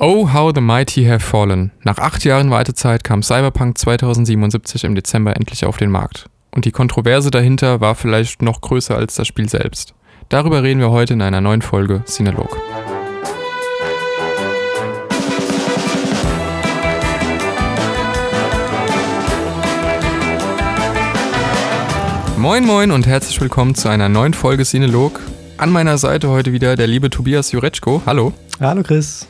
Oh, 0.00 0.32
how 0.32 0.50
the 0.54 0.62
mighty 0.62 1.04
have 1.04 1.20
fallen. 1.20 1.70
Nach 1.84 1.98
acht 1.98 2.24
Jahren 2.24 2.50
Wartezeit 2.50 3.04
kam 3.04 3.22
Cyberpunk 3.22 3.76
2077 3.76 4.84
im 4.84 4.94
Dezember 4.94 5.36
endlich 5.36 5.66
auf 5.66 5.76
den 5.76 5.90
Markt. 5.90 6.30
Und 6.50 6.64
die 6.64 6.70
Kontroverse 6.70 7.30
dahinter 7.30 7.82
war 7.82 7.94
vielleicht 7.94 8.40
noch 8.40 8.62
größer 8.62 8.96
als 8.96 9.16
das 9.16 9.26
Spiel 9.26 9.50
selbst. 9.50 9.92
Darüber 10.30 10.62
reden 10.62 10.80
wir 10.80 10.88
heute 10.90 11.12
in 11.12 11.20
einer 11.20 11.42
neuen 11.42 11.60
Folge 11.60 12.02
Cinelog. 12.06 12.56
Moin 22.38 22.64
moin 22.64 22.90
und 22.92 23.06
herzlich 23.06 23.38
willkommen 23.42 23.74
zu 23.74 23.90
einer 23.90 24.08
neuen 24.08 24.32
Folge 24.32 24.64
Cinelog. 24.64 25.20
An 25.58 25.70
meiner 25.70 25.98
Seite 25.98 26.30
heute 26.30 26.54
wieder 26.54 26.76
der 26.76 26.86
liebe 26.86 27.10
Tobias 27.10 27.52
Jureczko. 27.52 28.00
Hallo. 28.06 28.32
Hallo 28.58 28.82
Chris. 28.82 29.28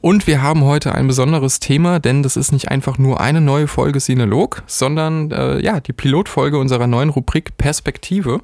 Und 0.00 0.26
wir 0.26 0.40
haben 0.40 0.64
heute 0.64 0.94
ein 0.94 1.06
besonderes 1.06 1.60
Thema, 1.60 1.98
denn 1.98 2.22
das 2.22 2.36
ist 2.36 2.52
nicht 2.52 2.70
einfach 2.70 2.96
nur 2.96 3.20
eine 3.20 3.42
neue 3.42 3.68
Folge 3.68 3.98
Cinelog, 3.98 4.62
sondern 4.66 5.30
äh, 5.30 5.62
ja, 5.62 5.80
die 5.80 5.92
Pilotfolge 5.92 6.58
unserer 6.58 6.86
neuen 6.86 7.10
Rubrik 7.10 7.58
Perspektive, 7.58 8.40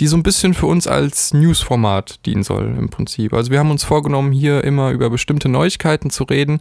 die 0.00 0.06
so 0.06 0.18
ein 0.18 0.22
bisschen 0.22 0.52
für 0.52 0.66
uns 0.66 0.86
als 0.86 1.32
Newsformat 1.32 2.26
dienen 2.26 2.42
soll 2.42 2.74
im 2.78 2.90
Prinzip. 2.90 3.32
Also 3.32 3.50
wir 3.50 3.58
haben 3.58 3.70
uns 3.70 3.84
vorgenommen, 3.84 4.32
hier 4.32 4.64
immer 4.64 4.90
über 4.90 5.08
bestimmte 5.08 5.48
Neuigkeiten 5.48 6.10
zu 6.10 6.24
reden, 6.24 6.60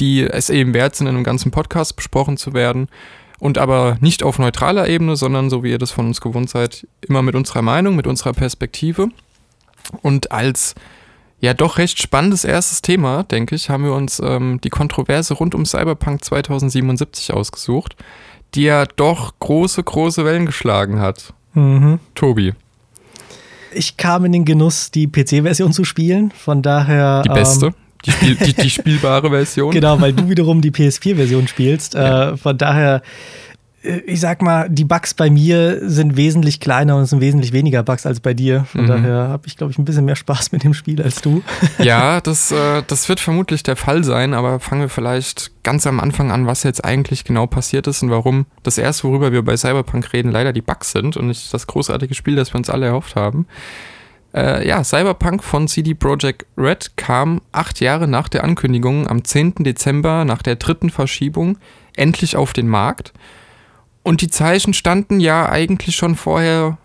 die 0.00 0.22
es 0.22 0.48
eben 0.48 0.72
wert 0.72 0.96
sind, 0.96 1.06
in 1.06 1.16
einem 1.16 1.24
ganzen 1.24 1.50
Podcast 1.50 1.94
besprochen 1.94 2.38
zu 2.38 2.54
werden. 2.54 2.88
Und 3.38 3.58
aber 3.58 3.98
nicht 4.00 4.22
auf 4.22 4.38
neutraler 4.38 4.88
Ebene, 4.88 5.14
sondern 5.14 5.50
so 5.50 5.62
wie 5.62 5.70
ihr 5.70 5.78
das 5.78 5.90
von 5.90 6.06
uns 6.06 6.20
gewohnt 6.22 6.48
seid, 6.48 6.86
immer 7.02 7.22
mit 7.22 7.34
unserer 7.34 7.62
Meinung, 7.62 7.96
mit 7.96 8.06
unserer 8.06 8.32
Perspektive. 8.32 9.08
Und 10.02 10.32
als 10.32 10.74
ja, 11.40 11.54
doch 11.54 11.78
recht 11.78 12.00
spannendes 12.00 12.44
erstes 12.44 12.82
Thema, 12.82 13.22
denke 13.22 13.54
ich, 13.54 13.70
haben 13.70 13.84
wir 13.84 13.92
uns 13.92 14.20
ähm, 14.24 14.60
die 14.62 14.70
Kontroverse 14.70 15.34
rund 15.34 15.54
um 15.54 15.64
Cyberpunk 15.64 16.24
2077 16.24 17.32
ausgesucht, 17.32 17.96
die 18.54 18.62
ja 18.62 18.86
doch 18.86 19.34
große, 19.38 19.82
große 19.82 20.24
Wellen 20.24 20.46
geschlagen 20.46 21.00
hat. 21.00 21.32
Mhm. 21.54 22.00
Tobi. 22.14 22.54
Ich 23.72 23.96
kam 23.96 24.24
in 24.24 24.32
den 24.32 24.44
Genuss, 24.44 24.90
die 24.90 25.06
PC-Version 25.06 25.72
zu 25.72 25.84
spielen, 25.84 26.32
von 26.32 26.62
daher. 26.62 27.22
Die 27.22 27.28
beste. 27.28 27.66
Ähm, 27.66 27.74
die, 28.04 28.10
Spiel, 28.12 28.34
die, 28.36 28.54
die, 28.54 28.70
spielbare 28.70 29.30
Version. 29.30 29.72
Genau, 29.72 30.00
weil 30.00 30.12
du 30.12 30.28
wiederum 30.28 30.60
die 30.60 30.70
PS4-Version 30.70 31.48
spielst. 31.48 31.94
Ja. 31.94 32.30
Äh, 32.30 32.36
von 32.36 32.56
daher 32.56 33.02
ich 34.06 34.20
sag 34.20 34.42
mal, 34.42 34.68
die 34.68 34.84
Bugs 34.84 35.14
bei 35.14 35.30
mir 35.30 35.80
sind 35.88 36.16
wesentlich 36.16 36.60
kleiner 36.60 36.96
und 36.96 37.02
es 37.02 37.10
sind 37.10 37.20
wesentlich 37.20 37.52
weniger 37.52 37.82
Bugs 37.82 38.04
als 38.04 38.20
bei 38.20 38.34
dir. 38.34 38.64
Von 38.64 38.82
mhm. 38.82 38.86
daher 38.86 39.28
habe 39.28 39.46
ich, 39.46 39.56
glaube 39.56 39.72
ich, 39.72 39.78
ein 39.78 39.84
bisschen 39.84 40.04
mehr 40.04 40.16
Spaß 40.16 40.52
mit 40.52 40.64
dem 40.64 40.74
Spiel 40.74 41.02
als 41.02 41.20
du. 41.20 41.42
Ja, 41.78 42.20
das, 42.20 42.50
äh, 42.50 42.82
das 42.86 43.08
wird 43.08 43.20
vermutlich 43.20 43.62
der 43.62 43.76
Fall 43.76 44.04
sein, 44.04 44.34
aber 44.34 44.60
fangen 44.60 44.82
wir 44.82 44.88
vielleicht 44.88 45.52
ganz 45.62 45.86
am 45.86 46.00
Anfang 46.00 46.30
an, 46.30 46.46
was 46.46 46.64
jetzt 46.64 46.84
eigentlich 46.84 47.24
genau 47.24 47.46
passiert 47.46 47.86
ist 47.86 48.02
und 48.02 48.10
warum 48.10 48.46
das 48.62 48.78
erste, 48.78 49.04
worüber 49.04 49.32
wir 49.32 49.42
bei 49.42 49.56
Cyberpunk 49.56 50.12
reden, 50.12 50.30
leider 50.30 50.52
die 50.52 50.62
Bugs 50.62 50.92
sind 50.92 51.16
und 51.16 51.28
nicht 51.28 51.52
das 51.54 51.66
großartige 51.66 52.14
Spiel, 52.14 52.36
das 52.36 52.52
wir 52.52 52.58
uns 52.58 52.70
alle 52.70 52.86
erhofft 52.86 53.16
haben. 53.16 53.46
Äh, 54.34 54.66
ja, 54.68 54.84
Cyberpunk 54.84 55.42
von 55.42 55.68
CD 55.68 55.94
Projekt 55.94 56.46
Red 56.56 56.96
kam 56.96 57.40
acht 57.52 57.80
Jahre 57.80 58.06
nach 58.06 58.28
der 58.28 58.44
Ankündigung 58.44 59.06
am 59.06 59.24
10. 59.24 59.54
Dezember 59.60 60.24
nach 60.24 60.42
der 60.42 60.56
dritten 60.56 60.90
Verschiebung 60.90 61.58
endlich 61.96 62.36
auf 62.36 62.52
den 62.52 62.68
Markt. 62.68 63.12
Und 64.08 64.22
die 64.22 64.30
Zeichen 64.30 64.72
standen 64.72 65.20
ja 65.20 65.50
eigentlich 65.50 65.94
schon 65.94 66.16
vorher 66.16 66.78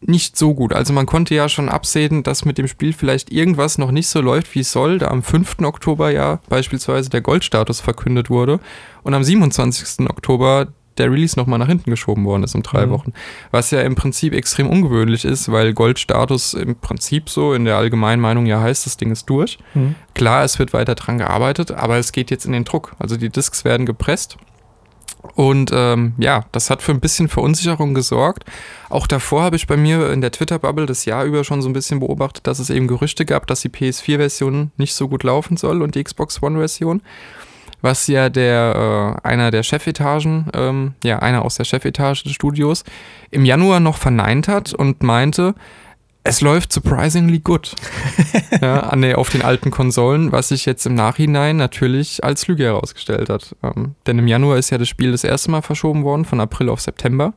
nicht 0.00 0.36
so 0.36 0.54
gut. 0.54 0.72
Also 0.72 0.92
man 0.92 1.06
konnte 1.06 1.32
ja 1.32 1.48
schon 1.48 1.68
absehen, 1.68 2.24
dass 2.24 2.44
mit 2.44 2.58
dem 2.58 2.66
Spiel 2.66 2.92
vielleicht 2.92 3.30
irgendwas 3.30 3.78
noch 3.78 3.92
nicht 3.92 4.08
so 4.08 4.20
läuft, 4.20 4.56
wie 4.56 4.60
es 4.60 4.72
soll, 4.72 4.98
da 4.98 5.06
am 5.06 5.22
5. 5.22 5.60
Oktober 5.62 6.10
ja 6.10 6.40
beispielsweise 6.48 7.10
der 7.10 7.20
Goldstatus 7.20 7.80
verkündet 7.80 8.28
wurde 8.28 8.58
und 9.04 9.14
am 9.14 9.22
27. 9.22 10.10
Oktober 10.10 10.66
der 10.96 11.12
Release 11.12 11.38
nochmal 11.38 11.60
nach 11.60 11.68
hinten 11.68 11.90
geschoben 11.90 12.24
worden 12.24 12.42
ist 12.42 12.56
um 12.56 12.64
drei 12.64 12.86
mhm. 12.86 12.90
Wochen. 12.90 13.12
Was 13.52 13.70
ja 13.70 13.82
im 13.82 13.94
Prinzip 13.94 14.34
extrem 14.34 14.68
ungewöhnlich 14.68 15.24
ist, 15.24 15.52
weil 15.52 15.74
Goldstatus 15.74 16.54
im 16.54 16.74
Prinzip 16.74 17.30
so 17.30 17.54
in 17.54 17.66
der 17.66 17.76
allgemeinen 17.76 18.20
Meinung 18.20 18.46
ja 18.46 18.60
heißt, 18.60 18.84
das 18.84 18.96
Ding 18.96 19.12
ist 19.12 19.26
durch. 19.30 19.60
Mhm. 19.74 19.94
Klar, 20.14 20.42
es 20.42 20.58
wird 20.58 20.72
weiter 20.72 20.96
dran 20.96 21.18
gearbeitet, 21.18 21.70
aber 21.70 21.98
es 21.98 22.10
geht 22.10 22.32
jetzt 22.32 22.46
in 22.46 22.52
den 22.52 22.64
Druck. 22.64 22.96
Also 22.98 23.16
die 23.16 23.28
Discs 23.28 23.64
werden 23.64 23.86
gepresst 23.86 24.38
und 25.34 25.70
ähm, 25.72 26.14
ja, 26.18 26.44
das 26.52 26.70
hat 26.70 26.82
für 26.82 26.92
ein 26.92 27.00
bisschen 27.00 27.28
Verunsicherung 27.28 27.94
gesorgt. 27.94 28.44
Auch 28.88 29.06
davor 29.06 29.42
habe 29.42 29.56
ich 29.56 29.66
bei 29.66 29.76
mir 29.76 30.10
in 30.10 30.20
der 30.20 30.32
Twitter-Bubble 30.32 30.86
das 30.86 31.04
Jahr 31.04 31.24
über 31.24 31.44
schon 31.44 31.62
so 31.62 31.68
ein 31.68 31.72
bisschen 31.72 32.00
beobachtet, 32.00 32.46
dass 32.46 32.58
es 32.58 32.70
eben 32.70 32.88
Gerüchte 32.88 33.24
gab, 33.24 33.46
dass 33.46 33.60
die 33.60 33.68
PS4-Version 33.68 34.72
nicht 34.76 34.94
so 34.94 35.08
gut 35.08 35.22
laufen 35.22 35.56
soll 35.56 35.82
und 35.82 35.94
die 35.94 36.04
Xbox 36.04 36.42
One-Version. 36.42 37.02
Was 37.80 38.08
ja 38.08 38.28
der, 38.28 39.18
äh, 39.24 39.28
einer 39.28 39.50
der 39.52 39.62
Chefetagen, 39.62 40.46
ähm, 40.52 40.94
ja, 41.04 41.20
einer 41.20 41.44
aus 41.44 41.56
der 41.56 41.64
Chefetage 41.64 42.24
des 42.24 42.32
Studios, 42.32 42.82
im 43.30 43.44
Januar 43.44 43.78
noch 43.78 43.98
verneint 43.98 44.48
hat 44.48 44.74
und 44.74 45.02
meinte, 45.04 45.54
es 46.28 46.42
läuft 46.42 46.72
surprisingly 46.72 47.38
good 47.38 47.74
ja, 48.60 48.80
an 48.80 49.00
der, 49.00 49.18
auf 49.18 49.30
den 49.30 49.42
alten 49.42 49.70
Konsolen, 49.70 50.30
was 50.30 50.48
sich 50.48 50.66
jetzt 50.66 50.84
im 50.86 50.94
Nachhinein 50.94 51.56
natürlich 51.56 52.22
als 52.22 52.46
Lüge 52.46 52.64
herausgestellt 52.64 53.30
hat. 53.30 53.56
Ähm, 53.62 53.94
denn 54.06 54.18
im 54.18 54.28
Januar 54.28 54.58
ist 54.58 54.70
ja 54.70 54.78
das 54.78 54.88
Spiel 54.88 55.12
das 55.12 55.24
erste 55.24 55.50
Mal 55.50 55.62
verschoben 55.62 56.04
worden, 56.04 56.24
von 56.24 56.40
April 56.40 56.68
auf 56.68 56.80
September. 56.80 57.32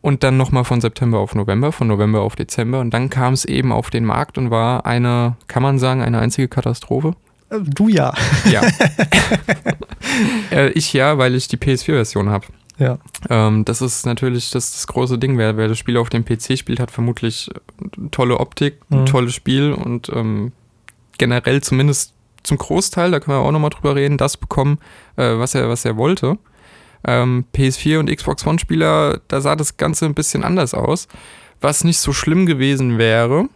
Und 0.00 0.24
dann 0.24 0.36
nochmal 0.36 0.64
von 0.64 0.80
September 0.80 1.20
auf 1.20 1.36
November, 1.36 1.70
von 1.70 1.86
November 1.86 2.22
auf 2.22 2.34
Dezember. 2.34 2.80
Und 2.80 2.92
dann 2.92 3.08
kam 3.08 3.34
es 3.34 3.44
eben 3.44 3.70
auf 3.70 3.88
den 3.88 4.04
Markt 4.04 4.36
und 4.36 4.50
war 4.50 4.84
eine, 4.84 5.36
kann 5.46 5.62
man 5.62 5.78
sagen, 5.78 6.02
eine 6.02 6.18
einzige 6.18 6.48
Katastrophe. 6.48 7.14
Äh, 7.50 7.60
du 7.60 7.86
ja. 7.86 8.12
Ja. 8.50 8.62
äh, 10.50 10.70
ich 10.70 10.92
ja, 10.92 11.18
weil 11.18 11.36
ich 11.36 11.46
die 11.46 11.56
PS4-Version 11.56 12.30
habe. 12.30 12.46
Ja. 12.82 12.98
Ähm, 13.30 13.64
das 13.64 13.80
ist 13.80 14.06
natürlich 14.06 14.50
das, 14.50 14.72
das 14.72 14.86
große 14.88 15.16
Ding. 15.16 15.38
Wer, 15.38 15.56
wer, 15.56 15.68
das 15.68 15.78
Spiel 15.78 15.96
auf 15.96 16.10
dem 16.10 16.24
PC 16.24 16.58
spielt, 16.58 16.80
hat 16.80 16.90
vermutlich 16.90 17.48
tolle 18.10 18.40
Optik, 18.40 18.80
mhm. 18.88 18.98
ein 18.98 19.06
tolles 19.06 19.34
Spiel 19.34 19.72
und 19.72 20.08
ähm, 20.08 20.50
generell 21.16 21.62
zumindest 21.62 22.12
zum 22.42 22.58
Großteil, 22.58 23.12
da 23.12 23.20
können 23.20 23.36
wir 23.36 23.42
auch 23.42 23.52
nochmal 23.52 23.70
drüber 23.70 23.94
reden, 23.94 24.18
das 24.18 24.36
bekommen, 24.36 24.78
äh, 25.16 25.38
was, 25.38 25.54
er, 25.54 25.68
was 25.68 25.84
er 25.84 25.96
wollte. 25.96 26.38
Ähm, 27.06 27.44
PS4 27.54 28.00
und 28.00 28.10
Xbox 28.10 28.44
One-Spieler, 28.44 29.20
da 29.28 29.40
sah 29.40 29.54
das 29.54 29.76
Ganze 29.76 30.06
ein 30.06 30.14
bisschen 30.14 30.42
anders 30.42 30.74
aus. 30.74 31.06
Was 31.60 31.84
nicht 31.84 31.98
so 31.98 32.12
schlimm 32.12 32.46
gewesen 32.46 32.98
wäre, 32.98 33.48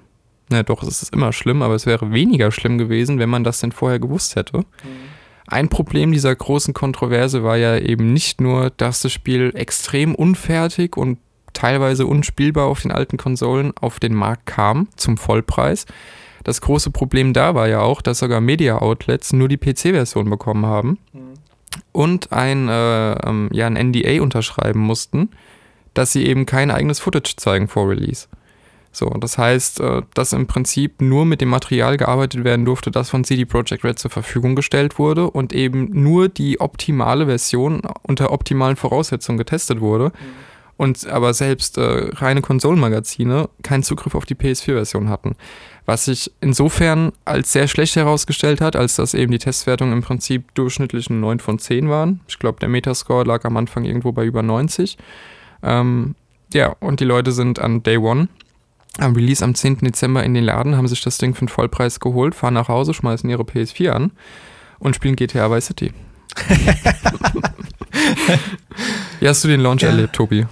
na 0.50 0.62
doch, 0.62 0.84
es 0.84 1.02
ist 1.02 1.12
immer 1.12 1.32
schlimm, 1.32 1.62
aber 1.62 1.74
es 1.74 1.86
wäre 1.86 2.12
weniger 2.12 2.52
schlimm 2.52 2.78
gewesen, 2.78 3.18
wenn 3.18 3.28
man 3.28 3.42
das 3.42 3.58
denn 3.58 3.72
vorher 3.72 3.98
gewusst 3.98 4.36
hätte. 4.36 4.58
Mhm. 4.58 5.15
Ein 5.48 5.68
Problem 5.68 6.12
dieser 6.12 6.34
großen 6.34 6.74
Kontroverse 6.74 7.44
war 7.44 7.56
ja 7.56 7.78
eben 7.78 8.12
nicht 8.12 8.40
nur, 8.40 8.70
dass 8.70 9.00
das 9.00 9.12
Spiel 9.12 9.52
extrem 9.54 10.14
unfertig 10.14 10.96
und 10.96 11.18
teilweise 11.52 12.06
unspielbar 12.06 12.66
auf 12.66 12.82
den 12.82 12.90
alten 12.90 13.16
Konsolen 13.16 13.72
auf 13.80 13.98
den 14.00 14.14
Markt 14.14 14.46
kam 14.46 14.88
zum 14.96 15.16
Vollpreis. 15.16 15.86
Das 16.44 16.60
große 16.60 16.90
Problem 16.90 17.32
da 17.32 17.54
war 17.54 17.68
ja 17.68 17.80
auch, 17.80 18.02
dass 18.02 18.18
sogar 18.18 18.40
Media 18.40 18.78
Outlets 18.78 19.32
nur 19.32 19.48
die 19.48 19.56
PC-Version 19.56 20.28
bekommen 20.30 20.66
haben 20.66 20.98
mhm. 21.12 21.34
und 21.92 22.32
ein, 22.32 22.68
äh, 22.68 23.12
ähm, 23.12 23.48
ja, 23.52 23.66
ein 23.66 23.90
NDA 23.90 24.22
unterschreiben 24.22 24.80
mussten, 24.80 25.30
dass 25.94 26.12
sie 26.12 26.26
eben 26.26 26.44
kein 26.46 26.70
eigenes 26.70 27.00
Footage 27.00 27.34
zeigen 27.36 27.68
vor 27.68 27.88
Release. 27.88 28.28
So, 28.96 29.10
das 29.10 29.36
heißt, 29.36 29.80
äh, 29.80 30.00
dass 30.14 30.32
im 30.32 30.46
Prinzip 30.46 31.02
nur 31.02 31.26
mit 31.26 31.42
dem 31.42 31.50
Material 31.50 31.98
gearbeitet 31.98 32.44
werden 32.44 32.64
durfte, 32.64 32.90
das 32.90 33.10
von 33.10 33.24
CD 33.24 33.44
Projekt 33.44 33.84
Red 33.84 33.98
zur 33.98 34.10
Verfügung 34.10 34.56
gestellt 34.56 34.98
wurde 34.98 35.28
und 35.28 35.52
eben 35.52 35.90
nur 35.92 36.30
die 36.30 36.60
optimale 36.60 37.26
Version 37.26 37.82
unter 38.02 38.32
optimalen 38.32 38.76
Voraussetzungen 38.76 39.36
getestet 39.36 39.82
wurde. 39.82 40.06
Mhm. 40.06 40.12
Und 40.78 41.06
aber 41.08 41.34
selbst 41.34 41.76
äh, 41.76 42.08
reine 42.14 42.40
Konsolenmagazine 42.40 43.50
keinen 43.62 43.82
Zugriff 43.82 44.14
auf 44.14 44.24
die 44.24 44.34
PS4-Version 44.34 45.10
hatten. 45.10 45.36
Was 45.84 46.06
sich 46.06 46.32
insofern 46.40 47.12
als 47.26 47.52
sehr 47.52 47.68
schlecht 47.68 47.96
herausgestellt 47.96 48.62
hat, 48.62 48.76
als 48.76 48.96
dass 48.96 49.12
eben 49.12 49.30
die 49.30 49.38
Testwertungen 49.38 49.92
im 49.92 50.02
Prinzip 50.02 50.54
durchschnittlich 50.54 51.10
9 51.10 51.38
von 51.40 51.58
10 51.58 51.90
waren. 51.90 52.20
Ich 52.28 52.38
glaube, 52.38 52.60
der 52.60 52.70
Metascore 52.70 53.24
lag 53.24 53.44
am 53.44 53.58
Anfang 53.58 53.84
irgendwo 53.84 54.12
bei 54.12 54.24
über 54.24 54.42
90. 54.42 54.96
Ähm, 55.62 56.14
ja, 56.54 56.74
und 56.80 57.00
die 57.00 57.04
Leute 57.04 57.32
sind 57.32 57.58
an 57.58 57.82
Day 57.82 57.98
One 57.98 58.28
am 58.98 59.14
Release 59.14 59.44
am 59.44 59.54
10. 59.54 59.78
Dezember 59.78 60.24
in 60.24 60.34
den 60.34 60.44
Laden, 60.44 60.76
haben 60.76 60.88
sich 60.88 61.02
das 61.02 61.18
Ding 61.18 61.34
für 61.34 61.44
den 61.44 61.48
Vollpreis 61.48 62.00
geholt, 62.00 62.34
fahren 62.34 62.54
nach 62.54 62.68
Hause, 62.68 62.94
schmeißen 62.94 63.28
ihre 63.28 63.42
PS4 63.42 63.90
an 63.90 64.12
und 64.78 64.96
spielen 64.96 65.16
GTA 65.16 65.50
Vice 65.50 65.66
City. 65.66 65.92
Wie 69.20 69.28
hast 69.28 69.42
du 69.44 69.48
den 69.48 69.60
Launch 69.60 69.82
ja. 69.82 69.88
erlebt, 69.88 70.14
Tobi? 70.14 70.46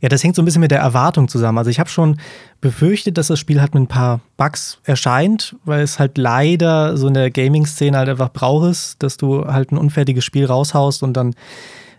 Ja, 0.00 0.08
das 0.08 0.22
hängt 0.22 0.36
so 0.36 0.42
ein 0.42 0.44
bisschen 0.44 0.60
mit 0.60 0.70
der 0.70 0.80
Erwartung 0.80 1.28
zusammen. 1.28 1.58
Also 1.58 1.70
ich 1.70 1.80
habe 1.80 1.90
schon 1.90 2.18
befürchtet, 2.60 3.18
dass 3.18 3.28
das 3.28 3.38
Spiel 3.38 3.60
halt 3.60 3.74
mit 3.74 3.82
ein 3.84 3.88
paar 3.88 4.20
Bugs 4.36 4.78
erscheint, 4.84 5.56
weil 5.64 5.82
es 5.82 5.98
halt 5.98 6.16
leider 6.18 6.96
so 6.96 7.08
in 7.08 7.14
der 7.14 7.30
Gaming-Szene 7.30 7.96
halt 7.96 8.08
einfach 8.08 8.30
braucht 8.30 9.02
dass 9.02 9.16
du 9.16 9.46
halt 9.46 9.72
ein 9.72 9.78
unfertiges 9.78 10.24
Spiel 10.24 10.46
raushaust 10.46 11.02
und 11.02 11.14
dann 11.14 11.34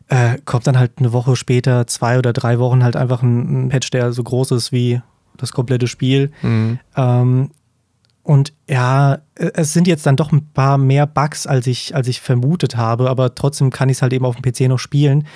äh, 0.07 0.37
kommt 0.45 0.67
dann 0.67 0.77
halt 0.77 0.93
eine 0.97 1.13
Woche 1.13 1.35
später, 1.35 1.87
zwei 1.87 2.17
oder 2.17 2.31
drei 2.31 2.59
Wochen 2.59 2.83
halt 2.83 2.95
einfach 2.95 3.21
ein, 3.21 3.65
ein 3.65 3.69
Patch, 3.69 3.89
der 3.91 4.13
so 4.13 4.23
groß 4.23 4.51
ist 4.51 4.71
wie 4.71 5.01
das 5.37 5.51
komplette 5.51 5.87
Spiel. 5.87 6.31
Mhm. 6.41 6.79
Ähm, 6.95 7.51
und 8.25 8.53
ja, 8.67 9.19
es 9.35 9.73
sind 9.73 9.87
jetzt 9.87 10.05
dann 10.07 10.15
doch 10.15 10.31
ein 10.31 10.51
paar 10.51 10.79
mehr 10.79 11.05
Bugs, 11.05 11.45
als 11.45 11.67
ich, 11.67 11.93
als 11.93 12.07
ich 12.07 12.21
vermutet 12.21 12.75
habe, 12.75 13.07
aber 13.09 13.35
trotzdem 13.35 13.69
kann 13.69 13.87
ich 13.89 13.97
es 13.97 14.01
halt 14.01 14.13
eben 14.13 14.25
auf 14.25 14.35
dem 14.35 14.41
PC 14.41 14.61
noch 14.61 14.79
spielen. 14.79 15.27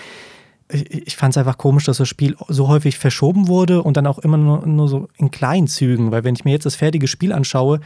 Ich, 0.71 1.07
ich 1.07 1.15
fand 1.15 1.33
es 1.33 1.37
einfach 1.37 1.59
komisch, 1.59 1.85
dass 1.85 1.97
das 1.97 2.07
Spiel 2.07 2.35
so 2.47 2.67
häufig 2.67 2.97
verschoben 2.97 3.47
wurde 3.47 3.83
und 3.83 3.95
dann 3.95 4.07
auch 4.07 4.17
immer 4.17 4.37
nur, 4.37 4.65
nur 4.65 4.87
so 4.87 5.07
in 5.17 5.29
kleinen 5.29 5.67
Zügen, 5.67 6.11
weil 6.11 6.23
wenn 6.23 6.33
ich 6.33 6.45
mir 6.45 6.51
jetzt 6.51 6.65
das 6.65 6.75
fertige 6.75 7.07
Spiel 7.07 7.31
anschaue, 7.31 7.79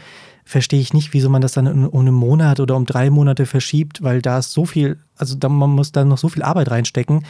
verstehe 0.45 0.79
ich 0.79 0.93
nicht, 0.93 1.13
wieso 1.13 1.29
man 1.29 1.41
das 1.41 1.51
dann 1.51 1.67
um 1.67 1.99
einen 1.99 2.15
Monat 2.15 2.61
oder 2.61 2.77
um 2.77 2.85
drei 2.85 3.09
Monate 3.09 3.45
verschiebt, 3.45 4.03
weil 4.03 4.21
da 4.21 4.39
ist 4.39 4.53
so 4.53 4.65
viel, 4.65 4.99
also 5.17 5.35
da, 5.35 5.49
man 5.49 5.71
muss 5.71 5.91
da 5.91 6.05
noch 6.05 6.17
so 6.17 6.29
viel 6.29 6.43
Arbeit 6.43 6.71
reinstecken. 6.71 7.25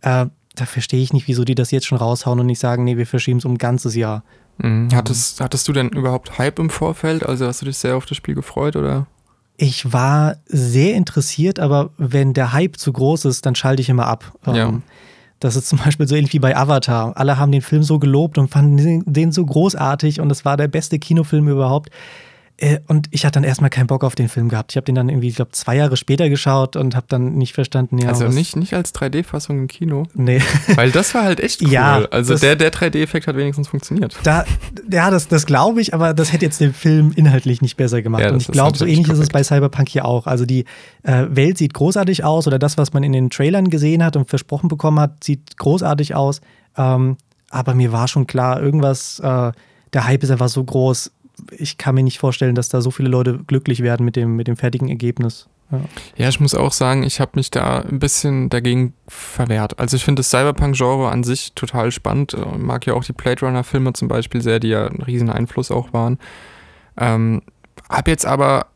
Äh, 0.00 0.26
da 0.54 0.66
verstehe 0.66 1.00
ich 1.00 1.12
nicht, 1.12 1.28
wieso 1.28 1.44
die 1.44 1.54
das 1.54 1.70
jetzt 1.70 1.86
schon 1.86 1.98
raushauen 1.98 2.40
und 2.40 2.46
nicht 2.46 2.58
sagen, 2.58 2.84
nee, 2.84 2.96
wir 2.96 3.06
verschieben 3.06 3.38
es 3.38 3.44
um 3.44 3.54
ein 3.54 3.58
ganzes 3.58 3.94
Jahr. 3.94 4.24
Mhm. 4.58 4.88
Hattest, 4.92 5.40
hattest 5.40 5.68
du 5.68 5.72
denn 5.72 5.88
überhaupt 5.90 6.38
Hype 6.38 6.58
im 6.58 6.70
Vorfeld? 6.70 7.24
Also 7.24 7.46
hast 7.46 7.62
du 7.62 7.66
dich 7.66 7.78
sehr 7.78 7.96
auf 7.96 8.06
das 8.06 8.16
Spiel 8.16 8.34
gefreut 8.34 8.76
oder? 8.76 9.06
Ich 9.56 9.92
war 9.92 10.36
sehr 10.46 10.94
interessiert, 10.94 11.58
aber 11.58 11.90
wenn 11.96 12.32
der 12.32 12.52
Hype 12.52 12.76
zu 12.76 12.92
groß 12.92 13.24
ist, 13.24 13.44
dann 13.44 13.54
schalte 13.54 13.82
ich 13.82 13.88
immer 13.88 14.06
ab. 14.06 14.32
Ja. 14.46 14.68
Ähm, 14.68 14.82
das 15.40 15.54
ist 15.54 15.68
zum 15.68 15.78
Beispiel 15.78 16.08
so 16.08 16.16
ähnlich 16.16 16.32
wie 16.32 16.38
bei 16.40 16.56
Avatar. 16.56 17.16
Alle 17.16 17.38
haben 17.38 17.52
den 17.52 17.62
Film 17.62 17.82
so 17.82 17.98
gelobt 17.98 18.38
und 18.38 18.48
fanden 18.48 19.04
den 19.04 19.32
so 19.32 19.44
großartig 19.44 20.20
und 20.20 20.30
es 20.30 20.44
war 20.44 20.56
der 20.56 20.68
beste 20.68 20.98
Kinofilm 20.98 21.48
überhaupt. 21.48 21.90
Äh, 22.60 22.80
und 22.88 23.06
ich 23.12 23.24
hatte 23.24 23.34
dann 23.34 23.44
erstmal 23.44 23.70
keinen 23.70 23.86
Bock 23.86 24.02
auf 24.02 24.16
den 24.16 24.28
Film 24.28 24.48
gehabt. 24.48 24.72
Ich 24.72 24.76
habe 24.76 24.84
den 24.84 24.96
dann 24.96 25.08
irgendwie, 25.08 25.28
ich 25.28 25.36
glaube, 25.36 25.52
zwei 25.52 25.76
Jahre 25.76 25.96
später 25.96 26.28
geschaut 26.28 26.74
und 26.74 26.96
habe 26.96 27.06
dann 27.08 27.34
nicht 27.34 27.52
verstanden, 27.52 27.98
ja. 27.98 28.08
Also 28.08 28.26
nicht, 28.26 28.56
nicht 28.56 28.74
als 28.74 28.92
3D-Fassung 28.94 29.58
im 29.58 29.68
Kino. 29.68 30.02
Nee. 30.14 30.42
Weil 30.74 30.90
das 30.90 31.14
war 31.14 31.22
halt 31.22 31.38
echt 31.38 31.62
cool. 31.62 31.70
Ja, 31.70 32.04
also 32.10 32.36
der, 32.36 32.56
der 32.56 32.72
3D-Effekt 32.72 33.28
hat 33.28 33.36
wenigstens 33.36 33.68
funktioniert. 33.68 34.16
Da, 34.24 34.44
ja, 34.90 35.10
das, 35.10 35.28
das 35.28 35.46
glaube 35.46 35.80
ich, 35.80 35.94
aber 35.94 36.14
das 36.14 36.32
hätte 36.32 36.46
jetzt 36.46 36.60
den 36.60 36.74
Film 36.74 37.12
inhaltlich 37.14 37.62
nicht 37.62 37.76
besser 37.76 38.02
gemacht. 38.02 38.22
Ja, 38.22 38.32
und 38.32 38.42
ich 38.42 38.48
glaube, 38.48 38.76
so 38.76 38.84
ähnlich 38.84 39.06
ist 39.06 39.18
es 39.18 39.28
korrekt. 39.28 39.32
bei 39.34 39.44
Cyberpunk 39.44 39.88
hier 39.88 40.04
auch. 40.04 40.26
Also 40.26 40.44
die 40.44 40.64
äh, 41.04 41.26
Welt 41.30 41.58
sieht 41.58 41.74
großartig 41.74 42.24
aus 42.24 42.48
oder 42.48 42.58
das, 42.58 42.76
was 42.76 42.92
man 42.92 43.04
in 43.04 43.12
den 43.12 43.30
Trailern 43.30 43.70
gesehen 43.70 44.04
hat 44.04 44.16
und 44.16 44.28
versprochen 44.28 44.68
bekommen 44.68 44.98
hat, 44.98 45.22
sieht 45.22 45.58
großartig 45.58 46.16
aus. 46.16 46.40
Ähm, 46.76 47.18
aber 47.50 47.74
mir 47.74 47.92
war 47.92 48.08
schon 48.08 48.26
klar, 48.26 48.60
irgendwas, 48.60 49.20
äh, 49.20 49.52
der 49.92 50.06
Hype 50.06 50.22
ist 50.22 50.30
einfach 50.30 50.48
so 50.48 50.62
groß. 50.62 51.12
Ich 51.50 51.78
kann 51.78 51.94
mir 51.94 52.02
nicht 52.02 52.18
vorstellen, 52.18 52.54
dass 52.54 52.68
da 52.68 52.80
so 52.80 52.90
viele 52.90 53.08
Leute 53.08 53.38
glücklich 53.46 53.82
werden 53.82 54.04
mit 54.04 54.16
dem, 54.16 54.36
mit 54.36 54.48
dem 54.48 54.56
fertigen 54.56 54.88
Ergebnis. 54.88 55.48
Ja. 55.70 55.80
Ja, 56.16 56.28
ich 56.28 56.40
muss 56.40 56.54
auch 56.54 56.72
sagen, 56.72 57.02
ich 57.02 57.20
habe 57.20 57.32
mich 57.34 57.50
da 57.50 57.80
ein 57.80 57.98
bisschen 57.98 58.48
dagegen 58.48 58.94
verwehrt. 59.06 59.78
Also 59.78 59.96
ich 59.96 60.04
finde 60.04 60.20
das 60.20 60.30
Cyberpunk-Genre 60.30 61.10
an 61.10 61.24
sich 61.24 61.52
total 61.54 61.92
spannend. 61.92 62.34
Äh, 62.34 62.58
Mag 62.58 62.86
ja 62.86 62.94
auch 62.94 63.04
die 63.04 63.12
Blade 63.12 63.44
Runner-Filme 63.44 63.92
zum 63.92 64.08
Beispiel 64.08 64.40
sehr, 64.40 64.60
die 64.60 64.68
ja 64.68 64.86
einen 64.86 65.02
riesen 65.02 65.30
Einfluss 65.30 65.70
auch 65.70 65.92
waren. 65.92 66.18
Ähm, 66.96 67.42
hab 67.88 68.08
jetzt 68.08 68.26
aber, 68.26 68.66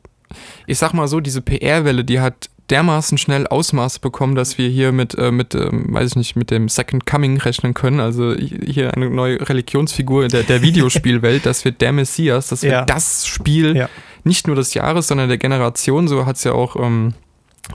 ich 0.66 0.78
sag 0.78 0.92
mal 0.92 1.08
so, 1.08 1.20
diese 1.20 1.40
PR-Welle, 1.40 2.04
die 2.04 2.20
hat 2.20 2.50
dermaßen 2.72 3.18
schnell 3.18 3.46
Ausmaße 3.46 4.00
bekommen, 4.00 4.34
dass 4.34 4.58
wir 4.58 4.68
hier 4.68 4.90
mit, 4.90 5.16
äh, 5.16 5.30
mit 5.30 5.54
ähm, 5.54 5.86
weiß 5.94 6.10
ich 6.10 6.16
nicht, 6.16 6.36
mit 6.36 6.50
dem 6.50 6.68
Second 6.68 7.06
Coming 7.06 7.36
rechnen 7.36 7.74
können. 7.74 8.00
Also 8.00 8.34
hier 8.34 8.92
eine 8.94 9.08
neue 9.10 9.48
Religionsfigur 9.48 10.26
der, 10.28 10.42
der 10.42 10.62
Videospielwelt, 10.62 11.46
dass 11.46 11.64
wir 11.64 11.70
der 11.72 11.92
Messias, 11.92 12.48
dass 12.48 12.62
wir 12.62 12.70
Ja. 12.70 12.84
das 12.84 13.26
Spiel 13.26 13.76
Ja. 13.76 13.88
nicht 14.24 14.46
nur 14.48 14.56
des 14.56 14.74
Jahres, 14.74 15.06
sondern 15.06 15.28
der 15.28 15.38
Generation, 15.38 16.08
so 16.08 16.26
hat 16.26 16.36
es 16.36 16.44
ja 16.44 16.52
auch 16.52 16.74
ähm, 16.76 17.14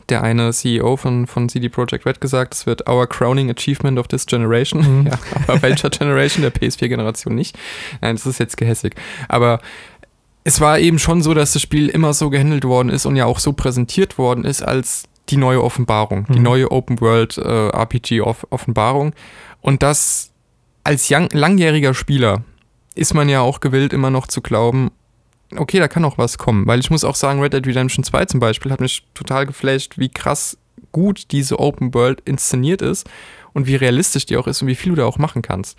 der 0.09 0.21
eine 0.21 0.51
CEO 0.51 0.97
von, 0.97 1.27
von 1.27 1.47
CD 1.47 1.69
Projekt 1.69 2.05
Red 2.05 2.19
gesagt, 2.19 2.53
es 2.53 2.65
wird 2.65 2.89
our 2.89 3.07
crowning 3.07 3.49
achievement 3.49 3.97
of 3.97 4.07
this 4.09 4.25
generation. 4.25 4.81
Mhm. 5.01 5.07
Ja, 5.11 5.19
aber 5.47 5.61
welcher 5.61 5.89
Generation? 5.89 6.41
Der 6.41 6.53
PS4-Generation 6.53 7.33
nicht. 7.33 7.57
Nein, 8.01 8.15
das 8.17 8.25
ist 8.25 8.39
jetzt 8.39 8.57
gehässig. 8.57 8.95
Aber 9.29 9.59
es 10.47 10.61
war 10.61 10.79
eben 10.79 10.97
schon 10.97 11.21
so, 11.21 11.33
dass 11.33 11.51
das 11.51 11.61
Spiel 11.61 11.89
immer 11.89 12.13
so 12.13 12.29
gehandelt 12.29 12.63
worden 12.63 12.87
ist 12.87 13.05
und 13.05 13.17
ja 13.17 13.25
auch 13.25 13.39
so 13.39 13.51
präsentiert 13.51 14.17
worden 14.17 14.45
ist 14.45 14.61
als 14.61 15.03
die 15.27 15.35
neue 15.35 15.61
Offenbarung, 15.61 16.25
die 16.29 16.37
Mhm. 16.37 16.43
neue 16.43 16.71
Open 16.71 17.01
World 17.01 17.37
äh, 17.37 17.67
RPG 17.67 18.21
-Off 18.21 18.47
Offenbarung. 18.49 19.13
Und 19.59 19.83
das 19.83 20.31
als 20.85 21.11
young, 21.11 21.27
langjähriger 21.33 21.93
Spieler 21.93 22.45
ist 22.95 23.13
man 23.13 23.27
ja 23.27 23.41
auch 23.41 23.59
gewillt, 23.59 23.91
immer 23.91 24.09
noch 24.09 24.25
zu 24.25 24.39
glauben, 24.39 24.91
okay, 25.53 25.79
da 25.79 25.89
kann 25.89 26.01
noch 26.01 26.17
was 26.17 26.37
kommen. 26.37 26.65
Weil 26.65 26.79
ich 26.79 26.89
muss 26.89 27.03
auch 27.03 27.15
sagen, 27.15 27.41
Red 27.41 27.51
Dead 27.51 27.67
Redemption 27.67 28.05
2 28.05 28.23
zum 28.27 28.39
Beispiel 28.39 28.71
hat 28.71 28.79
mich 28.79 29.05
total 29.15 29.45
geflasht, 29.47 29.97
wie 29.97 30.07
krass 30.07 30.57
gut 30.93 31.25
diese 31.31 31.59
Open 31.59 31.93
World 31.93 32.21
inszeniert 32.23 32.81
ist 32.81 33.05
und 33.51 33.67
wie 33.67 33.75
realistisch 33.75 34.25
die 34.25 34.37
auch 34.37 34.47
ist 34.47 34.61
und 34.61 34.69
wie 34.69 34.75
viel 34.75 34.91
du 34.91 34.95
da 34.95 35.05
auch 35.05 35.17
machen 35.17 35.41
kannst. 35.41 35.77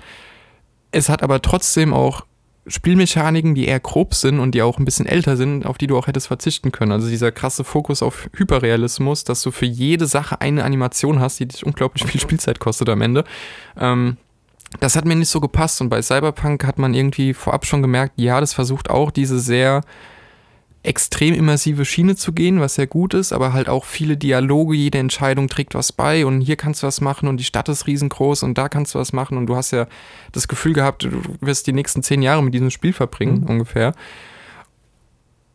Es 0.93 1.09
hat 1.09 1.23
aber 1.23 1.41
trotzdem 1.41 1.95
auch 1.95 2.27
Spielmechaniken, 2.69 3.55
die 3.55 3.67
eher 3.67 3.81
grob 3.81 4.15
sind 4.15 4.41
und 4.41 4.55
die 4.55 4.63
auch 4.63 4.79
ein 4.79 4.85
bisschen 4.85 5.07
älter 5.07 5.37
sind, 5.37 5.67
auf 5.67 5.79
die 5.79 5.87
du 5.87 5.97
auch 5.99 6.07
hättest 6.07 6.29
verzichten 6.29 6.73
können. 6.73 6.93
Also 6.93 7.09
dieser 7.09 7.33
krasse 7.33 7.65
Fokus 7.65 8.03
auf 8.03 8.29
Hyperrealismus, 8.35 9.25
dass 9.25 9.43
du 9.43 9.51
für 9.51 9.67
jede 9.67 10.07
Sache 10.07 10.41
eine 10.41 10.65
Animation 10.65 11.21
hast, 11.21 11.41
die 11.41 11.47
dich 11.47 11.65
unglaublich 11.65 12.05
viel 12.05 12.21
Spielzeit 12.21 12.61
kostet 12.61 12.89
am 12.89 13.03
Ende. 13.03 13.25
Ähm, 13.79 14.17
das 14.81 14.97
hat 14.97 15.07
mir 15.07 15.17
nicht 15.17 15.31
so 15.31 15.41
gepasst 15.41 15.81
und 15.81 15.89
bei 15.89 16.03
Cyberpunk 16.03 16.65
hat 16.65 16.79
man 16.79 16.93
irgendwie 16.93 17.33
vorab 17.33 17.65
schon 17.65 17.83
gemerkt, 17.83 18.15
ja, 18.17 18.41
das 18.41 18.53
versucht 18.53 18.91
auch 18.91 19.11
diese 19.11 19.39
sehr 19.39 19.81
extrem 20.83 21.35
immersive 21.35 21.85
Schiene 21.85 22.15
zu 22.17 22.33
gehen, 22.33 22.61
was 22.61 22.77
sehr 22.77 22.87
gut 22.87 23.13
ist, 23.13 23.33
aber 23.33 23.53
halt 23.53 23.69
auch 23.69 23.85
viele 23.85 24.17
Dialoge, 24.17 24.77
jede 24.77 24.99
Entscheidung 24.99 25.49
trägt 25.49 25.75
was 25.75 25.93
bei 25.93 26.25
und 26.25 26.41
hier 26.41 26.57
kannst 26.57 26.83
du 26.83 26.87
was 26.87 27.01
machen 27.01 27.29
und 27.29 27.39
die 27.39 27.45
Stadt 27.45 27.69
ist 27.69 27.87
riesengroß 27.87 28.45
und 28.45 28.57
da 28.57 28.69
kannst 28.69 28.95
du 28.95 28.99
was 28.99 29.13
machen 29.13 29.37
und 29.37 29.47
du 29.47 29.57
hast 29.57 29.73
ja 29.73 29.87
das 30.33 30.47
Gefühl 30.49 30.73
gehabt, 30.73 31.03
du 31.05 31.11
wirst 31.41 31.67
die 31.67 31.73
nächsten 31.73 32.03
zehn 32.03 32.23
Jahre 32.23 32.43
mit 32.43 32.55
diesem 32.55 32.71
Spiel 32.71 32.93
verbringen, 32.93 33.41
Mhm. 33.41 33.47
ungefähr. 33.49 33.93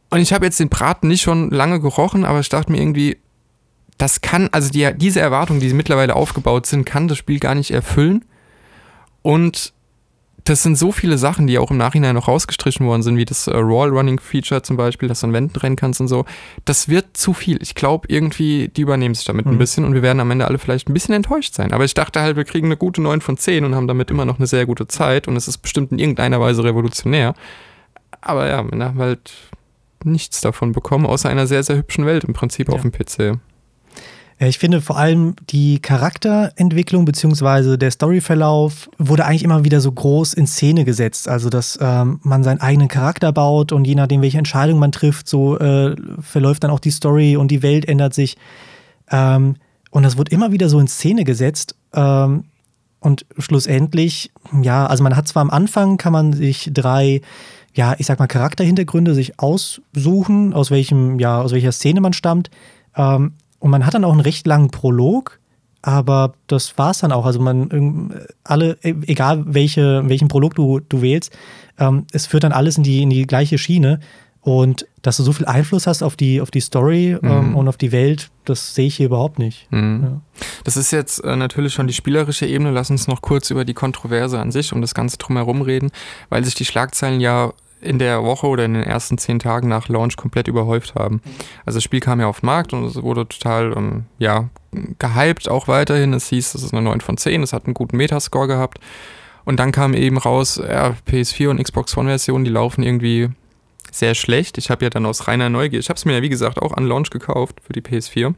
Und 0.09 0.19
ich 0.19 0.33
habe 0.33 0.45
jetzt 0.45 0.59
den 0.59 0.69
Braten 0.69 1.07
nicht 1.07 1.21
schon 1.21 1.49
lange 1.49 1.79
gerochen, 1.79 2.25
aber 2.25 2.39
ich 2.39 2.49
dachte 2.49 2.71
mir 2.71 2.79
irgendwie, 2.79 3.17
das 3.97 4.21
kann, 4.21 4.49
also 4.51 4.69
die, 4.69 4.87
diese 4.95 5.21
Erwartungen, 5.21 5.59
die 5.59 5.73
mittlerweile 5.73 6.15
aufgebaut 6.15 6.65
sind, 6.65 6.85
kann 6.85 7.07
das 7.07 7.17
Spiel 7.17 7.39
gar 7.39 7.55
nicht 7.55 7.71
erfüllen. 7.71 8.25
Und 9.21 9.73
das 10.45 10.61
sind 10.63 10.77
so 10.77 10.91
viele 10.91 11.17
Sachen, 11.17 11.47
die 11.47 11.57
auch 11.57 11.71
im 11.71 11.77
Nachhinein 11.77 12.15
noch 12.15 12.27
rausgestrichen 12.27 12.85
worden 12.85 13.01
sind, 13.01 13.15
wie 13.17 13.25
das 13.25 13.47
äh, 13.47 13.53
Wall-Running-Feature 13.53 14.61
zum 14.61 14.75
Beispiel, 14.77 15.07
dass 15.07 15.21
du 15.21 15.27
an 15.27 15.33
Wänden 15.33 15.57
rennen 15.57 15.75
kannst 15.75 16.01
und 16.01 16.07
so. 16.09 16.25
Das 16.65 16.89
wird 16.89 17.15
zu 17.15 17.33
viel. 17.33 17.61
Ich 17.61 17.75
glaube, 17.75 18.07
irgendwie, 18.09 18.67
die 18.67 18.81
übernehmen 18.81 19.15
sich 19.15 19.25
damit 19.25 19.45
ein 19.45 19.53
Mhm. 19.53 19.57
bisschen 19.57 19.85
und 19.85 19.93
wir 19.93 20.01
werden 20.01 20.19
am 20.19 20.29
Ende 20.31 20.45
alle 20.47 20.57
vielleicht 20.59 20.89
ein 20.89 20.93
bisschen 20.93 21.15
enttäuscht 21.15 21.53
sein. 21.53 21.71
Aber 21.71 21.85
ich 21.85 21.93
dachte 21.93 22.21
halt, 22.21 22.35
wir 22.35 22.43
kriegen 22.43 22.67
eine 22.67 22.77
gute 22.77 23.01
9 23.01 23.21
von 23.21 23.37
10 23.37 23.63
und 23.65 23.73
haben 23.75 23.87
damit 23.87 24.11
immer 24.11 24.25
noch 24.25 24.37
eine 24.37 24.47
sehr 24.47 24.65
gute 24.65 24.87
Zeit 24.87 25.27
und 25.27 25.35
es 25.37 25.47
ist 25.47 25.59
bestimmt 25.59 25.91
in 25.91 25.99
irgendeiner 25.99 26.41
Weise 26.41 26.63
revolutionär. 26.63 27.35
Aber 28.21 28.47
ja, 28.49 28.63
wir 28.69 28.83
haben 28.85 28.99
halt 28.99 29.31
nichts 30.03 30.41
davon 30.41 30.71
bekommen, 30.73 31.05
außer 31.05 31.29
einer 31.29 31.47
sehr, 31.47 31.63
sehr 31.63 31.77
hübschen 31.77 32.05
Welt 32.05 32.25
im 32.25 32.33
Prinzip 32.33 32.67
Ja. 32.67 32.73
auf 32.75 32.81
dem 32.81 32.91
PC. 32.91 33.39
Ja, 34.43 34.49
ich 34.49 34.59
finde 34.59 34.81
vor 34.81 34.97
allem 34.97 35.35
die 35.49 35.79
Charakterentwicklung 35.79 37.05
bzw. 37.05 37.77
der 37.77 37.91
Storyverlauf 37.91 38.89
wurde 38.97 39.23
eigentlich 39.23 39.45
immer 39.45 39.63
wieder 39.63 39.79
so 39.79 39.89
groß 39.89 40.33
in 40.33 40.47
Szene 40.47 40.83
gesetzt. 40.83 41.29
Also, 41.29 41.49
dass 41.49 41.79
ähm, 41.81 42.19
man 42.23 42.43
seinen 42.43 42.59
eigenen 42.59 42.89
Charakter 42.89 43.31
baut 43.31 43.71
und 43.71 43.87
je 43.87 43.95
nachdem, 43.95 44.21
welche 44.21 44.39
Entscheidung 44.39 44.79
man 44.79 44.91
trifft, 44.91 45.29
so 45.29 45.57
äh, 45.59 45.95
verläuft 46.19 46.65
dann 46.65 46.71
auch 46.71 46.81
die 46.81 46.91
Story 46.91 47.37
und 47.37 47.51
die 47.51 47.63
Welt 47.63 47.87
ändert 47.87 48.13
sich. 48.13 48.35
Ähm, 49.09 49.55
und 49.91 50.03
das 50.03 50.17
wird 50.17 50.27
immer 50.27 50.51
wieder 50.51 50.67
so 50.67 50.77
in 50.77 50.89
Szene 50.89 51.23
gesetzt. 51.23 51.77
Ähm, 51.93 52.43
und 52.99 53.25
schlussendlich, 53.37 54.33
ja, 54.61 54.85
also 54.87 55.03
man 55.03 55.15
hat 55.15 55.25
zwar 55.29 55.43
am 55.43 55.51
Anfang, 55.51 55.95
kann 55.95 56.11
man 56.11 56.33
sich 56.33 56.69
drei, 56.73 57.21
ja, 57.73 57.95
ich 57.97 58.07
sag 58.07 58.19
mal, 58.19 58.27
Charakterhintergründe 58.27 59.13
sich 59.13 59.39
aussuchen, 59.39 60.53
aus 60.53 60.69
welchem, 60.69 61.17
ja, 61.17 61.39
aus 61.39 61.53
welcher 61.53 61.71
Szene 61.71 62.01
man 62.01 62.11
stammt. 62.11 62.49
Ähm, 62.97 63.35
und 63.63 63.71
man 63.71 63.85
hat 63.85 63.93
dann 63.93 64.03
auch 64.03 64.11
einen 64.11 64.19
recht 64.19 64.45
langen 64.45 64.71
Prolog, 64.71 65.39
aber 65.81 66.33
das 66.47 66.77
war's 66.77 66.99
dann 66.99 67.13
auch. 67.13 67.25
Also 67.25 67.39
man 67.39 67.69
ähm, 67.71 68.13
alle, 68.43 68.77
e- 68.83 68.93
egal 69.07 69.43
welche, 69.47 70.03
welchen 70.09 70.27
Prolog 70.27 70.53
du, 70.55 70.81
du 70.81 71.01
wählst, 71.01 71.31
ähm, 71.79 72.05
es 72.11 72.25
führt 72.25 72.43
dann 72.43 72.51
alles 72.51 72.77
in 72.77 72.83
die, 72.83 73.01
in 73.01 73.09
die 73.09 73.25
gleiche 73.25 73.57
Schiene. 73.57 73.99
Und 74.41 74.85
dass 75.01 75.15
du 75.15 75.23
so 75.23 75.31
viel 75.31 75.45
Einfluss 75.45 75.87
hast 75.87 76.03
auf 76.03 76.17
die, 76.17 76.41
auf 76.41 76.51
die 76.51 76.59
Story 76.59 77.17
ähm, 77.23 77.51
Mhm. 77.51 77.55
und 77.55 77.69
auf 77.69 77.77
die 77.77 77.93
Welt, 77.93 78.29
das 78.43 78.75
sehe 78.75 78.87
ich 78.87 78.97
hier 78.97 79.05
überhaupt 79.05 79.39
nicht. 79.39 79.71
Mhm. 79.71 79.99
Ja. 80.03 80.21
Das 80.65 80.75
ist 80.75 80.91
jetzt 80.91 81.23
äh, 81.23 81.37
natürlich 81.37 81.73
schon 81.73 81.87
die 81.87 81.93
spielerische 81.93 82.45
Ebene. 82.45 82.71
Lass 82.71 82.89
uns 82.89 83.07
noch 83.07 83.21
kurz 83.21 83.49
über 83.51 83.63
die 83.63 83.73
Kontroverse 83.73 84.39
an 84.39 84.51
sich 84.51 84.73
und 84.73 84.81
das 84.81 84.93
Ganze 84.93 85.17
drumherum 85.17 85.61
reden, 85.61 85.91
weil 86.29 86.43
sich 86.43 86.55
die 86.55 86.65
Schlagzeilen 86.65 87.21
ja 87.21 87.53
in 87.83 87.99
der 87.99 88.23
Woche 88.23 88.47
oder 88.47 88.65
in 88.65 88.73
den 88.73 88.83
ersten 88.83 89.17
zehn 89.17 89.39
Tagen 89.39 89.67
nach 89.67 89.89
Launch 89.89 90.15
komplett 90.15 90.47
überhäuft 90.47 90.95
haben. 90.95 91.21
Also 91.65 91.77
das 91.77 91.83
Spiel 91.83 91.99
kam 91.99 92.19
ja 92.19 92.27
auf 92.27 92.39
den 92.39 92.47
Markt 92.47 92.73
und 92.73 92.85
es 92.85 93.01
wurde 93.01 93.27
total 93.27 93.73
ähm, 93.75 94.05
ja, 94.19 94.49
gehypt 94.99 95.49
auch 95.49 95.67
weiterhin. 95.67 96.13
Es 96.13 96.29
hieß, 96.29 96.55
es 96.55 96.63
ist 96.63 96.73
eine 96.73 96.81
9 96.81 97.01
von 97.01 97.17
10, 97.17 97.43
es 97.43 97.53
hat 97.53 97.65
einen 97.65 97.73
guten 97.73 97.97
Metascore 97.97 98.47
gehabt. 98.47 98.79
Und 99.45 99.59
dann 99.59 99.71
kam 99.71 99.93
eben 99.93 100.17
raus, 100.17 100.61
ja, 100.65 100.95
PS4 101.07 101.49
und 101.49 101.61
Xbox 101.61 101.97
One-Version, 101.97 102.45
die 102.45 102.51
laufen 102.51 102.81
irgendwie 102.81 103.29
sehr 103.91 104.15
schlecht. 104.15 104.57
Ich 104.57 104.69
habe 104.69 104.85
ja 104.85 104.89
dann 104.89 105.05
aus 105.05 105.27
reiner 105.27 105.49
Neugier, 105.49 105.79
ich 105.79 105.89
habe 105.89 105.97
es 105.97 106.05
mir 106.05 106.13
ja 106.13 106.21
wie 106.21 106.29
gesagt 106.29 106.61
auch 106.61 106.73
an 106.73 106.85
Launch 106.85 107.09
gekauft 107.09 107.59
für 107.61 107.73
die 107.73 107.81
PS4 107.81 108.33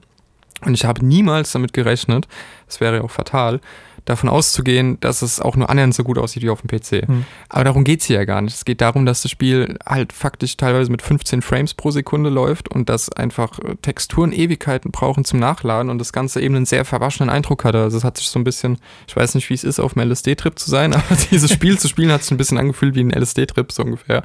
Und 0.66 0.74
ich 0.74 0.86
habe 0.86 1.06
niemals 1.06 1.52
damit 1.52 1.74
gerechnet, 1.74 2.28
das 2.66 2.82
wäre 2.82 2.98
ja 2.98 3.02
auch 3.04 3.12
fatal, 3.12 3.62
davon 4.06 4.30
auszugehen, 4.30 5.00
dass 5.00 5.22
es 5.22 5.40
auch 5.40 5.56
nur 5.56 5.70
annähernd 5.70 5.94
so 5.94 6.04
gut 6.04 6.18
aussieht 6.18 6.44
wie 6.44 6.50
auf 6.50 6.62
dem 6.62 6.70
PC. 6.70 7.08
Mhm. 7.08 7.26
Aber 7.50 7.64
darum 7.64 7.84
geht 7.84 8.02
es 8.02 8.06
hier 8.06 8.18
ja 8.18 8.26
gar 8.26 8.42
nicht. 8.42 8.56
Es 8.56 8.66
geht 8.66 8.82
darum, 8.82 9.06
dass 9.06 9.24
das 9.24 9.32
Spiel 9.32 9.78
halt 9.86 10.14
faktisch 10.14 10.58
teilweise 10.58 10.92
mit 10.92 11.02
15 11.02 11.42
Frames 11.42 11.74
pro 11.74 11.92
Sekunde 11.92 12.30
läuft 12.30 12.70
und 12.70 12.88
dass 12.88 13.12
einfach 13.12 13.60
äh, 13.60 13.76
Texturen 13.82 14.32
Ewigkeiten 14.32 14.92
brauchen 14.92 15.26
zum 15.26 15.40
Nachladen 15.40 15.90
und 15.90 16.00
das 16.00 16.14
Ganze 16.14 16.42
eben 16.42 16.56
einen 16.56 16.66
sehr 16.66 16.86
verwaschenen 16.86 17.30
Eindruck 17.30 17.66
hatte. 17.66 17.82
Also 17.82 17.98
es 17.98 18.04
hat 18.04 18.18
sich 18.18 18.28
so 18.28 18.40
ein 18.40 18.44
bisschen, 18.44 18.78
ich 19.08 19.16
weiß 19.16 19.36
nicht, 19.36 19.50
wie 19.50 19.56
es 19.56 19.64
ist, 19.64 19.80
auf 19.80 19.98
einem 19.98 20.10
LSD-Trip 20.12 20.58
zu 20.58 20.70
sein, 20.70 20.94
aber 20.94 21.04
dieses 21.32 21.52
Spiel 21.52 21.80
zu 21.80 21.88
spielen 21.88 22.12
hat 22.12 22.22
sich 22.22 22.32
ein 22.32 22.38
bisschen 22.38 22.58
angefühlt 22.58 22.96
wie 22.96 23.04
ein 23.04 23.12
LSD-Trip, 23.12 23.72
so 23.72 23.84
ungefähr. 23.84 24.24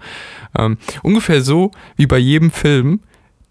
Ähm, 0.56 0.76
ungefähr 1.02 1.42
so 1.42 1.70
wie 1.96 2.06
bei 2.06 2.18
jedem 2.18 2.50
Film, 2.50 3.00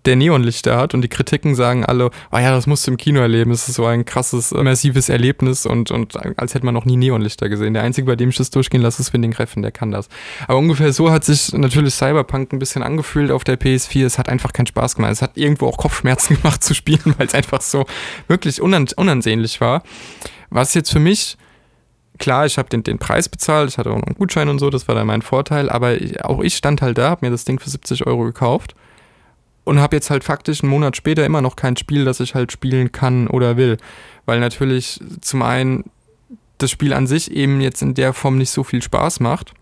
der 0.09 0.15
Neonlichter 0.15 0.75
hat 0.75 0.95
und 0.95 1.03
die 1.03 1.07
Kritiken 1.07 1.53
sagen 1.53 1.85
alle, 1.85 2.09
oh 2.31 2.37
ja, 2.39 2.49
das 2.49 2.65
musst 2.65 2.87
du 2.87 2.91
im 2.91 2.97
Kino 2.97 3.19
erleben, 3.19 3.51
es 3.51 3.69
ist 3.69 3.75
so 3.75 3.85
ein 3.85 4.05
krasses, 4.05 4.51
immersives 4.51 5.07
Erlebnis 5.07 5.67
und, 5.67 5.91
und 5.91 6.17
als 6.39 6.55
hätte 6.55 6.65
man 6.65 6.73
noch 6.73 6.85
nie 6.85 6.97
Neonlichter 6.97 7.47
gesehen. 7.47 7.75
Der 7.75 7.83
Einzige, 7.83 8.07
bei 8.07 8.15
dem 8.15 8.29
ich 8.29 8.37
das 8.37 8.49
durchgehen 8.49 8.81
lasse, 8.81 9.03
ist 9.03 9.13
Winding 9.13 9.33
Refn, 9.33 9.61
der 9.61 9.71
kann 9.71 9.91
das. 9.91 10.09
Aber 10.47 10.57
ungefähr 10.57 10.91
so 10.93 11.11
hat 11.11 11.25
sich 11.25 11.53
natürlich 11.53 11.93
Cyberpunk 11.93 12.51
ein 12.51 12.57
bisschen 12.57 12.81
angefühlt 12.81 13.29
auf 13.29 13.43
der 13.43 13.59
PS4. 13.59 14.03
Es 14.03 14.17
hat 14.17 14.29
einfach 14.29 14.51
keinen 14.51 14.65
Spaß 14.65 14.95
gemacht. 14.95 15.11
Es 15.11 15.21
hat 15.21 15.37
irgendwo 15.37 15.67
auch 15.67 15.77
Kopfschmerzen 15.77 16.37
gemacht 16.41 16.63
zu 16.63 16.73
spielen, 16.73 17.13
weil 17.19 17.27
es 17.27 17.35
einfach 17.35 17.61
so 17.61 17.85
wirklich 18.27 18.59
unansehnlich 18.63 19.61
war. 19.61 19.83
Was 20.49 20.73
jetzt 20.73 20.91
für 20.91 20.99
mich 20.99 21.37
klar, 22.17 22.47
ich 22.47 22.57
habe 22.57 22.67
den, 22.67 22.81
den 22.81 22.97
Preis 22.97 23.29
bezahlt, 23.29 23.69
ich 23.69 23.77
hatte 23.77 23.91
auch 23.91 23.97
noch 23.97 24.07
einen 24.07 24.15
Gutschein 24.15 24.49
und 24.49 24.57
so, 24.57 24.71
das 24.71 24.87
war 24.87 24.95
dann 24.95 25.05
mein 25.05 25.21
Vorteil, 25.21 25.69
aber 25.69 26.01
ich, 26.01 26.25
auch 26.25 26.41
ich 26.41 26.55
stand 26.55 26.81
halt 26.81 26.97
da, 26.97 27.11
habe 27.11 27.27
mir 27.27 27.31
das 27.31 27.45
Ding 27.45 27.59
für 27.59 27.69
70 27.69 28.07
Euro 28.07 28.23
gekauft 28.23 28.73
und 29.69 29.79
habe 29.79 29.95
jetzt 29.95 30.09
halt 30.09 30.23
faktisch 30.23 30.63
einen 30.63 30.71
Monat 30.71 30.97
später 30.97 31.23
immer 31.23 31.43
noch 31.43 31.55
kein 31.55 31.77
Spiel, 31.77 32.03
das 32.03 32.19
ich 32.19 32.33
halt 32.33 32.51
spielen 32.51 32.91
kann 32.91 33.27
oder 33.27 33.55
will. 33.55 33.77
Weil 34.25 34.39
natürlich 34.39 34.99
zum 35.21 35.43
einen 35.43 35.83
das 36.57 36.71
Spiel 36.71 36.91
an 36.91 37.05
sich 37.05 37.29
eben 37.29 37.61
jetzt 37.61 37.83
in 37.83 37.93
der 37.93 38.13
Form 38.13 38.39
nicht 38.39 38.49
so 38.49 38.63
viel 38.63 38.81
Spaß 38.81 39.19
macht. 39.19 39.53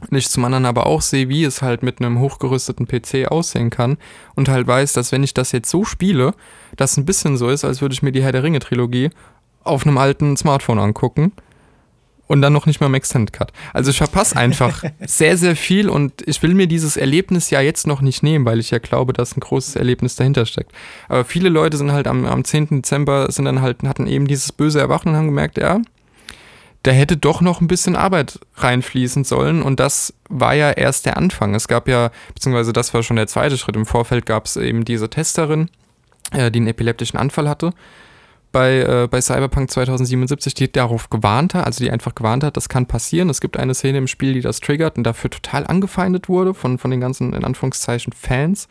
Und 0.00 0.16
ich 0.16 0.30
zum 0.30 0.46
anderen 0.46 0.64
aber 0.64 0.86
auch 0.86 1.02
sehe, 1.02 1.28
wie 1.28 1.44
es 1.44 1.60
halt 1.60 1.82
mit 1.82 2.00
einem 2.00 2.20
hochgerüsteten 2.20 2.88
PC 2.88 3.30
aussehen 3.30 3.68
kann 3.68 3.98
und 4.34 4.48
halt 4.48 4.66
weiß, 4.66 4.94
dass 4.94 5.12
wenn 5.12 5.22
ich 5.22 5.34
das 5.34 5.52
jetzt 5.52 5.68
so 5.68 5.84
spiele, 5.84 6.32
das 6.76 6.96
ein 6.96 7.04
bisschen 7.04 7.36
so 7.36 7.50
ist, 7.50 7.66
als 7.66 7.82
würde 7.82 7.92
ich 7.92 8.02
mir 8.02 8.12
die 8.12 8.22
Herr 8.22 8.32
der 8.32 8.44
Ringe 8.44 8.60
Trilogie 8.60 9.10
auf 9.62 9.86
einem 9.86 9.98
alten 9.98 10.38
Smartphone 10.38 10.78
angucken 10.78 11.32
und 12.26 12.40
dann 12.42 12.52
noch 12.52 12.66
nicht 12.66 12.80
mal 12.80 12.86
im 12.86 12.94
Extended 12.94 13.32
Cut. 13.32 13.52
Also 13.72 13.90
ich 13.90 13.98
verpasse 13.98 14.36
einfach 14.36 14.82
sehr, 15.00 15.36
sehr 15.36 15.56
viel 15.56 15.88
und 15.88 16.22
ich 16.26 16.42
will 16.42 16.54
mir 16.54 16.66
dieses 16.66 16.96
Erlebnis 16.96 17.50
ja 17.50 17.60
jetzt 17.60 17.86
noch 17.86 18.00
nicht 18.00 18.22
nehmen, 18.22 18.44
weil 18.44 18.60
ich 18.60 18.70
ja 18.70 18.78
glaube, 18.78 19.12
dass 19.12 19.36
ein 19.36 19.40
großes 19.40 19.76
Erlebnis 19.76 20.16
dahinter 20.16 20.46
steckt. 20.46 20.72
Aber 21.08 21.24
viele 21.24 21.48
Leute 21.48 21.76
sind 21.76 21.92
halt 21.92 22.06
am, 22.06 22.24
am 22.24 22.44
10. 22.44 22.82
Dezember, 22.82 23.30
sind 23.30 23.44
dann 23.44 23.60
halt, 23.60 23.82
hatten 23.82 24.06
eben 24.06 24.26
dieses 24.26 24.52
böse 24.52 24.80
Erwachen 24.80 25.10
und 25.10 25.16
haben 25.16 25.26
gemerkt, 25.26 25.58
ja, 25.58 25.80
da 26.82 26.90
hätte 26.90 27.16
doch 27.16 27.40
noch 27.40 27.62
ein 27.62 27.68
bisschen 27.68 27.96
Arbeit 27.96 28.40
reinfließen 28.56 29.24
sollen 29.24 29.62
und 29.62 29.80
das 29.80 30.12
war 30.28 30.54
ja 30.54 30.70
erst 30.70 31.06
der 31.06 31.16
Anfang. 31.16 31.54
Es 31.54 31.66
gab 31.66 31.88
ja, 31.88 32.10
beziehungsweise 32.34 32.74
das 32.74 32.92
war 32.92 33.02
schon 33.02 33.16
der 33.16 33.26
zweite 33.26 33.56
Schritt. 33.56 33.76
Im 33.76 33.86
Vorfeld 33.86 34.26
gab 34.26 34.44
es 34.44 34.56
eben 34.56 34.84
diese 34.84 35.08
Testerin, 35.08 35.70
äh, 36.32 36.50
die 36.50 36.58
einen 36.58 36.68
epileptischen 36.68 37.18
Anfall 37.18 37.48
hatte 37.48 37.72
bei, 38.54 38.78
äh, 38.78 39.08
bei 39.10 39.20
Cyberpunk 39.20 39.68
2077, 39.68 40.54
die 40.54 40.70
darauf 40.70 41.10
gewarnt 41.10 41.54
hat, 41.54 41.66
also 41.66 41.82
die 41.82 41.90
einfach 41.90 42.14
gewarnt 42.14 42.44
hat, 42.44 42.56
das 42.56 42.68
kann 42.68 42.86
passieren. 42.86 43.28
Es 43.28 43.40
gibt 43.40 43.56
eine 43.56 43.74
Szene 43.74 43.98
im 43.98 44.06
Spiel, 44.06 44.32
die 44.32 44.40
das 44.40 44.60
triggert 44.60 44.96
und 44.96 45.02
dafür 45.02 45.28
total 45.28 45.66
angefeindet 45.66 46.28
wurde 46.28 46.54
von, 46.54 46.78
von 46.78 46.92
den 46.92 47.00
ganzen, 47.00 47.32
in 47.34 47.44
Anführungszeichen, 47.44 48.12
Fans, 48.12 48.68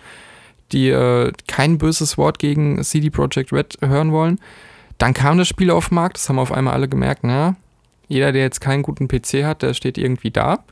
die 0.72 0.88
äh, 0.88 1.34
kein 1.50 1.78
böses 1.78 2.18
Wort 2.18 2.40
gegen 2.40 2.82
CD 2.82 3.10
Projekt 3.10 3.52
Red 3.52 3.78
hören 3.82 4.14
wollen. 4.14 4.40
Dann 5.00 5.14
kam 5.14 5.38
das 5.38 5.50
Spiel 5.50 5.70
auf 5.70 5.90
den 5.90 5.96
Markt, 5.96 6.16
das 6.16 6.30
haben 6.30 6.40
auf 6.40 6.54
einmal 6.54 6.76
alle 6.76 6.88
gemerkt, 6.88 7.26
na, 7.26 7.58
jeder, 8.08 8.32
der 8.32 8.44
jetzt 8.44 8.62
keinen 8.62 8.84
guten 8.84 9.10
PC 9.10 9.44
hat, 9.44 9.64
der 9.64 9.74
steht 9.74 9.98
irgendwie 9.98 10.32
da. 10.32 10.64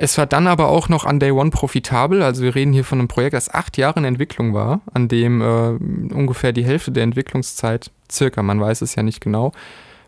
Es 0.00 0.16
war 0.16 0.26
dann 0.26 0.46
aber 0.46 0.68
auch 0.68 0.88
noch 0.88 1.04
an 1.04 1.18
Day 1.18 1.32
One 1.32 1.50
profitabel. 1.50 2.22
Also 2.22 2.44
wir 2.44 2.54
reden 2.54 2.72
hier 2.72 2.84
von 2.84 3.00
einem 3.00 3.08
Projekt, 3.08 3.34
das 3.34 3.52
acht 3.52 3.76
Jahre 3.76 3.98
in 3.98 4.04
Entwicklung 4.04 4.54
war, 4.54 4.80
an 4.94 5.08
dem 5.08 5.42
äh, 5.42 6.14
ungefähr 6.14 6.52
die 6.52 6.64
Hälfte 6.64 6.92
der 6.92 7.02
Entwicklungszeit, 7.02 7.90
circa, 8.10 8.42
man 8.42 8.60
weiß 8.60 8.80
es 8.82 8.94
ja 8.94 9.02
nicht 9.02 9.20
genau, 9.20 9.52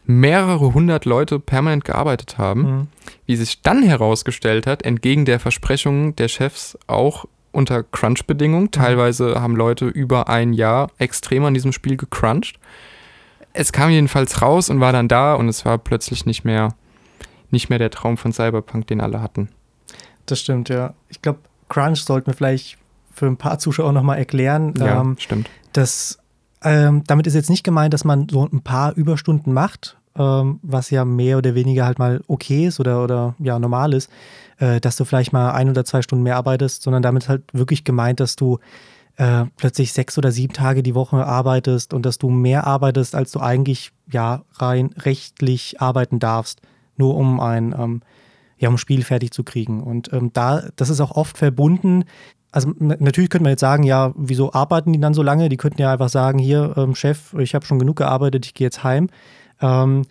mehrere 0.06 0.73
hundert 0.75 1.06
Leute 1.06 1.40
permanent 1.40 1.85
gearbeitet 1.85 2.38
haben. 2.38 2.62
Mhm. 2.62 2.87
Wie 3.26 3.35
sich 3.35 3.62
dann 3.62 3.82
herausgestellt 3.82 4.68
hat, 4.68 4.85
entgegen 4.85 5.25
der 5.25 5.40
Versprechungen 5.40 6.14
der 6.14 6.28
Chefs 6.28 6.78
auch 6.87 7.25
unter 7.50 7.82
Crunch-Bedingungen. 7.82 8.66
Mhm. 8.66 8.70
Teilweise 8.70 9.42
haben 9.42 9.56
Leute 9.56 9.87
über 9.87 10.28
ein 10.28 10.52
Jahr 10.52 10.92
extrem 10.99 11.44
an 11.44 11.54
diesem 11.54 11.73
Spiel 11.73 11.97
gecrunched. 11.97 12.61
Es 13.54 13.73
kam 13.73 13.90
jedenfalls 13.90 14.40
raus 14.40 14.70
und 14.70 14.78
war 14.78 14.92
dann 14.92 15.09
da 15.09 15.35
und 15.35 15.49
es 15.49 15.64
war 15.64 15.78
plötzlich 15.78 16.26
nicht 16.26 16.44
mehr, 16.44 16.76
nicht 17.50 17.70
mehr 17.70 17.80
der 17.80 17.90
Traum 17.90 18.16
von 18.16 18.32
Cyberpunk, 18.32 18.87
den 18.87 19.00
alle 19.00 19.20
hatten. 19.20 19.49
Das 20.30 20.40
stimmt, 20.40 20.68
ja. 20.68 20.94
Ich 21.08 21.22
glaube, 21.22 21.40
Crunch 21.68 22.04
sollten 22.04 22.28
wir 22.28 22.34
vielleicht 22.34 22.78
für 23.12 23.26
ein 23.26 23.37
paar 23.37 23.58
Zuschauer 23.58 23.92
nochmal 23.92 24.18
erklären. 24.18 24.75
Ja, 24.78 25.00
ähm, 25.00 25.16
stimmt. 25.18 25.50
Das, 25.72 26.18
ähm, 26.62 27.02
damit 27.06 27.26
ist 27.26 27.34
jetzt 27.34 27.50
nicht 27.50 27.64
gemeint, 27.64 27.92
dass 27.94 28.04
man 28.04 28.28
so 28.30 28.49
ein 28.50 28.60
paar 28.62 28.94
Überstunden 28.96 29.52
macht, 29.52 29.99
ähm, 30.16 30.60
was 30.62 30.90
ja 30.90 31.04
mehr 31.04 31.38
oder 31.38 31.54
weniger 31.54 31.84
halt 31.84 31.99
mal 31.99 32.22
okay 32.28 32.66
ist 32.66 32.80
oder, 32.80 33.02
oder 33.02 33.34
ja 33.38 33.58
normal 33.58 33.92
ist, 33.92 34.10
äh, 34.58 34.80
dass 34.80 34.96
du 34.96 35.04
vielleicht 35.04 35.32
mal 35.32 35.50
ein 35.50 35.68
oder 35.68 35.84
zwei 35.84 36.02
Stunden 36.02 36.22
mehr 36.22 36.37
arbeitest, 36.37 36.82
sondern 36.82 37.02
damit 37.02 37.25
ist 37.25 37.28
halt 37.28 37.42
wirklich 37.52 37.84
gemeint, 37.84 38.20
dass 38.20 38.37
du 38.37 38.58
äh, 39.16 39.46
plötzlich 39.56 39.92
sechs 39.92 40.16
oder 40.16 40.30
sieben 40.30 40.52
Tage 40.52 40.82
die 40.82 40.94
Woche 40.94 41.26
arbeitest 41.26 41.92
und 41.92 42.06
dass 42.06 42.18
du 42.18 42.30
mehr 42.30 42.66
arbeitest, 42.66 43.14
als 43.14 43.32
du 43.32 43.40
eigentlich 43.40 43.92
ja 44.10 44.42
rein 44.54 44.90
rechtlich 44.96 45.80
arbeiten 45.80 46.20
darfst, 46.20 46.60
nur 46.96 47.16
um 47.16 47.40
ein 47.40 47.75
ähm, 47.76 48.02
ja, 48.61 48.69
um 48.69 48.79
Spiel 48.79 49.02
fertig 49.02 49.33
zu 49.33 49.43
kriegen. 49.43 49.83
Und 49.83 50.12
ähm, 50.12 50.31
da, 50.33 50.62
das 50.76 50.90
ist 50.90 51.00
auch 51.00 51.12
oft 51.12 51.38
verbunden. 51.38 52.05
Also 52.52 52.73
natürlich 52.79 53.31
könnte 53.31 53.45
man 53.45 53.52
jetzt 53.52 53.61
sagen, 53.61 53.85
ja, 53.85 54.12
wieso 54.17 54.52
arbeiten 54.52 54.93
die 54.93 55.00
dann 55.00 55.14
so 55.14 55.23
lange? 55.23 55.49
Die 55.49 55.57
könnten 55.57 55.81
ja 55.81 55.93
einfach 55.93 56.11
sagen, 56.11 56.38
hier, 56.38 56.75
ähm, 56.76 56.95
Chef, 56.95 57.33
ich 57.38 57.55
habe 57.55 57.64
schon 57.64 57.79
genug 57.79 57.97
gearbeitet, 57.97 58.45
ich 58.45 58.55
gehe 58.55 58.67
jetzt 58.67 58.85
heim. 58.85 59.09
Ähm, 59.62 60.02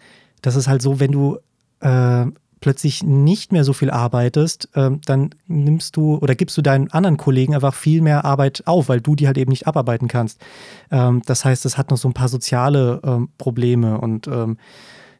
das 0.41 0.56
ist 0.56 0.68
halt 0.68 0.82
so, 0.82 1.00
wenn 1.00 1.12
du 1.12 1.38
äh, 1.82 2.25
plötzlich 2.60 3.03
nicht 3.03 3.51
mehr 3.51 3.63
so 3.63 3.74
viel 3.74 3.91
arbeitest, 3.91 4.70
ähm, 4.74 5.00
dann 5.06 5.29
nimmst 5.48 5.96
du 5.96 6.18
oder 6.18 6.34
gibst 6.34 6.58
du 6.58 6.63
deinen 6.63 6.89
anderen 6.89 7.18
Kollegen 7.18 7.53
einfach 7.53 7.75
viel 7.75 8.01
mehr 8.01 8.25
Arbeit 8.25 8.63
auf, 8.65 8.89
weil 8.89 9.00
du 9.00 9.15
die 9.15 9.27
halt 9.27 9.38
eben 9.38 9.51
nicht 9.51 9.68
abarbeiten 9.68 10.08
kannst. 10.08 10.41
Ähm, 10.89 11.22
das 11.27 11.46
heißt, 11.46 11.65
es 11.65 11.77
hat 11.77 11.91
noch 11.91 11.98
so 11.98 12.10
ein 12.10 12.13
paar 12.13 12.29
soziale 12.29 13.00
ähm, 13.03 13.29
Probleme 13.38 14.01
und 14.01 14.27
ähm, 14.27 14.58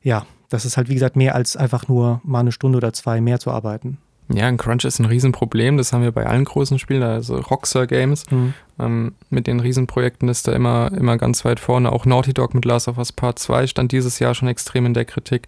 ja, 0.02 0.26
das 0.50 0.66
ist 0.66 0.78
halt, 0.78 0.90
wie 0.90 0.94
gesagt, 0.94 1.16
mehr 1.16 1.36
als 1.36 1.56
einfach 1.56 1.88
nur 1.88 2.22
mal 2.24 2.40
eine 2.40 2.52
Stunde 2.52 2.78
oder 2.78 2.94
zwei 2.94 3.22
mehr 3.22 3.40
zu 3.40 3.52
arbeiten. 3.52 3.98
Ja, 4.32 4.46
ein 4.46 4.58
Crunch 4.58 4.86
ist 4.86 5.00
ein 5.00 5.06
Riesenproblem. 5.06 5.78
Das 5.78 5.92
haben 5.92 6.04
wir 6.04 6.12
bei 6.12 6.28
allen 6.28 6.46
großen 6.46 6.78
Spielen, 6.78 7.02
also 7.02 7.38
Rockstar 7.38 7.88
Games. 7.88 8.30
Mhm. 8.30 8.54
Ähm, 8.80 9.16
mit 9.30 9.48
den 9.48 9.60
Riesenprojekten 9.60 10.30
ist 10.30 10.48
da 10.48 10.54
immer, 10.54 10.92
immer 10.96 11.18
ganz 11.18 11.46
weit 11.46 11.60
vorne. 11.60 11.92
Auch 11.92 12.06
Naughty 12.06 12.34
Dog 12.34 12.54
mit 12.54 12.66
Last 12.66 12.88
of 12.88 13.00
Us 13.00 13.12
Part 13.12 13.40
2 13.40 13.66
stand 13.66 13.92
dieses 13.92 14.20
Jahr 14.20 14.36
schon 14.36 14.48
extrem 14.48 14.86
in 14.86 14.94
der 14.94 15.06
Kritik. 15.06 15.48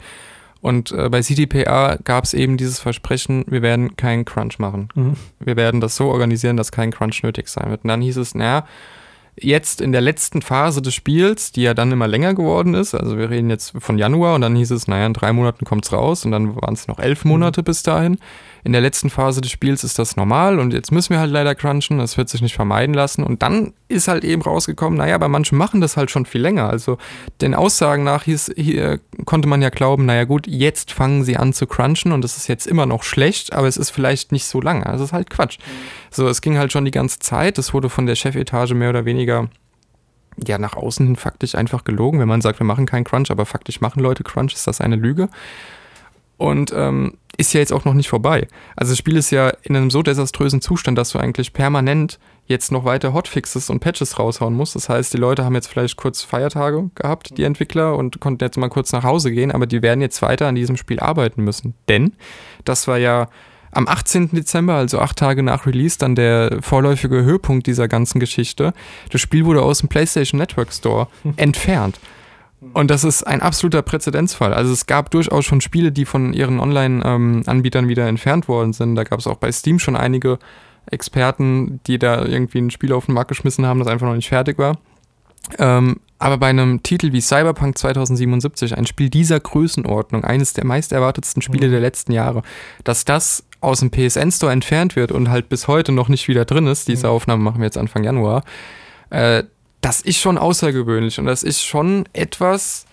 Und 0.62 0.92
äh, 0.92 1.10
bei 1.10 1.22
CDPA 1.22 1.98
gab 2.04 2.24
es 2.24 2.34
eben 2.34 2.58
dieses 2.58 2.80
Versprechen, 2.80 3.46
wir 3.48 3.62
werden 3.62 3.96
keinen 3.98 4.26
Crunch 4.26 4.58
machen. 4.58 4.90
Mhm. 4.96 5.14
Wir 5.40 5.56
werden 5.56 5.80
das 5.80 5.96
so 5.96 6.08
organisieren, 6.08 6.58
dass 6.58 6.72
kein 6.72 6.92
Crunch 6.92 7.22
nötig 7.24 7.50
sein 7.50 7.70
wird. 7.70 7.84
Und 7.84 7.90
dann 7.90 8.02
hieß 8.02 8.18
es, 8.18 8.34
naja, 8.34 8.66
jetzt 9.36 9.82
in 9.82 9.92
der 9.92 10.02
letzten 10.02 10.42
Phase 10.42 10.82
des 10.82 10.94
Spiels, 10.94 11.52
die 11.52 11.64
ja 11.64 11.74
dann 11.74 11.92
immer 11.92 12.08
länger 12.08 12.34
geworden 12.34 12.74
ist, 12.74 12.94
also 12.94 13.18
wir 13.18 13.30
reden 13.30 13.50
jetzt 13.50 13.74
von 13.80 13.98
Januar 13.98 14.36
und 14.36 14.42
dann 14.42 14.56
hieß 14.56 14.72
es, 14.72 14.88
naja, 14.88 15.06
in 15.06 15.14
drei 15.14 15.34
Monaten 15.34 15.66
kommt 15.66 15.86
es 15.86 15.94
raus 15.94 16.26
und 16.26 16.32
dann 16.32 16.56
waren 16.56 16.74
es 16.74 16.88
noch 16.88 17.00
elf 17.00 17.26
Monate 17.26 17.62
mhm. 17.62 17.66
bis 17.66 17.84
dahin 17.84 18.18
in 18.64 18.72
der 18.72 18.82
letzten 18.82 19.10
Phase 19.10 19.42
des 19.42 19.52
Spiels 19.52 19.84
ist 19.84 19.98
das 19.98 20.16
normal 20.16 20.60
und 20.60 20.74
jetzt 20.74 20.92
müssen 20.92 21.12
wir 21.12 21.20
halt 21.20 21.32
leider 21.32 21.56
crunchen, 21.56 21.98
das 21.98 22.18
wird 22.18 22.30
sich 22.30 22.42
nicht 22.42 22.56
vermeiden 22.56 22.94
lassen. 22.94 23.24
Und 23.24 23.42
dann 23.42 23.74
ist 23.88 24.08
halt 24.08 24.24
eben 24.24 24.42
rausgekommen, 24.42 24.98
naja, 24.98 25.16
aber 25.16 25.28
manche 25.28 25.56
machen 25.56 25.82
das 25.82 25.98
halt 25.98 26.12
schon 26.12 26.26
viel 26.26 26.42
länger. 26.42 26.70
Also 26.70 26.98
den 27.42 27.56
Aussagen 27.56 28.04
nach 28.04 28.24
hieß, 28.24 28.54
hier 28.56 29.00
konnte 29.26 29.48
man 29.48 29.62
ja 29.62 29.70
glauben, 29.70 30.06
naja 30.06 30.26
gut, 30.26 30.48
jetzt 30.48 30.92
fangen 30.92 31.24
sie 31.24 31.38
an 31.38 31.54
zu 31.54 31.68
crunchen 31.68 32.12
und 32.12 32.24
es 32.24 32.38
ist 32.38 32.48
jetzt 32.48 32.68
immer 32.68 32.86
noch 32.86 33.04
schlecht, 33.04 33.54
aber 33.54 33.68
es 33.68 33.78
ist 33.78 33.90
vielleicht 33.90 34.32
nicht 34.32 34.46
so 34.46 34.62
lange. 34.62 34.86
Also 34.86 35.04
es 35.04 35.10
ist 35.10 35.14
halt 35.14 35.30
Quatsch. 35.30 35.58
So, 36.12 36.28
es 36.28 36.42
ging 36.42 36.58
halt 36.58 36.72
schon 36.72 36.86
die 36.86 36.92
ganze 36.92 37.20
Zeit, 37.20 37.58
es 37.58 37.74
wurde 37.74 37.90
von 37.90 38.06
der 38.06 38.16
Chefetage 38.16 38.74
mehr 38.74 38.90
oder 38.90 39.06
weniger 39.06 39.50
ja, 40.38 40.58
nach 40.58 40.76
außen 40.76 41.06
hin 41.06 41.16
faktisch 41.16 41.56
einfach 41.56 41.84
gelogen. 41.84 42.20
Wenn 42.20 42.28
man 42.28 42.42
sagt, 42.42 42.60
wir 42.60 42.66
machen 42.66 42.86
keinen 42.86 43.04
Crunch, 43.04 43.32
aber 43.32 43.46
faktisch 43.46 43.82
machen 43.82 44.02
Leute 44.02 44.24
Crunch, 44.24 44.54
ist 44.54 44.68
das 44.68 44.82
eine 44.82 44.96
Lüge. 44.96 45.30
Und 46.38 46.74
ähm, 46.76 47.18
ist 47.42 47.54
ja 47.54 47.60
jetzt 47.60 47.74
auch 47.74 47.86
noch 47.86 47.94
nicht 47.94 48.08
vorbei. 48.08 48.48
Also 48.76 48.92
das 48.92 49.00
Spiel 49.00 49.18
ist 49.18 49.32
ja 49.32 49.50
in 49.64 49.76
einem 49.76 49.92
so 49.92 50.02
desaströsen 50.04 50.62
Zustand, 50.62 50.98
dass 50.98 51.10
du 51.10 51.20
eigentlich 51.20 51.54
permanent 51.54 52.20
jetzt 52.46 52.72
noch 52.72 52.86
weiter 52.86 53.14
Hotfixes 53.14 53.70
und 53.70 53.80
Patches 53.80 54.20
raushauen 54.20 54.54
musst. 54.54 54.76
Das 54.76 54.90
heißt, 54.90 55.14
die 55.14 55.18
Leute 55.18 55.44
haben 55.44 55.56
jetzt 55.56 55.68
vielleicht 55.68 55.98
kurz 55.98 56.22
Feiertage 56.22 56.90
gehabt, 56.96 57.38
die 57.38 57.44
Entwickler, 57.44 57.96
und 57.96 58.20
konnten 58.20 58.44
jetzt 58.44 58.58
mal 58.58 58.70
kurz 58.70 58.92
nach 58.92 59.04
Hause 59.04 59.32
gehen, 59.32 59.52
aber 59.52 59.66
die 59.66 59.82
werden 59.82 60.02
jetzt 60.02 60.22
weiter 60.22 60.48
an 60.48 60.56
diesem 60.56 60.78
Spiel 60.78 61.00
arbeiten 61.00 61.44
müssen. 61.44 61.74
Denn 61.90 62.14
das 62.64 62.88
war 62.88 62.98
ja 62.98 63.28
am 63.72 63.88
18. 63.88 64.30
Dezember, 64.32 64.76
also 64.76 65.00
acht 65.00 65.18
Tage 65.18 65.44
nach 65.44 65.66
Release, 65.66 65.98
dann 65.98 66.14
der 66.14 66.60
vorläufige 66.62 67.24
Höhepunkt 67.24 67.68
dieser 67.68 67.88
ganzen 67.88 68.20
Geschichte. 68.20 68.74
Das 69.10 69.22
Spiel 69.22 69.46
wurde 69.46 69.62
aus 69.62 69.80
dem 69.80 69.90
PlayStation 69.90 70.38
Network 70.38 70.74
Store 70.74 71.08
entfernt. 71.38 72.00
Und 72.74 72.92
das 72.92 73.04
ist 73.04 73.24
ein 73.24 73.42
absoluter 73.42 73.82
Präzedenzfall. 73.82 74.54
Also 74.54 74.72
es 74.72 74.86
gab 74.86 75.10
durchaus 75.10 75.46
schon 75.46 75.62
Spiele, 75.62 75.92
die 75.92 76.06
von 76.06 76.34
ihren 76.34 76.60
Online-Anbietern 76.60 77.88
wieder 77.88 78.08
entfernt 78.08 78.48
worden 78.48 78.72
sind. 78.74 78.96
Da 78.96 79.04
gab 79.04 79.20
es 79.20 79.26
auch 79.26 79.38
bei 79.38 79.52
Steam 79.52 79.80
schon 79.80 79.96
einige 79.96 80.38
Experten, 80.86 81.80
die 81.88 81.98
da 81.98 82.24
irgendwie 82.24 82.60
ein 82.60 82.70
Spiel 82.70 82.94
auf 82.94 83.08
den 83.08 83.16
Markt 83.16 83.30
geschmissen 83.30 83.66
haben, 83.66 83.80
das 83.80 83.88
einfach 83.88 84.08
noch 84.08 84.16
nicht 84.16 84.30
fertig 84.30 84.60
war. 84.60 84.78
Ähm, 85.58 86.00
aber 86.20 86.38
bei 86.38 86.50
einem 86.50 86.84
Titel 86.84 87.14
wie 87.14 87.22
Cyberpunk 87.22 87.78
2077, 87.80 88.78
ein 88.78 88.86
Spiel 88.86 89.10
dieser 89.10 89.40
Größenordnung, 89.40 90.24
eines 90.24 90.54
der 90.54 90.66
meist 90.66 90.92
erwartetsten 90.92 91.42
Spiele 91.42 91.68
mhm. 91.68 91.72
der 91.72 91.82
letzten 91.82 92.12
Jahre, 92.12 92.44
dass 92.84 93.06
das 93.06 93.44
aus 93.60 93.80
dem 93.80 93.90
PSN 93.90 94.32
Store 94.32 94.52
entfernt 94.52 94.96
wird 94.96 95.12
und 95.12 95.30
halt 95.30 95.50
bis 95.50 95.68
heute 95.68 95.92
noch 95.92 96.10
nicht 96.10 96.28
wieder 96.28 96.46
drin 96.46 96.68
ist, 96.68 96.88
diese 96.88 97.08
mhm. 97.08 97.14
Aufnahme 97.14 97.44
machen 97.44 97.60
wir 97.60 97.66
jetzt 97.66 97.78
Anfang 97.78 98.04
Januar, 98.04 98.44
äh, 99.10 99.44
das 99.82 100.02
ist 100.02 100.18
schon 100.18 100.38
außergewöhnlich 100.38 101.20
und 101.20 101.26
das 101.26 101.44
ist 101.44 101.64
schon 101.64 102.06
etwas, 102.14 102.86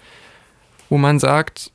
wo 0.88 0.98
man 0.98 1.18
sagt, 1.18 1.70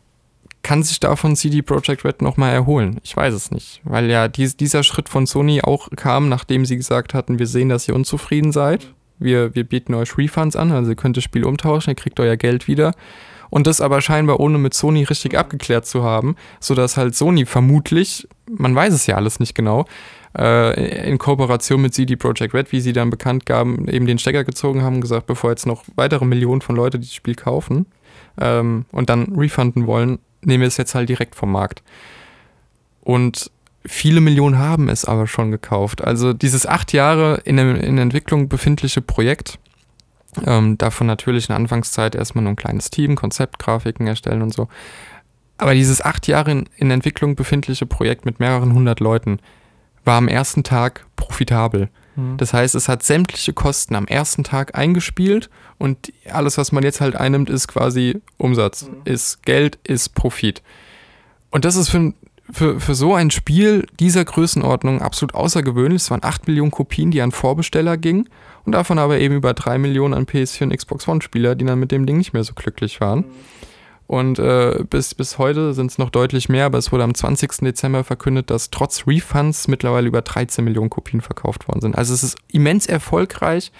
kann 0.64 0.82
sich 0.82 1.00
davon 1.00 1.36
CD 1.36 1.62
Projekt 1.62 2.06
Red 2.06 2.22
nochmal 2.22 2.54
erholen? 2.54 3.00
Ich 3.04 3.16
weiß 3.16 3.34
es 3.34 3.52
nicht, 3.52 3.82
weil 3.84 4.10
ja 4.10 4.28
dies, 4.28 4.58
dieser 4.58 4.84
Schritt 4.84 5.10
von 5.10 5.26
Sony 5.26 5.62
auch 5.62 5.90
kam, 5.96 6.30
nachdem 6.30 6.66
sie 6.66 6.78
gesagt 6.78 7.14
hatten, 7.14 7.38
wir 7.38 7.48
sehen, 7.48 7.70
dass 7.70 7.88
ihr 7.88 7.96
unzufrieden 7.96 8.52
seid 8.52 8.88
wir, 9.24 9.56
wir 9.56 9.64
bieten 9.64 9.94
euch 9.94 10.18
Refunds 10.18 10.56
an, 10.56 10.72
also 10.72 10.92
ihr 10.92 10.96
könnt 10.96 11.18
das 11.18 11.24
Spiel 11.24 11.46
umtauschen, 11.46 11.92
ihr 11.92 11.96
kriegt 11.96 12.20
euer 12.20 12.38
Geld 12.38 12.68
wieder. 12.68 12.94
Und 13.50 13.68
das 13.68 13.82
aber 13.82 14.02
scheinbar 14.02 14.40
ohne 14.40 14.58
mit 14.58 14.74
Sony 14.74 15.04
richtig 15.04 15.38
abgeklärt 15.38 15.86
zu 15.86 16.04
haben, 16.04 16.36
sodass 16.60 16.98
halt 16.98 17.16
Sony 17.16 17.46
vermutlich, 17.46 18.28
man 18.50 18.74
weiß 18.74 18.94
es 18.94 19.06
ja 19.06 19.16
alles 19.16 19.40
nicht 19.40 19.54
genau, 19.54 19.86
äh, 20.38 21.08
in 21.10 21.18
Kooperation 21.18 21.82
mit 21.82 21.94
CD 21.94 22.16
Projekt 22.16 22.54
Red, 22.54 22.72
wie 22.72 22.82
sie 22.82 22.94
dann 22.94 23.10
bekannt 23.10 23.46
gaben, 23.46 23.88
eben 23.88 24.06
den 24.06 24.18
Stecker 24.20 24.44
gezogen 24.44 24.82
haben, 24.82 25.02
gesagt, 25.02 25.28
bevor 25.28 25.52
jetzt 25.52 25.66
noch 25.66 25.84
weitere 25.96 26.26
Millionen 26.26 26.62
von 26.62 26.76
Leuten 26.76 27.02
das 27.02 27.14
Spiel 27.14 27.36
kaufen 27.36 27.86
ähm, 28.40 28.86
und 28.92 29.10
dann 29.10 29.36
refunden 29.36 29.88
wollen, 29.88 30.20
nehmen 30.42 30.62
wir 30.62 30.68
es 30.68 30.78
jetzt 30.78 30.96
halt 30.96 31.10
direkt 31.10 31.36
vom 31.36 31.52
Markt. 31.52 31.84
Und 33.02 33.52
Viele 33.86 34.22
Millionen 34.22 34.58
haben 34.60 34.88
es 34.88 35.04
aber 35.04 35.28
schon 35.28 35.52
gekauft. 35.52 36.04
Also 36.04 36.32
dieses 36.32 36.66
acht 36.66 36.94
Jahre 36.94 37.42
in, 37.44 37.58
in 37.58 37.98
Entwicklung 37.98 38.48
befindliche 38.48 39.02
Projekt, 39.02 39.60
ähm, 40.46 40.78
davon 40.78 41.06
natürlich 41.06 41.50
in 41.50 41.56
Anfangszeit 41.56 42.16
erstmal 42.16 42.44
nur 42.44 42.54
ein 42.54 42.58
kleines 42.58 42.90
Team, 42.90 43.16
Konzeptgrafiken 43.16 44.08
erstellen 44.08 44.42
und 44.42 44.54
so. 44.54 44.70
Aber 45.58 45.74
dieses 45.74 46.02
acht 46.02 46.28
Jahre 46.28 46.52
in, 46.52 46.70
in 46.78 46.92
Entwicklung 46.92 47.36
befindliche 47.36 47.86
Projekt 47.86 48.26
mit 48.26 48.40
mehreren 48.40 48.74
hundert 48.74 49.02
Leuten 49.02 49.40
war 50.06 50.18
am 50.18 50.28
ersten 50.28 50.64
Tag 50.64 51.06
profitabel. 51.16 51.90
Mhm. 52.16 52.38
Das 52.38 52.54
heißt, 52.54 52.76
es 52.76 52.90
hat 52.90 53.04
sämtliche 53.04 53.54
Kosten 53.54 53.96
am 53.96 54.06
ersten 54.06 54.44
Tag 54.44 54.78
eingespielt 54.78 55.50
und 55.78 56.12
alles, 56.32 56.58
was 56.58 56.72
man 56.72 56.84
jetzt 56.84 57.02
halt 57.02 57.16
einnimmt, 57.16 57.50
ist 57.50 57.68
quasi 57.68 58.22
Umsatz, 58.38 58.84
mhm. 58.88 59.02
ist 59.06 59.44
Geld, 59.44 59.80
ist 59.84 60.16
Profit. 60.16 60.62
Und 61.52 61.66
das 61.66 61.76
ist 61.76 61.90
für, 61.90 62.14
für, 62.52 62.80
für 62.80 62.96
so 62.96 63.14
ein 63.14 63.32
Spiel 63.32 63.86
dieser 64.00 64.26
Größenordnung 64.26 65.02
absolut 65.02 65.36
außergewöhnlich. 65.36 66.02
Es 66.02 66.12
waren 66.12 66.24
8 66.24 66.48
Millionen 66.48 66.72
Kopien, 66.72 67.12
die 67.12 67.22
an 67.22 67.32
Vorbesteller 67.32 67.98
gingen 67.98 68.30
und 68.66 68.74
davon 68.74 69.00
aber 69.00 69.20
eben 69.20 69.36
über 69.36 69.54
3 69.54 69.78
Millionen 69.78 70.14
an 70.14 70.26
PS4 70.26 70.64
und 70.64 70.78
Xbox 70.78 71.08
One-Spieler, 71.08 71.56
die 71.56 71.66
dann 71.66 71.80
mit 71.80 71.92
dem 71.92 72.06
Ding 72.06 72.18
nicht 72.18 72.34
mehr 72.34 72.44
so 72.44 72.54
glücklich 72.54 73.02
waren. 73.02 73.20
Mhm. 73.20 73.26
Und 74.08 74.38
äh, 74.38 74.84
bis, 74.90 75.16
bis 75.16 75.38
heute 75.38 75.74
sind 75.74 75.92
es 75.92 75.98
noch 75.98 76.10
deutlich 76.10 76.50
mehr, 76.50 76.66
aber 76.66 76.78
es 76.78 76.92
wurde 76.92 77.04
am 77.04 77.16
20. 77.16 77.52
Dezember 77.62 78.04
verkündet, 78.04 78.50
dass 78.50 78.70
trotz 78.70 79.08
Refunds 79.08 79.68
mittlerweile 79.68 80.08
über 80.08 80.22
13 80.22 80.64
Millionen 80.64 80.90
Kopien 80.90 81.22
verkauft 81.22 81.68
worden 81.68 81.82
sind. 81.82 81.98
Also 81.98 82.14
es 82.14 82.24
ist 82.24 82.38
immens 82.52 82.86
erfolgreich. 82.86 83.72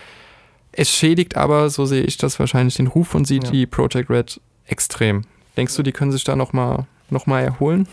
Es 0.72 0.90
schädigt 0.90 1.38
aber, 1.38 1.70
so 1.70 1.86
sehe 1.86 2.04
ich 2.04 2.18
das 2.18 2.40
wahrscheinlich, 2.40 2.76
den 2.76 2.88
Ruf 2.88 3.10
von 3.10 3.26
CD 3.26 3.62
ja. 3.62 3.68
Projekt 3.68 4.10
Red 4.10 4.42
extrem. 4.66 5.24
Denkst 5.56 5.76
du, 5.76 5.84
die 5.84 5.92
können 5.92 6.12
sich 6.12 6.24
da 6.24 6.36
nochmal 6.36 6.88
noch 7.10 7.28
mal 7.28 7.42
erholen? 7.42 7.88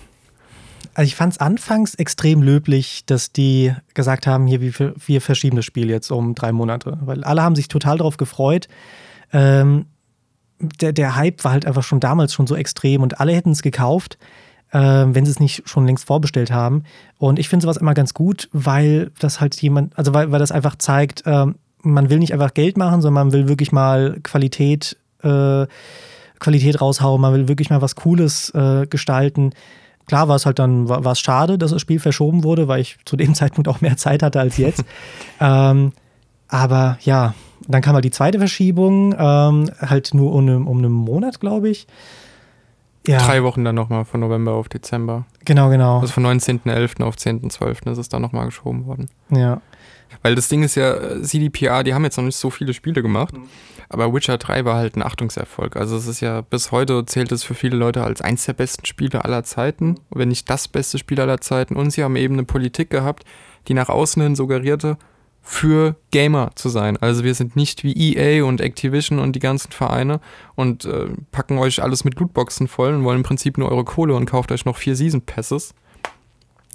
Also 0.95 1.07
ich 1.07 1.15
fand 1.15 1.35
es 1.35 1.41
anfangs 1.41 1.95
extrem 1.95 2.43
löblich, 2.43 3.05
dass 3.07 3.33
die 3.33 3.75
gesagt 3.95 4.27
haben, 4.27 4.47
hier, 4.47 4.61
wir, 4.61 4.95
wir 4.97 5.21
verschieben 5.21 5.57
das 5.57 5.65
Spiel 5.65 5.91
jetzt 5.91 6.11
um 6.11 6.35
drei 6.35 6.53
Monate. 6.53 6.99
Weil 7.03 7.23
alle 7.23 7.43
haben 7.43 7.55
sich 7.55 7.69
total 7.69 7.99
darauf 7.99 8.17
gefreut. 8.17 8.69
Ähm, 9.33 9.87
der, 10.61 10.93
der 10.93 11.17
Hype 11.17 11.45
war 11.45 11.53
halt 11.53 11.67
einfach 11.67 11.83
schon 11.83 12.01
damals 12.01 12.33
schon 12.33 12.47
so 12.47 12.55
extrem 12.55 13.03
und 13.03 13.21
alle 13.21 13.33
hätten 13.33 13.51
es 13.51 13.63
gekauft, 13.63 14.19
äh, 14.73 14.79
wenn 14.79 15.25
sie 15.25 15.31
es 15.31 15.41
nicht 15.41 15.69
schon 15.69 15.87
längst 15.87 16.07
vorbestellt 16.07 16.53
haben. 16.53 16.85
Und 17.19 17.39
ich 17.39 17.49
finde 17.49 17.65
sowas 17.65 17.77
immer 17.77 17.95
ganz 17.95 18.15
gut, 18.15 18.49
weil 18.53 19.11
das 19.19 19.41
halt 19.41 19.61
jemand, 19.61 19.97
also 19.99 20.15
weil, 20.15 20.31
weil 20.31 20.39
das 20.39 20.53
einfach 20.53 20.77
zeigt, 20.77 21.27
äh, 21.27 21.47
man 21.83 22.11
will 22.11 22.19
nicht 22.19 22.33
einfach 22.33 22.55
Geld 22.55 22.77
machen, 22.77 23.01
sondern 23.01 23.27
man 23.29 23.33
will 23.33 23.49
wirklich 23.49 23.73
mal 23.73 24.19
Qualität, 24.23 24.97
äh, 25.23 25.67
Qualität 26.39 26.81
raushauen, 26.81 27.21
man 27.21 27.35
will 27.35 27.49
wirklich 27.49 27.71
mal 27.71 27.83
was 27.83 27.97
Cooles 27.97 28.51
äh, 28.55 28.87
gestalten. 28.87 29.53
Klar 30.07 30.29
war 30.29 30.37
es 30.37 30.47
halt 30.47 30.59
dann 30.59 30.89
war, 30.89 31.05
es 31.07 31.21
schade, 31.21 31.57
dass 31.57 31.71
das 31.71 31.81
Spiel 31.81 32.01
verschoben 32.01 32.45
wurde, 32.45 32.69
weil 32.69 32.81
ich 32.81 32.99
zu 33.05 33.17
dem 33.17 33.35
Zeitpunkt 33.37 33.69
auch 33.69 33.81
mehr 33.81 33.97
Zeit 33.97 34.23
hatte 34.23 34.41
als 34.41 34.57
jetzt. 34.57 34.85
ähm, 35.41 35.93
aber 36.51 36.99
ja, 37.03 37.35
dann 37.69 37.83
kam 37.83 37.95
halt 37.95 38.05
die 38.05 38.11
zweite 38.11 38.39
Verschiebung, 38.39 39.15
ähm, 39.19 39.71
halt 39.81 40.13
nur 40.15 40.33
um, 40.33 40.67
um 40.67 40.79
einen 40.79 40.93
Monat, 40.93 41.41
glaube 41.41 41.69
ich. 41.69 41.87
Ja. 43.07 43.19
Drei 43.19 43.43
Wochen 43.43 43.65
dann 43.65 43.75
nochmal 43.75 44.05
von 44.05 44.21
November 44.21 44.53
auf 44.53 44.69
Dezember. 44.69 45.25
Genau, 45.45 45.71
genau. 45.71 46.01
Also 46.01 46.13
von 46.13 46.27
19.11. 46.27 47.03
auf 47.03 47.17
10.12. 47.17 47.91
ist 47.93 47.99
es 47.99 48.09
dann 48.09 48.21
nochmal 48.21 48.47
geschoben 48.47 48.87
worden. 48.87 49.09
Ja. 49.31 49.63
Weil 50.23 50.35
das 50.35 50.49
Ding 50.49 50.63
ist 50.63 50.75
ja, 50.75 51.23
CDPR, 51.23 51.83
die 51.83 51.95
haben 51.95 52.05
jetzt 52.05 52.19
noch 52.19 52.25
nicht 52.25 52.37
so 52.37 52.51
viele 52.51 52.75
Spiele 52.75 53.01
gemacht. 53.01 53.37
Mhm. 53.37 53.45
Aber 53.89 54.13
Witcher 54.13 54.39
3 54.39 54.65
war 54.65 54.77
halt 54.77 54.97
ein 54.97 55.03
Achtungserfolg. 55.03 55.77
Also 55.77 55.97
es 55.97 56.07
ist 56.07 56.21
ja 56.21 56.43
bis 56.43 56.73
heute 56.73 57.05
zählt 57.07 57.33
es 57.33 57.43
für 57.43 57.55
viele 57.55 57.77
Leute 57.77 58.05
als 58.05 58.21
eins 58.21 58.45
der 58.45 58.53
besten 58.53 58.87
Spiele 58.87 59.25
aller 59.25 59.45
Zeiten, 59.45 59.97
wenn 60.11 60.29
nicht 60.29 60.49
das 60.49 60.69
beste 60.69 60.99
Spiel 60.99 61.21
aller 61.21 61.41
Zeiten. 61.41 61.77
Und 61.77 61.91
sie 61.91 62.05
haben 62.05 62.17
eben 62.17 62.35
eine 62.35 62.45
Politik 62.45 62.91
gehabt, 62.91 63.25
die 63.67 63.75
nach 63.75 63.89
außen 63.89 64.23
hin 64.23 64.37
suggerierte, 64.37 64.97
für 65.43 65.97
Gamer 66.11 66.51
zu 66.55 66.69
sein. 66.69 66.97
Also 66.97 67.25
wir 67.25 67.35
sind 67.35 67.57
nicht 67.57 67.83
wie 67.83 68.15
EA 68.15 68.45
und 68.45 68.61
Activision 68.61 69.19
und 69.19 69.35
die 69.35 69.41
ganzen 69.41 69.73
Vereine 69.73 70.21
und 70.55 70.85
äh, 70.85 71.07
packen 71.33 71.59
euch 71.59 71.83
alles 71.83 72.05
mit 72.05 72.19
Lootboxen 72.19 72.69
voll 72.69 72.95
und 72.95 73.05
wollen 73.05 73.19
im 73.19 73.23
Prinzip 73.23 73.59
nur 73.59 73.71
eure 73.71 73.85
Kohle 73.85 74.15
und 74.15 74.27
kauft 74.27 74.53
euch 74.53 74.65
noch 74.65 74.77
vier 74.77 74.97
Season 74.97 75.23
Passes. 75.23 75.75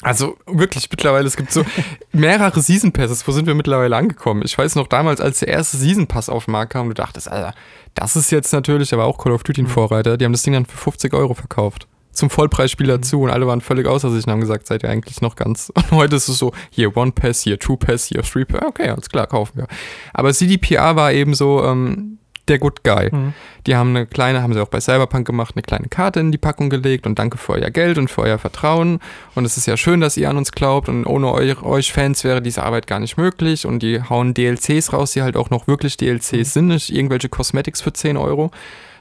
Also 0.01 0.37
wirklich, 0.45 0.89
mittlerweile, 0.91 1.25
es 1.25 1.37
gibt 1.37 1.51
so 1.51 1.63
mehrere 2.11 2.61
Season 2.61 2.91
Passes. 2.91 3.25
Wo 3.27 3.31
sind 3.31 3.47
wir 3.47 3.55
mittlerweile 3.55 3.95
angekommen? 3.95 4.41
Ich 4.43 4.57
weiß 4.57 4.75
noch 4.75 4.87
damals, 4.87 5.21
als 5.21 5.39
der 5.39 5.47
erste 5.47 5.77
Season 5.77 6.07
Pass 6.07 6.29
auf 6.29 6.45
den 6.45 6.51
Markt 6.51 6.73
kam, 6.73 6.89
du 6.89 6.93
dachtest, 6.93 7.31
Alter, 7.31 7.53
das 7.93 8.15
ist 8.15 8.31
jetzt 8.31 8.51
natürlich, 8.51 8.93
aber 8.93 9.05
auch 9.05 9.17
Call 9.17 9.31
of 9.31 9.43
Duty 9.43 9.61
ein 9.61 9.65
mhm. 9.65 9.69
Vorreiter. 9.69 10.17
Die 10.17 10.25
haben 10.25 10.33
das 10.33 10.43
Ding 10.43 10.53
dann 10.53 10.65
für 10.65 10.77
50 10.77 11.13
Euro 11.13 11.33
verkauft. 11.33 11.87
Zum 12.15 12.29
Vollpreisspiel 12.29 12.87
dazu 12.87 13.17
mhm. 13.17 13.23
und 13.23 13.29
alle 13.29 13.47
waren 13.47 13.61
völlig 13.61 13.87
außer 13.87 14.09
sich 14.09 14.25
und 14.25 14.33
haben 14.33 14.41
gesagt, 14.41 14.67
seid 14.67 14.83
ihr 14.83 14.89
eigentlich 14.89 15.21
noch 15.21 15.35
ganz. 15.35 15.71
Und 15.75 15.91
heute 15.91 16.15
ist 16.15 16.27
es 16.27 16.39
so, 16.39 16.51
hier 16.69 16.95
One 16.97 17.11
Pass, 17.11 17.41
hier 17.41 17.59
Two 17.59 17.77
Pass, 17.77 18.05
hier 18.05 18.23
Three 18.23 18.45
Pass. 18.45 18.63
Okay, 18.65 18.89
alles 18.89 19.09
klar, 19.09 19.27
kaufen 19.27 19.57
wir. 19.57 19.67
Aber 20.13 20.33
CDPR 20.33 20.95
war 20.95 21.11
eben 21.11 21.33
so, 21.33 21.63
ähm, 21.63 22.17
der 22.47 22.59
Good 22.59 22.83
Guy. 22.83 23.09
Mhm. 23.11 23.33
Die 23.65 23.75
haben 23.75 23.89
eine 23.89 24.05
kleine, 24.05 24.41
haben 24.41 24.53
sie 24.53 24.61
auch 24.61 24.67
bei 24.67 24.79
Cyberpunk 24.79 25.25
gemacht, 25.25 25.55
eine 25.55 25.63
kleine 25.63 25.87
Karte 25.87 26.19
in 26.19 26.31
die 26.31 26.37
Packung 26.37 26.69
gelegt 26.69 27.07
und 27.07 27.17
danke 27.17 27.37
für 27.37 27.53
euer 27.53 27.71
Geld 27.71 27.97
und 27.97 28.09
für 28.09 28.21
euer 28.21 28.37
Vertrauen. 28.37 28.99
Und 29.33 29.45
es 29.45 29.57
ist 29.57 29.65
ja 29.65 29.77
schön, 29.77 30.01
dass 30.01 30.17
ihr 30.17 30.29
an 30.29 30.37
uns 30.37 30.51
glaubt 30.51 30.87
und 30.87 31.05
ohne 31.05 31.31
euch, 31.31 31.61
euch 31.63 31.91
Fans 31.91 32.23
wäre 32.23 32.41
diese 32.41 32.63
Arbeit 32.63 32.87
gar 32.87 32.99
nicht 32.99 33.17
möglich. 33.17 33.65
Und 33.65 33.81
die 33.81 34.01
hauen 34.01 34.33
DLCs 34.33 34.93
raus, 34.93 35.11
die 35.13 35.23
halt 35.23 35.37
auch 35.37 35.49
noch 35.49 35.67
wirklich 35.67 35.97
DLCs 35.97 36.31
mhm. 36.31 36.43
sind, 36.43 36.67
nicht 36.67 36.93
irgendwelche 36.93 37.29
Cosmetics 37.29 37.81
für 37.81 37.93
10 37.93 38.17
Euro, 38.17 38.51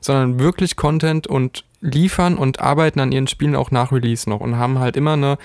sondern 0.05 0.39
wirklich 0.39 0.77
Content 0.77 1.27
und 1.27 1.65
liefern 1.81 2.37
und 2.37 2.61
arbeiten 2.61 3.01
an 3.01 3.13
ihren 3.13 3.27
Spielen 3.27 3.57
auch 3.57 3.71
nach 3.71 3.93
Release 3.93 4.29
noch 4.29 4.41
und 4.41 4.57
haben 4.57 4.79
halt 4.79 4.97
immer 4.97 5.15
eine 5.15 5.39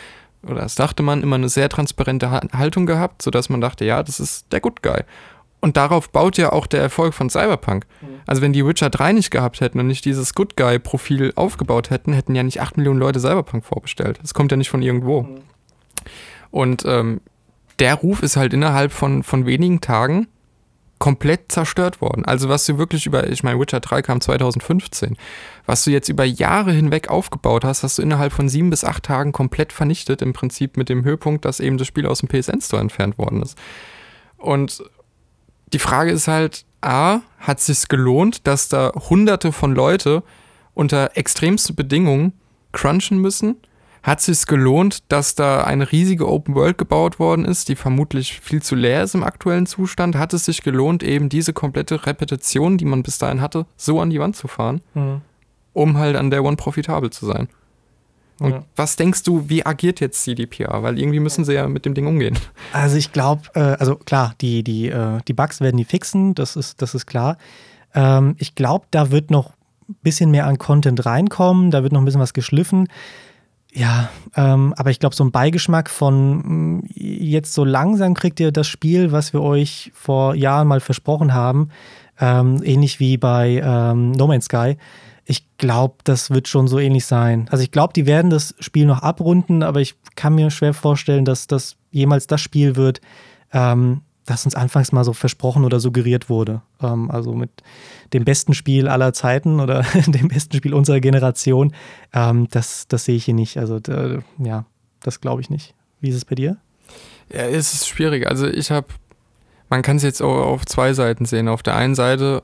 oder 0.43 0.62
das 0.62 0.76
dachte 0.76 1.04
man, 1.04 1.22
immer 1.22 1.36
eine 1.36 1.50
sehr 1.50 1.67
transparente 1.67 2.32
Haltung 2.32 2.86
gehabt, 2.86 3.22
sodass 3.22 3.50
man 3.50 3.60
dachte, 3.60 3.84
ja, 3.84 4.04
das 4.04 4.22
ist 4.22 4.52
der 4.54 4.62
Good 4.62 4.82
Guy. 4.82 5.02
Und 5.62 5.76
darauf 5.76 6.10
baut 6.12 6.38
ja 6.38 6.54
auch 6.54 6.65
der 6.65 6.82
Erfolg 6.82 7.13
von 7.13 7.30
Cyberpunk. 7.30 7.86
Mhm. 8.02 8.08
Also 8.26 8.41
wenn 8.41 8.54
die 8.54 8.65
Witcher 8.65 8.89
3 8.89 9.12
nicht 9.12 9.32
gehabt 9.32 9.60
hätten 9.60 9.80
und 9.80 9.88
nicht 9.88 10.06
dieses 10.06 10.34
Good 10.34 10.56
Guy-Profil 10.56 11.34
aufgebaut 11.36 11.89
hätten, 11.89 12.13
hätten 12.13 12.36
ja 12.36 12.43
nicht 12.43 12.62
8 12.62 12.78
Millionen 12.78 13.00
Leute 13.00 13.19
Cyberpunk 13.19 13.65
vorbestellt. 13.65 14.19
Das 14.22 14.34
kommt 14.34 14.52
ja 14.52 14.58
nicht 14.58 14.69
von 14.69 14.82
irgendwo. 14.82 15.24
Mhm. 15.24 15.41
Und 16.52 16.86
ähm, 16.86 17.19
der 17.80 17.95
Ruf 17.95 18.24
ist 18.24 18.38
halt 18.38 18.54
innerhalb 18.54 18.93
von, 18.93 19.24
von 19.24 19.45
wenigen 19.45 19.82
Tagen 19.82 20.28
komplett 21.00 21.52
zerstört 21.52 22.02
worden. 22.02 22.26
Also 22.26 22.50
was 22.50 22.66
du 22.66 22.78
wirklich 22.78 23.06
über, 23.06 23.28
ich 23.28 23.42
meine, 23.42 23.60
Witcher 23.60 23.80
3 23.80 24.02
kam 24.02 24.20
2015, 24.22 25.18
was 25.66 25.86
du 25.86 25.92
jetzt 25.92 26.10
über 26.10 26.26
Jahre 26.26 26.74
hinweg 26.74 27.10
aufgebaut 27.10 27.64
hast, 27.64 27.84
hast 27.84 27.98
du 27.98 28.02
innerhalb 28.02 28.34
von 28.34 28.50
sieben 28.50 28.70
bis 28.70 28.84
acht 28.84 29.04
Tagen 29.04 29.32
komplett 29.32 29.72
vernichtet, 29.72 30.22
im 30.22 30.34
Prinzip 30.34 30.76
mit 30.76 30.90
dem 30.90 31.06
Höhepunkt, 31.06 31.46
dass 31.46 31.62
eben 31.62 31.78
das 31.78 31.88
Spiel 31.88 32.06
aus 32.06 32.20
dem 32.20 32.28
PSN 32.28 32.62
Store 32.62 32.82
entfernt 32.82 33.18
worden 33.18 33.42
ist. 33.42 33.58
Und 34.38 34.84
die 35.72 35.80
Frage 35.80 36.12
ist 36.12 36.28
halt, 36.28 36.66
A, 36.82 37.22
hat 37.40 37.60
es 37.60 37.68
sich 37.68 37.88
gelohnt, 37.88 38.46
dass 38.46 38.68
da 38.70 38.92
hunderte 39.10 39.52
von 39.52 39.74
Leute 39.74 40.24
unter 40.74 41.12
extremsten 41.16 41.76
Bedingungen 41.76 42.34
crunchen 42.72 43.20
müssen? 43.20 43.56
Hat 44.04 44.20
es 44.20 44.26
sich 44.26 44.46
gelohnt, 44.46 45.04
dass 45.10 45.36
da 45.36 45.64
eine 45.64 45.92
riesige 45.92 46.28
Open 46.28 46.56
World 46.56 46.78
gebaut 46.78 47.20
worden 47.20 47.46
ist, 47.46 47.70
die 47.70 47.76
vermutlich 47.76 48.40
viel 48.40 48.62
zu 48.62 48.76
leer 48.76 49.04
ist 49.04 49.16
im 49.16 49.24
aktuellen 49.24 49.66
Zustand? 49.66 50.16
Hat 50.16 50.34
es 50.34 50.46
sich 50.46 50.64
gelohnt, 50.64 51.04
eben 51.04 51.30
diese 51.30 51.54
komplette 51.54 52.06
Repetition, 52.06 52.78
die 52.78 52.86
man 52.86 53.04
bis 53.04 53.18
dahin 53.18 53.42
hatte, 53.42 53.66
so 53.76 54.00
an 54.00 54.10
die 54.10 54.20
Wand 54.20 54.36
zu 54.36 54.48
fahren, 54.48 54.82
mhm. 54.94 55.22
um 55.74 55.98
halt 55.98 56.16
an 56.16 56.32
der 56.32 56.44
One 56.44 56.56
profitabel 56.56 57.10
zu 57.10 57.26
sein? 57.26 57.50
Und 58.40 58.52
ja. 58.52 58.64
was 58.76 58.96
denkst 58.96 59.24
du, 59.24 59.50
wie 59.50 59.66
agiert 59.66 60.00
jetzt 60.00 60.24
CDPR? 60.24 60.82
Weil 60.82 60.98
irgendwie 60.98 61.20
müssen 61.20 61.44
sie 61.44 61.54
ja 61.54 61.68
mit 61.68 61.86
dem 61.86 61.94
Ding 61.94 62.08
umgehen. 62.08 62.38
Also 62.72 62.96
ich 62.96 63.12
glaube, 63.12 63.44
äh, 63.54 63.60
also 63.60 63.96
klar, 63.96 64.34
die, 64.40 64.64
die, 64.64 64.88
äh, 64.88 65.20
die 65.28 65.34
Bugs 65.34 65.60
werden 65.60 65.78
die 65.78 65.86
fixen, 65.86 66.36
das 66.36 66.56
ist, 66.56 66.82
das 66.82 66.96
ist 66.96 67.06
klar. 67.06 67.38
Ähm, 67.94 68.36
ich 68.38 68.56
glaube, 68.56 68.86
da 68.92 69.12
wird 69.12 69.32
noch 69.32 69.52
ein 69.90 69.96
bisschen 70.04 70.32
mehr 70.32 70.46
an 70.46 70.58
Content 70.58 71.06
reinkommen, 71.06 71.72
da 71.72 71.84
wird 71.84 71.92
noch 71.92 72.02
ein 72.02 72.06
bisschen 72.06 72.22
was 72.22 72.34
geschliffen. 72.34 72.88
Ja, 73.71 74.10
ähm, 74.36 74.73
aber 74.77 74.89
ich 74.89 74.99
glaube, 74.99 75.15
so 75.15 75.23
ein 75.23 75.32
Beigeschmack 75.32 75.89
von 75.89 76.77
mm, 76.77 76.89
jetzt 76.95 77.53
so 77.53 77.63
langsam 77.63 78.15
kriegt 78.15 78.39
ihr 78.39 78.51
das 78.51 78.67
Spiel, 78.67 79.12
was 79.12 79.32
wir 79.32 79.41
euch 79.41 79.91
vor 79.93 80.34
Jahren 80.34 80.67
mal 80.67 80.79
versprochen 80.79 81.34
haben, 81.34 81.69
ähm, 82.19 82.62
ähnlich 82.63 82.99
wie 82.99 83.17
bei 83.17 83.62
ähm, 83.63 84.12
No 84.12 84.27
Man's 84.27 84.45
Sky. 84.45 84.77
Ich 85.25 85.45
glaube, 85.58 85.97
das 86.03 86.32
wird 86.32 86.47
schon 86.47 86.67
so 86.67 86.79
ähnlich 86.79 87.05
sein. 87.05 87.47
Also 87.51 87.63
ich 87.63 87.69
glaube, 87.69 87.93
die 87.93 88.08
werden 88.08 88.32
das 88.32 88.55
Spiel 88.60 88.88
noch 88.88 89.03
abrunden, 89.03 89.62
aber 89.62 89.79
ich 89.82 89.95
kann 90.15 90.34
mir 90.34 90.49
schwer 90.49 90.73
vorstellen, 90.73 91.23
dass 91.23 91.45
das 91.45 91.75
jemals 91.91 92.25
das 92.25 92.41
Spiel 92.41 92.75
wird, 92.75 93.01
ähm, 93.53 94.01
das 94.30 94.46
uns 94.46 94.56
anfangs 94.56 94.92
mal 94.92 95.04
so 95.04 95.13
versprochen 95.13 95.65
oder 95.65 95.80
suggeriert 95.80 96.30
wurde. 96.30 96.62
Ähm, 96.82 97.10
also 97.10 97.34
mit 97.34 97.50
dem 98.13 98.26
besten 98.26 98.54
Spiel 98.54 98.88
aller 98.88 99.13
Zeiten 99.13 99.60
oder 99.60 99.82
dem 100.08 100.28
besten 100.28 100.56
Spiel 100.56 100.74
unserer 100.74 101.00
Generation. 101.00 101.74
Ähm, 102.13 102.48
das, 102.52 102.88
das 102.88 103.06
sehe 103.06 103.15
ich 103.15 103.26
hier 103.26 103.34
nicht. 103.34 103.58
Also 103.58 103.78
äh, 103.78 104.20
ja, 104.38 104.65
das 105.02 105.22
glaube 105.22 105.42
ich 105.42 105.50
nicht. 105.50 105.74
Wie 106.00 106.10
ist 106.10 106.15
es 106.15 106.26
bei 106.26 106.36
dir? 106.36 106.58
Ja, 107.32 107.42
es 107.42 107.74
ist 107.74 107.88
schwierig. 107.88 108.28
Also 108.28 108.48
ich 108.48 108.72
habe, 108.72 108.88
man 109.70 109.82
kann 109.82 109.98
es 109.98 110.04
jetzt 110.04 110.22
auch 110.22 110.46
auf 110.46 110.65
zwei 110.65 110.94
Seiten 110.94 111.26
sehen. 111.26 111.48
Auf 111.48 111.63
der 111.63 111.76
einen 111.76 111.96
Seite, 111.96 112.44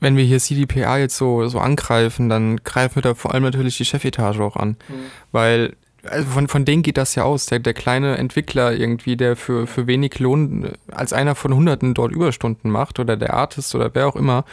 wenn 0.00 0.16
wir 0.16 0.24
hier 0.24 0.40
CDPA 0.40 0.98
jetzt 0.98 1.16
so, 1.16 1.46
so 1.48 1.58
angreifen, 1.58 2.28
dann 2.28 2.58
greifen 2.58 2.96
wir 2.96 3.02
da 3.02 3.14
vor 3.14 3.32
allem 3.34 3.44
natürlich 3.44 3.76
die 3.76 3.84
Chefetage 3.84 4.40
auch 4.40 4.56
an. 4.56 4.70
Mhm. 4.88 4.94
Weil 5.32 5.76
also 6.08 6.28
von, 6.28 6.48
von 6.48 6.64
denen 6.64 6.82
geht 6.82 6.96
das 6.96 7.14
ja 7.14 7.24
aus. 7.24 7.46
Der, 7.46 7.58
der 7.58 7.74
kleine 7.74 8.18
Entwickler 8.18 8.72
irgendwie, 8.72 9.16
der 9.16 9.36
für, 9.36 9.66
für 9.66 9.86
wenig 9.86 10.18
Lohn 10.18 10.72
als 10.90 11.12
einer 11.12 11.34
von 11.34 11.54
Hunderten 11.54 11.94
dort 11.94 12.12
Überstunden 12.12 12.70
macht 12.70 12.98
oder 12.98 13.16
der 13.16 13.34
Artist 13.34 13.74
oder 13.74 13.94
wer 13.94 14.06
auch 14.08 14.16
immer, 14.16 14.44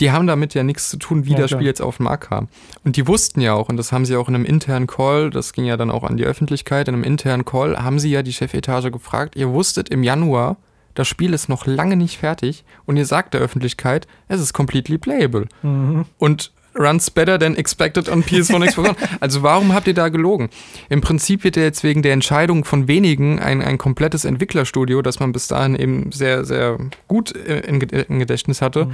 die 0.00 0.10
haben 0.12 0.26
damit 0.26 0.54
ja 0.54 0.62
nichts 0.62 0.90
zu 0.90 0.96
tun, 0.96 1.26
wie 1.26 1.32
ja, 1.32 1.38
das 1.38 1.48
klar. 1.48 1.58
Spiel 1.58 1.66
jetzt 1.66 1.82
auf 1.82 1.98
den 1.98 2.04
Markt 2.04 2.28
kam. 2.28 2.48
Und 2.84 2.96
die 2.96 3.06
wussten 3.06 3.40
ja 3.40 3.52
auch, 3.52 3.68
und 3.68 3.76
das 3.76 3.92
haben 3.92 4.06
sie 4.06 4.16
auch 4.16 4.28
in 4.28 4.34
einem 4.34 4.46
internen 4.46 4.86
Call, 4.86 5.30
das 5.30 5.52
ging 5.52 5.66
ja 5.66 5.76
dann 5.76 5.90
auch 5.90 6.04
an 6.04 6.16
die 6.16 6.24
Öffentlichkeit, 6.24 6.88
in 6.88 6.94
einem 6.94 7.04
internen 7.04 7.44
Call 7.44 7.76
haben 7.76 7.98
sie 7.98 8.10
ja 8.10 8.22
die 8.22 8.32
Chefetage 8.32 8.90
gefragt, 8.90 9.36
ihr 9.36 9.50
wusstet 9.50 9.90
im 9.90 10.02
Januar, 10.02 10.56
das 10.94 11.06
Spiel 11.06 11.34
ist 11.34 11.48
noch 11.48 11.66
lange 11.66 11.96
nicht 11.96 12.18
fertig 12.18 12.64
und 12.86 12.96
ihr 12.96 13.06
sagt 13.06 13.34
der 13.34 13.40
Öffentlichkeit, 13.40 14.06
es 14.28 14.40
ist 14.40 14.54
completely 14.54 14.98
playable. 14.98 15.46
Mhm. 15.62 16.06
Und 16.18 16.52
runs 16.74 17.10
better 17.10 17.38
than 17.38 17.56
expected 17.56 18.08
on 18.08 18.22
PS1 18.22 18.66
Xbox 18.66 18.78
One. 18.78 18.96
Also 19.20 19.42
warum 19.42 19.72
habt 19.74 19.86
ihr 19.86 19.94
da 19.94 20.08
gelogen? 20.08 20.50
Im 20.88 21.00
Prinzip 21.00 21.44
wird 21.44 21.56
ja 21.56 21.62
jetzt 21.62 21.82
wegen 21.84 22.02
der 22.02 22.12
Entscheidung 22.12 22.64
von 22.64 22.88
wenigen 22.88 23.38
ein, 23.38 23.62
ein 23.62 23.78
komplettes 23.78 24.24
Entwicklerstudio, 24.24 25.02
das 25.02 25.20
man 25.20 25.32
bis 25.32 25.48
dahin 25.48 25.74
eben 25.74 26.12
sehr, 26.12 26.44
sehr 26.44 26.78
gut 27.08 27.32
in, 27.32 27.80
in 27.80 28.18
Gedächtnis 28.18 28.62
hatte, 28.62 28.86
mhm. 28.86 28.92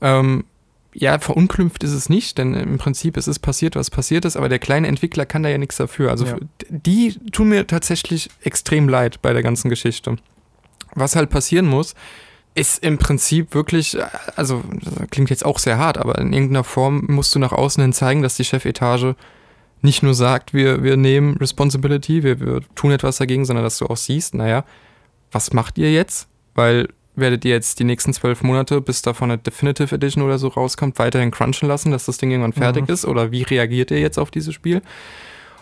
ähm, 0.00 0.44
ja, 0.94 1.18
verunklümpft 1.18 1.84
ist 1.84 1.92
es 1.92 2.08
nicht, 2.08 2.38
denn 2.38 2.54
im 2.54 2.78
Prinzip 2.78 3.16
ist 3.16 3.26
es 3.26 3.38
passiert, 3.38 3.76
was 3.76 3.90
passiert 3.90 4.24
ist, 4.24 4.36
aber 4.36 4.48
der 4.48 4.58
kleine 4.58 4.88
Entwickler 4.88 5.26
kann 5.26 5.42
da 5.42 5.48
ja 5.48 5.58
nichts 5.58 5.76
dafür. 5.76 6.10
Also 6.10 6.26
ja. 6.26 6.36
die 6.70 7.14
tun 7.30 7.50
mir 7.50 7.66
tatsächlich 7.66 8.30
extrem 8.42 8.88
leid 8.88 9.20
bei 9.22 9.32
der 9.32 9.42
ganzen 9.42 9.68
Geschichte. 9.68 10.16
Was 10.94 11.14
halt 11.14 11.30
passieren 11.30 11.66
muss, 11.66 11.94
ist 12.58 12.82
im 12.82 12.98
Prinzip 12.98 13.54
wirklich, 13.54 13.96
also 14.36 14.62
klingt 15.10 15.30
jetzt 15.30 15.44
auch 15.44 15.58
sehr 15.58 15.78
hart, 15.78 15.96
aber 15.96 16.18
in 16.18 16.32
irgendeiner 16.32 16.64
Form 16.64 17.04
musst 17.08 17.34
du 17.34 17.38
nach 17.38 17.52
außen 17.52 17.80
hin 17.80 17.92
zeigen, 17.92 18.22
dass 18.22 18.36
die 18.36 18.44
Chefetage 18.44 19.14
nicht 19.80 20.02
nur 20.02 20.14
sagt, 20.14 20.52
wir, 20.54 20.82
wir 20.82 20.96
nehmen 20.96 21.36
Responsibility, 21.36 22.24
wir, 22.24 22.40
wir 22.40 22.60
tun 22.74 22.90
etwas 22.90 23.18
dagegen, 23.18 23.44
sondern 23.44 23.64
dass 23.64 23.78
du 23.78 23.86
auch 23.86 23.96
siehst, 23.96 24.34
naja, 24.34 24.64
was 25.30 25.52
macht 25.52 25.78
ihr 25.78 25.92
jetzt? 25.92 26.26
Weil 26.54 26.88
werdet 27.14 27.44
ihr 27.44 27.52
jetzt 27.52 27.78
die 27.78 27.84
nächsten 27.84 28.12
zwölf 28.12 28.42
Monate, 28.42 28.80
bis 28.80 29.02
davon 29.02 29.30
eine 29.30 29.38
Definitive 29.38 29.94
Edition 29.94 30.24
oder 30.24 30.38
so 30.38 30.48
rauskommt, 30.48 30.98
weiterhin 30.98 31.30
crunchen 31.30 31.68
lassen, 31.68 31.92
dass 31.92 32.06
das 32.06 32.18
Ding 32.18 32.30
irgendwann 32.30 32.52
fertig 32.52 32.88
mhm. 32.88 32.94
ist? 32.94 33.04
Oder 33.04 33.30
wie 33.30 33.42
reagiert 33.42 33.90
ihr 33.90 34.00
jetzt 34.00 34.18
auf 34.18 34.30
dieses 34.30 34.54
Spiel? 34.54 34.82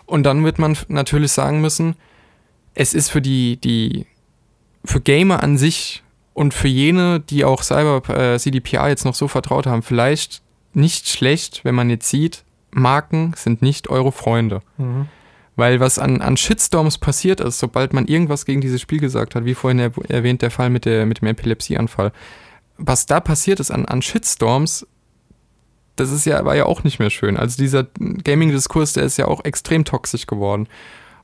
Und 0.05 0.23
dann 0.23 0.43
wird 0.43 0.57
man 0.57 0.77
natürlich 0.87 1.31
sagen 1.31 1.61
müssen, 1.61 1.95
es 2.73 2.93
ist 2.93 3.09
für 3.09 3.21
die, 3.21 3.57
die, 3.57 4.05
für 4.85 5.01
Gamer 5.01 5.43
an 5.43 5.57
sich 5.57 6.03
und 6.37 6.53
für 6.53 6.67
jene, 6.67 7.19
die 7.19 7.45
auch 7.45 7.63
Cyber 7.63 8.07
äh, 8.15 8.37
CDPR 8.37 8.89
jetzt 8.89 9.05
noch 9.05 9.15
so 9.15 9.27
vertraut 9.27 9.65
haben, 9.65 9.81
vielleicht 9.81 10.43
nicht 10.71 11.09
schlecht, 11.09 11.65
wenn 11.65 11.73
man 11.73 11.89
jetzt 11.89 12.07
sieht, 12.11 12.43
Marken 12.69 13.33
sind 13.35 13.63
nicht 13.63 13.89
eure 13.89 14.11
Freunde. 14.11 14.61
Mhm. 14.77 15.07
Weil 15.55 15.79
was 15.79 15.97
an, 15.97 16.21
an 16.21 16.37
Shitstorms 16.37 16.99
passiert 16.99 17.39
ist, 17.39 17.57
sobald 17.57 17.91
man 17.91 18.05
irgendwas 18.05 18.45
gegen 18.45 18.61
dieses 18.61 18.79
Spiel 18.79 18.99
gesagt 18.99 19.33
hat, 19.33 19.45
wie 19.45 19.55
vorhin 19.55 19.79
er, 19.79 19.91
erwähnt, 20.09 20.43
der 20.43 20.51
Fall 20.51 20.69
mit, 20.69 20.85
der, 20.85 21.07
mit 21.07 21.21
dem 21.21 21.27
Epilepsieanfall, 21.27 22.11
was 22.77 23.07
da 23.07 23.19
passiert 23.19 23.59
ist 23.59 23.71
an, 23.71 23.87
an 23.87 24.03
Shitstorms, 24.03 24.85
das 25.95 26.11
ist 26.11 26.25
ja, 26.25 26.45
war 26.45 26.55
ja 26.55 26.67
auch 26.67 26.83
nicht 26.83 26.99
mehr 26.99 27.09
schön. 27.09 27.35
Also 27.35 27.57
dieser 27.57 27.87
Gaming-Diskurs, 28.23 28.93
der 28.93 29.05
ist 29.05 29.17
ja 29.17 29.27
auch 29.27 29.43
extrem 29.43 29.85
toxisch 29.85 30.27
geworden. 30.27 30.67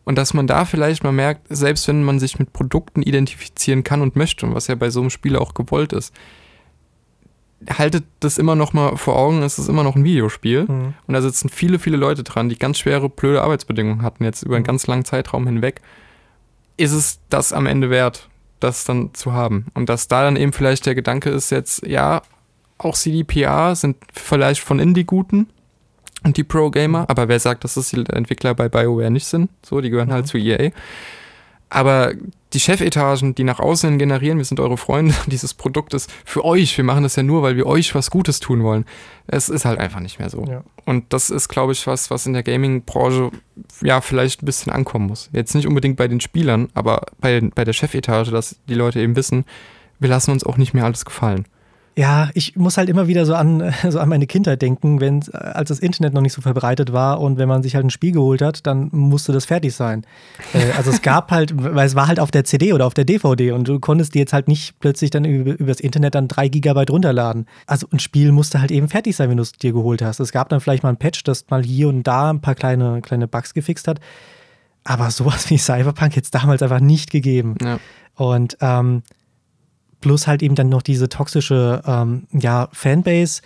Und 0.05 0.17
dass 0.17 0.33
man 0.33 0.47
da 0.47 0.65
vielleicht 0.65 1.03
mal 1.03 1.13
merkt, 1.13 1.47
selbst 1.49 1.87
wenn 1.87 2.03
man 2.03 2.19
sich 2.19 2.37
mit 2.39 2.51
Produkten 2.51 3.01
identifizieren 3.01 3.83
kann 3.83 4.01
und 4.01 4.15
möchte, 4.15 4.45
und 4.45 4.53
was 4.53 4.67
ja 4.67 4.75
bei 4.75 4.89
so 4.89 4.99
einem 4.99 5.09
Spiel 5.09 5.37
auch 5.37 5.53
gewollt 5.53 5.93
ist, 5.93 6.13
haltet 7.69 8.03
das 8.19 8.37
immer 8.37 8.55
noch 8.55 8.73
mal 8.73 8.97
vor 8.97 9.15
Augen, 9.15 9.41
es 9.43 9.57
ist 9.57 9.69
immer 9.69 9.83
noch 9.83 9.95
ein 9.95 10.03
Videospiel. 10.03 10.65
Mhm. 10.65 10.93
Und 11.07 11.13
da 11.13 11.21
sitzen 11.21 11.49
viele, 11.49 11.79
viele 11.79 11.97
Leute 11.97 12.23
dran, 12.23 12.49
die 12.49 12.57
ganz 12.57 12.79
schwere, 12.79 13.09
blöde 13.09 13.41
Arbeitsbedingungen 13.41 14.01
hatten, 14.01 14.23
jetzt 14.23 14.43
über 14.43 14.55
einen 14.55 14.63
mhm. 14.63 14.67
ganz 14.67 14.87
langen 14.87 15.05
Zeitraum 15.05 15.47
hinweg. 15.47 15.81
Ist 16.75 16.91
es 16.91 17.19
das 17.29 17.53
am 17.53 17.65
Ende 17.65 17.89
wert, 17.89 18.29
das 18.59 18.83
dann 18.83 19.13
zu 19.13 19.33
haben? 19.33 19.67
Und 19.73 19.89
dass 19.89 20.07
da 20.07 20.23
dann 20.23 20.35
eben 20.35 20.53
vielleicht 20.53 20.85
der 20.85 20.95
Gedanke 20.95 21.29
ist 21.29 21.49
jetzt, 21.49 21.85
ja, 21.85 22.21
auch 22.77 22.95
CDPR 22.95 23.75
sind 23.75 23.97
vielleicht 24.11 24.61
von 24.61 24.79
Indie 24.79 25.05
guten, 25.05 25.47
und 26.23 26.37
die 26.37 26.43
Pro-Gamer. 26.43 27.09
Aber 27.09 27.27
wer 27.27 27.39
sagt, 27.39 27.63
dass 27.63 27.75
das 27.75 27.89
die 27.89 28.03
Entwickler 28.09 28.53
bei 28.53 28.69
BioWare 28.69 29.11
nicht 29.11 29.25
sind? 29.25 29.49
So, 29.65 29.81
die 29.81 29.89
gehören 29.89 30.11
halt 30.11 30.25
mhm. 30.33 30.39
halt 30.39 30.57
zu 30.57 30.63
EA. 30.63 30.71
Aber 31.73 32.13
die 32.53 32.59
Chefetagen, 32.59 33.33
die 33.33 33.43
nach 33.43 33.59
außen 33.59 33.89
hin 33.89 33.97
generieren, 33.97 34.37
wir 34.37 34.45
sind 34.45 34.59
eure 34.59 34.77
Freunde 34.77 35.15
dieses 35.25 35.55
Produktes 35.55 36.07
für 36.23 36.45
euch. 36.45 36.77
Wir 36.77 36.83
machen 36.83 37.01
das 37.01 37.15
ja 37.15 37.23
nur, 37.23 37.41
weil 37.41 37.57
wir 37.57 37.65
euch 37.65 37.95
was 37.95 38.11
Gutes 38.11 38.39
tun 38.39 38.61
wollen. 38.61 38.85
Es 39.25 39.49
ist 39.49 39.65
halt 39.65 39.79
einfach 39.79 39.99
nicht 39.99 40.19
mehr 40.19 40.29
so. 40.29 40.45
Ja. 40.45 40.63
Und 40.85 41.11
das 41.13 41.31
ist, 41.31 41.49
glaube 41.49 41.71
ich, 41.71 41.87
was, 41.87 42.11
was 42.11 42.27
in 42.27 42.33
der 42.33 42.43
Gaming-Branche 42.43 43.31
ja 43.81 44.01
vielleicht 44.01 44.43
ein 44.43 44.45
bisschen 44.45 44.71
ankommen 44.71 45.07
muss. 45.07 45.29
Jetzt 45.33 45.55
nicht 45.55 45.67
unbedingt 45.67 45.97
bei 45.97 46.07
den 46.07 46.21
Spielern, 46.21 46.69
aber 46.75 47.07
bei, 47.19 47.41
bei 47.55 47.63
der 47.63 47.73
Chefetage, 47.73 48.29
dass 48.29 48.57
die 48.69 48.75
Leute 48.75 48.99
eben 48.99 49.15
wissen, 49.15 49.43
wir 49.99 50.09
lassen 50.09 50.31
uns 50.31 50.43
auch 50.43 50.57
nicht 50.57 50.75
mehr 50.75 50.85
alles 50.85 51.05
gefallen. 51.05 51.45
Ja, 51.95 52.29
ich 52.33 52.55
muss 52.55 52.77
halt 52.77 52.89
immer 52.89 53.07
wieder 53.07 53.25
so 53.25 53.35
an, 53.35 53.71
so 53.89 53.99
an 53.99 54.09
meine 54.09 54.25
Kindheit 54.25 54.61
denken, 54.61 54.99
wenn, 54.99 55.21
als 55.31 55.69
das 55.69 55.79
Internet 55.79 56.13
noch 56.13 56.21
nicht 56.21 56.33
so 56.33 56.41
verbreitet 56.41 56.91
war 56.91 57.21
und 57.21 57.37
wenn 57.37 57.47
man 57.47 57.61
sich 57.61 57.75
halt 57.75 57.85
ein 57.85 57.91
Spiel 57.91 58.11
geholt 58.11 58.41
hat, 58.41 58.65
dann 58.65 58.89
musste 58.91 59.31
das 59.31 59.45
fertig 59.45 59.75
sein. 59.75 60.03
Äh, 60.53 60.71
also 60.75 60.89
es 60.89 61.01
gab 61.01 61.29
halt, 61.31 61.53
weil 61.55 61.85
es 61.85 61.95
war 61.95 62.07
halt 62.07 62.19
auf 62.19 62.31
der 62.31 62.45
CD 62.45 62.73
oder 62.73 62.87
auf 62.87 62.93
der 62.93 63.05
DVD 63.05 63.51
und 63.51 63.67
du 63.67 63.79
konntest 63.79 64.15
dir 64.15 64.19
jetzt 64.19 64.33
halt 64.33 64.47
nicht 64.47 64.79
plötzlich 64.79 65.11
dann 65.11 65.25
über, 65.25 65.51
übers 65.59 65.79
Internet 65.79 66.15
dann 66.15 66.27
drei 66.27 66.47
Gigabyte 66.47 66.89
runterladen. 66.89 67.45
Also 67.67 67.87
ein 67.91 67.99
Spiel 67.99 68.31
musste 68.31 68.59
halt 68.59 68.71
eben 68.71 68.87
fertig 68.87 69.15
sein, 69.15 69.29
wenn 69.29 69.37
du 69.37 69.43
es 69.43 69.51
dir 69.51 69.71
geholt 69.71 70.01
hast. 70.01 70.19
Es 70.19 70.31
gab 70.31 70.49
dann 70.49 70.61
vielleicht 70.61 70.83
mal 70.83 70.89
ein 70.89 70.97
Patch, 70.97 71.23
das 71.23 71.45
mal 71.49 71.63
hier 71.63 71.89
und 71.89 72.03
da 72.03 72.31
ein 72.31 72.41
paar 72.41 72.55
kleine, 72.55 73.01
kleine 73.01 73.27
Bugs 73.27 73.53
gefixt 73.53 73.87
hat. 73.87 73.99
Aber 74.83 75.11
sowas 75.11 75.49
wie 75.51 75.57
Cyberpunk 75.57 76.17
es 76.17 76.31
damals 76.31 76.63
einfach 76.63 76.79
nicht 76.79 77.11
gegeben. 77.11 77.55
Ja. 77.63 77.79
Und 78.15 78.57
ähm, 78.61 79.03
plus 80.03 80.27
halt 80.27 80.43
eben 80.43 80.53
dann 80.53 80.67
noch 80.67 80.81
diese 80.81 81.07
toxische 81.07 81.81
ähm, 81.87 82.27
ja, 82.33 82.67
Fanbase. 82.73 83.41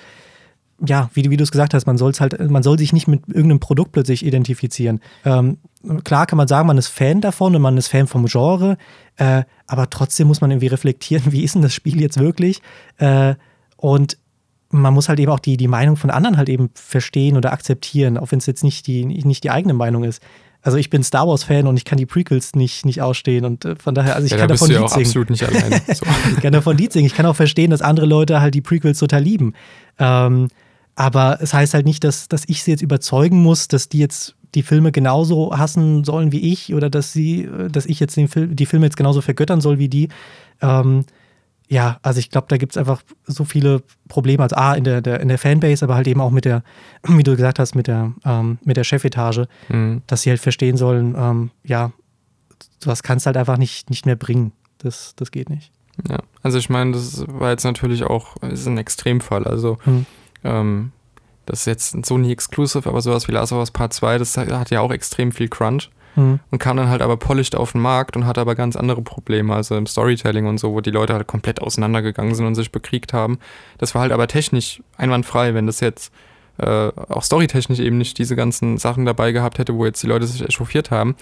Ja, 0.83 1.11
wie, 1.13 1.29
wie 1.29 1.37
du 1.37 1.43
es 1.43 1.51
gesagt 1.51 1.75
hast, 1.75 1.85
man, 1.85 1.99
soll's 1.99 2.19
halt, 2.19 2.39
man 2.49 2.63
soll 2.63 2.79
sich 2.79 2.93
nicht 2.93 3.07
mit 3.07 3.27
irgendeinem 3.27 3.59
Produkt 3.59 3.91
plötzlich 3.91 4.25
identifizieren. 4.25 4.99
Ähm, 5.23 5.59
klar 6.03 6.25
kann 6.25 6.37
man 6.37 6.47
sagen, 6.47 6.67
man 6.67 6.79
ist 6.79 6.87
Fan 6.87 7.21
davon 7.21 7.55
und 7.55 7.61
man 7.61 7.77
ist 7.77 7.89
Fan 7.89 8.07
vom 8.07 8.25
Genre, 8.25 8.77
äh, 9.17 9.43
aber 9.67 9.89
trotzdem 9.91 10.27
muss 10.27 10.41
man 10.41 10.49
irgendwie 10.49 10.67
reflektieren, 10.67 11.25
wie 11.31 11.43
ist 11.43 11.53
denn 11.53 11.61
das 11.61 11.75
Spiel 11.75 12.01
jetzt 12.01 12.19
wirklich? 12.19 12.61
Äh, 12.97 13.35
und 13.75 14.17
man 14.69 14.95
muss 14.95 15.09
halt 15.09 15.19
eben 15.19 15.31
auch 15.31 15.39
die, 15.39 15.57
die 15.57 15.67
Meinung 15.67 15.95
von 15.95 16.09
anderen 16.09 16.37
halt 16.37 16.49
eben 16.49 16.71
verstehen 16.73 17.37
oder 17.37 17.53
akzeptieren, 17.53 18.17
auch 18.17 18.31
wenn 18.31 18.39
es 18.39 18.47
jetzt 18.47 18.63
nicht 18.63 18.87
die, 18.87 19.05
nicht 19.05 19.43
die 19.43 19.51
eigene 19.51 19.73
Meinung 19.73 20.03
ist. 20.03 20.23
Also 20.61 20.77
ich 20.77 20.89
bin 20.89 21.03
Star 21.03 21.27
Wars-Fan 21.27 21.67
und 21.67 21.77
ich 21.77 21.85
kann 21.85 21.97
die 21.97 22.05
Prequels 22.05 22.55
nicht, 22.55 22.85
nicht 22.85 23.01
ausstehen. 23.01 23.45
Und 23.45 23.65
äh, 23.65 23.75
von 23.75 23.95
daher, 23.95 24.15
also 24.15 24.25
ich 24.25 24.31
ja, 24.31 24.37
kann 24.37 24.47
da 24.47 24.55
davon 24.55 24.69
Lied 24.69 24.79
ja 24.79 24.87
singen. 24.87 25.05
absolut 25.05 25.29
nicht 25.29 25.43
alleine. 25.43 25.81
So. 25.93 26.05
ich 26.35 26.41
kann 26.41 26.53
davon 26.53 26.77
Lied 26.77 26.91
singen. 26.91 27.05
Ich 27.05 27.13
kann 27.13 27.25
auch 27.25 27.35
verstehen, 27.35 27.71
dass 27.71 27.81
andere 27.81 28.05
Leute 28.05 28.41
halt 28.41 28.53
die 28.53 28.61
Prequels 28.61 28.99
total 28.99 29.21
lieben. 29.21 29.53
Ähm, 29.99 30.49
aber 30.95 31.37
es 31.41 31.53
heißt 31.53 31.73
halt 31.73 31.85
nicht, 31.85 32.03
dass, 32.03 32.27
dass 32.27 32.43
ich 32.47 32.63
sie 32.63 32.71
jetzt 32.71 32.81
überzeugen 32.81 33.41
muss, 33.41 33.67
dass 33.67 33.87
die 33.87 33.99
jetzt 33.99 34.35
die 34.55 34.63
Filme 34.63 34.91
genauso 34.91 35.55
hassen 35.55 36.03
sollen 36.03 36.31
wie 36.31 36.51
ich 36.51 36.73
oder 36.73 36.89
dass 36.89 37.13
sie, 37.13 37.43
äh, 37.43 37.69
dass 37.69 37.85
ich 37.85 37.99
jetzt 37.99 38.17
den 38.17 38.27
Film, 38.27 38.55
die 38.55 38.65
Filme 38.65 38.85
jetzt 38.85 38.97
genauso 38.97 39.21
vergöttern 39.21 39.61
soll 39.61 39.77
wie 39.77 39.89
die. 39.89 40.09
Ähm, 40.61 41.05
ja, 41.69 41.99
also 42.01 42.19
ich 42.19 42.29
glaube, 42.29 42.47
da 42.49 42.57
gibt 42.57 42.73
es 42.73 42.77
einfach 42.77 43.01
so 43.25 43.43
viele 43.43 43.83
Probleme, 44.07 44.41
als 44.41 44.53
A 44.53 44.73
in 44.73 44.83
der, 44.83 45.01
der, 45.01 45.19
in 45.19 45.27
der 45.27 45.37
Fanbase, 45.37 45.83
aber 45.83 45.95
halt 45.95 46.07
eben 46.07 46.21
auch 46.21 46.31
mit 46.31 46.45
der, 46.45 46.63
wie 47.07 47.23
du 47.23 47.35
gesagt 47.35 47.59
hast, 47.59 47.75
mit 47.75 47.87
der, 47.87 48.13
ähm, 48.25 48.57
mit 48.63 48.77
der 48.77 48.83
Chefetage, 48.83 49.47
mhm. 49.69 50.01
dass 50.07 50.21
sie 50.21 50.29
halt 50.29 50.39
verstehen 50.39 50.77
sollen, 50.77 51.15
ähm, 51.17 51.51
ja, 51.63 51.91
sowas 52.79 53.03
kannst 53.03 53.25
du 53.25 53.27
halt 53.27 53.37
einfach 53.37 53.57
nicht, 53.57 53.89
nicht 53.89 54.05
mehr 54.05 54.15
bringen. 54.15 54.53
Das, 54.77 55.13
das 55.15 55.31
geht 55.31 55.49
nicht. 55.49 55.71
Ja, 56.07 56.19
also 56.43 56.57
ich 56.57 56.69
meine, 56.69 56.91
das 56.91 57.25
war 57.27 57.49
jetzt 57.49 57.63
natürlich 57.63 58.03
auch 58.03 58.35
ist 58.43 58.67
ein 58.67 58.77
Extremfall. 58.77 59.45
Also 59.45 59.79
mhm. 59.85 60.05
ähm, 60.43 60.91
das 61.45 61.61
ist 61.61 61.65
jetzt 61.65 62.05
Sony 62.05 62.31
Exclusive, 62.31 62.87
aber 62.87 63.01
sowas 63.01 63.27
wie 63.27 63.31
Last 63.31 63.51
of 63.51 63.59
Us 63.59 63.71
Part 63.71 63.93
2, 63.93 64.19
das 64.19 64.37
hat 64.37 64.69
ja 64.69 64.81
auch 64.81 64.91
extrem 64.91 65.31
viel 65.31 65.47
Crunch 65.47 65.89
mhm. 66.17 66.39
und 66.51 66.59
kam 66.59 66.75
dann 66.75 66.89
halt 66.89 67.01
aber 67.01 67.15
polished 67.15 67.55
auf 67.55 67.71
den 67.71 67.81
Markt 67.81 68.17
und 68.17 68.25
hatte 68.25 68.41
aber 68.41 68.55
ganz 68.55 68.75
andere 68.75 69.01
Probleme, 69.01 69.55
also 69.55 69.77
im 69.77 69.87
Storytelling 69.87 70.47
und 70.47 70.57
so, 70.57 70.73
wo 70.73 70.81
die 70.81 70.91
Leute 70.91 71.13
halt 71.13 71.27
komplett 71.27 71.61
auseinandergegangen 71.61 72.35
sind 72.35 72.45
und 72.45 72.55
sich 72.55 72.71
bekriegt 72.71 73.13
haben. 73.13 73.39
Das 73.77 73.95
war 73.95 74.01
halt 74.01 74.11
aber 74.11 74.27
technisch 74.27 74.81
einwandfrei, 74.97 75.53
wenn 75.53 75.67
das 75.67 75.79
jetzt 75.79 76.11
äh, 76.57 76.91
auch 77.09 77.23
storytechnisch 77.23 77.79
eben 77.79 77.97
nicht 77.97 78.17
diese 78.17 78.35
ganzen 78.35 78.77
Sachen 78.77 79.05
dabei 79.05 79.31
gehabt 79.31 79.59
hätte, 79.59 79.75
wo 79.75 79.85
jetzt 79.85 80.01
die 80.03 80.07
Leute 80.07 80.25
sich 80.25 80.43
echauffiert 80.43 80.91
haben, 80.91 81.15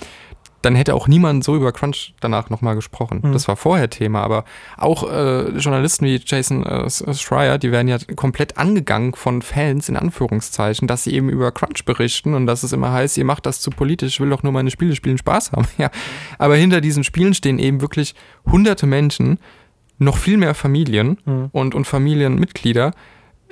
dann 0.66 0.76
hätte 0.76 0.96
auch 0.96 1.08
niemand 1.08 1.44
so 1.44 1.56
über 1.56 1.72
Crunch 1.72 2.16
danach 2.20 2.50
nochmal 2.50 2.74
gesprochen. 2.74 3.22
Mhm. 3.24 3.34
Das 3.34 3.48
war 3.48 3.56
vorher 3.56 3.88
Thema, 3.90 4.24
aber 4.24 4.46
auch 4.78 5.10
äh, 5.10 5.50
Journalisten 5.50 6.06
wie 6.06 6.20
Jason 6.26 6.66
äh, 6.66 6.90
Schreier, 6.90 7.60
die 7.60 7.72
werden 7.72 7.88
ja 7.88 7.98
komplett 8.16 8.58
angegangen 8.58 9.14
von 9.14 9.44
Fans, 9.44 9.90
in 9.90 9.96
Anführungszeichen, 9.96 10.88
dass 10.88 11.04
sie 11.04 11.14
eben 11.14 11.30
über 11.30 11.52
Crunch 11.52 11.86
berichten 11.86 12.34
und 12.34 12.48
dass 12.48 12.64
es 12.64 12.74
immer 12.74 12.92
heißt, 12.92 13.18
ihr 13.18 13.26
macht 13.26 13.46
das 13.46 13.62
zu 13.62 13.70
politisch, 13.70 14.16
ich 14.16 14.20
will 14.20 14.30
doch 14.32 14.42
nur 14.42 14.52
meine 14.52 14.72
Spiele 14.72 14.96
spielen, 14.96 15.20
Spaß 15.20 15.52
haben. 15.52 15.68
ja. 15.78 15.92
Aber 16.40 16.56
hinter 16.56 16.82
diesen 16.82 17.04
Spielen 17.04 17.36
stehen 17.36 17.60
eben 17.60 17.82
wirklich 17.82 18.16
hunderte 18.46 18.88
Menschen, 18.88 19.38
noch 20.00 20.18
viel 20.18 20.38
mehr 20.38 20.56
Familien 20.56 21.18
mhm. 21.26 21.50
und, 21.52 21.76
und 21.76 21.86
Familienmitglieder, 21.86 22.92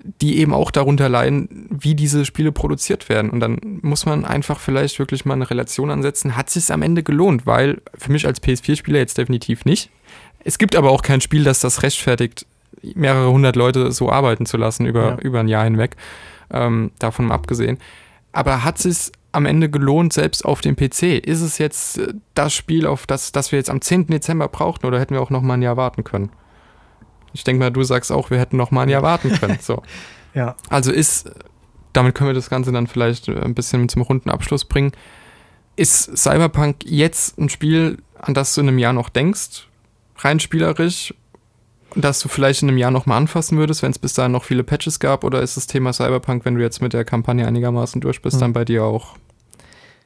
die 0.03 0.39
eben 0.39 0.53
auch 0.53 0.69
darunter 0.69 1.07
leiden, 1.07 1.67
wie 1.69 1.95
diese 1.95 2.25
Spiele 2.25 2.51
produziert 2.51 3.07
werden. 3.07 3.29
Und 3.29 3.39
dann 3.39 3.79
muss 3.81 4.05
man 4.05 4.25
einfach 4.25 4.59
vielleicht 4.59 4.99
wirklich 4.99 5.23
mal 5.23 5.35
eine 5.35 5.49
Relation 5.49 5.89
ansetzen. 5.89 6.35
Hat 6.35 6.49
sich 6.49 6.71
am 6.71 6.81
Ende 6.81 7.03
gelohnt? 7.03 7.45
Weil 7.45 7.81
für 7.97 8.11
mich 8.11 8.27
als 8.27 8.41
PS4-Spieler 8.43 8.99
jetzt 8.99 9.17
definitiv 9.17 9.65
nicht. 9.65 9.89
Es 10.43 10.57
gibt 10.57 10.75
aber 10.75 10.91
auch 10.91 11.01
kein 11.01 11.21
Spiel, 11.21 11.45
das 11.45 11.61
das 11.61 11.83
rechtfertigt, 11.83 12.45
mehrere 12.81 13.31
hundert 13.31 13.55
Leute 13.55 13.93
so 13.93 14.11
arbeiten 14.11 14.45
zu 14.45 14.57
lassen 14.57 14.85
über, 14.85 15.11
ja. 15.11 15.17
über 15.19 15.39
ein 15.39 15.47
Jahr 15.47 15.63
hinweg. 15.63 15.95
Ähm, 16.51 16.91
davon 16.99 17.27
mal 17.27 17.35
abgesehen. 17.35 17.77
Aber 18.33 18.63
hat 18.63 18.83
es 18.83 19.11
am 19.31 19.45
Ende 19.45 19.69
gelohnt, 19.69 20.11
selbst 20.11 20.43
auf 20.43 20.61
dem 20.61 20.75
PC? 20.75 21.25
Ist 21.25 21.41
es 21.41 21.59
jetzt 21.59 21.97
äh, 21.97 22.13
das 22.33 22.53
Spiel, 22.53 22.85
auf 22.85 23.07
das, 23.07 23.31
das 23.31 23.51
wir 23.51 23.59
jetzt 23.59 23.69
am 23.69 23.81
10. 23.81 24.07
Dezember 24.07 24.49
brauchten 24.49 24.85
oder 24.85 24.99
hätten 24.99 25.13
wir 25.13 25.21
auch 25.21 25.29
noch 25.29 25.41
mal 25.41 25.53
ein 25.53 25.61
Jahr 25.61 25.77
warten 25.77 26.03
können? 26.03 26.29
Ich 27.33 27.43
denke 27.43 27.59
mal, 27.59 27.71
du 27.71 27.83
sagst 27.83 28.11
auch, 28.11 28.29
wir 28.29 28.39
hätten 28.39 28.57
noch 28.57 28.71
mal 28.71 28.83
ein 28.83 28.89
Jahr 28.89 29.03
warten 29.03 29.31
können. 29.31 29.57
So. 29.61 29.81
ja. 30.33 30.55
Also 30.69 30.91
ist, 30.91 31.31
damit 31.93 32.15
können 32.15 32.29
wir 32.29 32.33
das 32.35 32.49
Ganze 32.49 32.71
dann 32.71 32.87
vielleicht 32.87 33.27
äh, 33.27 33.39
ein 33.39 33.55
bisschen 33.55 33.89
zum 33.89 34.01
runden 34.01 34.29
Abschluss 34.29 34.65
bringen. 34.65 34.91
Ist 35.75 36.15
Cyberpunk 36.17 36.77
jetzt 36.85 37.37
ein 37.39 37.49
Spiel, 37.49 37.97
an 38.21 38.33
das 38.33 38.53
du 38.53 38.61
in 38.61 38.67
einem 38.67 38.77
Jahr 38.77 38.93
noch 38.93 39.09
denkst, 39.09 39.67
rein 40.19 40.39
spielerisch, 40.39 41.13
dass 41.95 42.19
du 42.19 42.29
vielleicht 42.29 42.61
in 42.61 42.69
einem 42.69 42.77
Jahr 42.77 42.91
noch 42.91 43.05
mal 43.05 43.17
anfassen 43.17 43.57
würdest, 43.57 43.83
wenn 43.83 43.91
es 43.91 43.99
bis 43.99 44.13
dahin 44.13 44.31
noch 44.31 44.43
viele 44.43 44.63
Patches 44.63 44.99
gab? 44.99 45.23
Oder 45.23 45.41
ist 45.41 45.57
das 45.57 45.67
Thema 45.67 45.93
Cyberpunk, 45.93 46.45
wenn 46.45 46.55
du 46.55 46.61
jetzt 46.61 46.81
mit 46.81 46.93
der 46.93 47.05
Kampagne 47.05 47.47
einigermaßen 47.47 48.01
durch 48.01 48.21
bist, 48.21 48.37
mhm. 48.37 48.41
dann 48.41 48.53
bei 48.53 48.65
dir 48.65 48.83
auch 48.83 49.15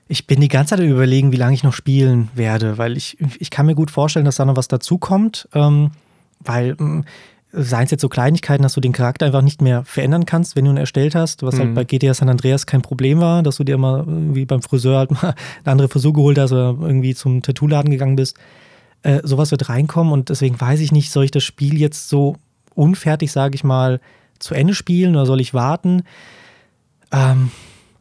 ich 0.10 0.26
bin 0.26 0.40
die 0.40 0.48
ganze 0.48 0.76
Zeit 0.76 0.86
überlegen, 0.86 1.32
wie 1.32 1.38
lange 1.38 1.54
ich 1.54 1.64
noch 1.64 1.74
spielen 1.74 2.30
werde, 2.34 2.78
weil 2.78 2.96
ich, 2.96 3.18
ich 3.40 3.50
kann 3.50 3.66
mir 3.66 3.76
gut 3.76 3.92
vorstellen, 3.92 4.26
dass 4.26 4.38
da 4.38 4.46
noch 4.46 4.56
was 4.56 4.70
dazukommt. 4.70 5.50
Ähm, 5.54 5.92
weil 6.40 6.76
hm, 6.78 7.04
seien 7.52 7.86
es 7.86 7.92
jetzt 7.92 8.02
so 8.02 8.10
Kleinigkeiten, 8.10 8.64
dass 8.64 8.74
du 8.74 8.82
den 8.82 8.92
Charakter 8.92 9.26
einfach 9.26 9.42
nicht 9.42 9.62
mehr 9.62 9.84
verändern 9.86 10.26
kannst, 10.26 10.56
wenn 10.56 10.66
du 10.66 10.72
ihn 10.72 10.78
erstellt 10.78 11.16
hast, 11.16 11.44
was 11.44 11.56
halt 11.58 11.72
mhm. 11.72 11.78
halt 11.78 11.90
bei 11.90 11.98
GTA 11.98 12.14
San 12.14 12.30
Andreas 12.30 12.66
kein 12.66 12.82
Problem 12.82 13.20
war, 13.20 13.42
dass 13.42 13.58
du 13.58 13.64
dir 13.64 13.78
mal 13.78 14.04
wie 14.08 14.46
beim 14.46 14.62
Friseur 14.62 14.98
halt 14.98 15.12
mal 15.12 15.34
eine 15.64 15.72
andere 15.72 15.88
Frisur 15.88 16.14
geholt 16.14 16.38
hast 16.38 16.52
oder 16.52 16.76
irgendwie 16.80 17.16
zum 17.16 17.42
Tattoo-Laden 17.42 17.90
gegangen 17.90 18.16
bist. 18.16 18.38
Äh, 19.04 19.22
sowas 19.24 19.52
wird 19.52 19.70
reinkommen 19.70 20.12
und 20.12 20.30
deswegen 20.30 20.60
weiß 20.60 20.80
ich 20.82 20.92
nicht, 20.92 21.12
soll 21.12 21.24
ich 21.24 21.32
das 21.32 21.44
Spiel 21.44 21.80
jetzt 21.80 22.10
so 22.10 22.36
unfertig, 22.76 23.32
sage 23.32 23.56
ich 23.56 23.64
mal, 23.64 24.02
zu 24.40 24.54
Ende 24.54 24.74
spielen 24.74 25.16
oder 25.16 25.26
soll 25.26 25.42
ich 25.42 25.54
warten? 25.54 26.04
Ähm, 27.12 27.52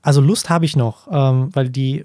also 0.03 0.21
Lust 0.21 0.51
habe 0.51 0.65
ich 0.65 0.77
noch, 0.77 1.09
ähm, 1.11 1.51
weil 1.53 1.69
die 1.69 2.05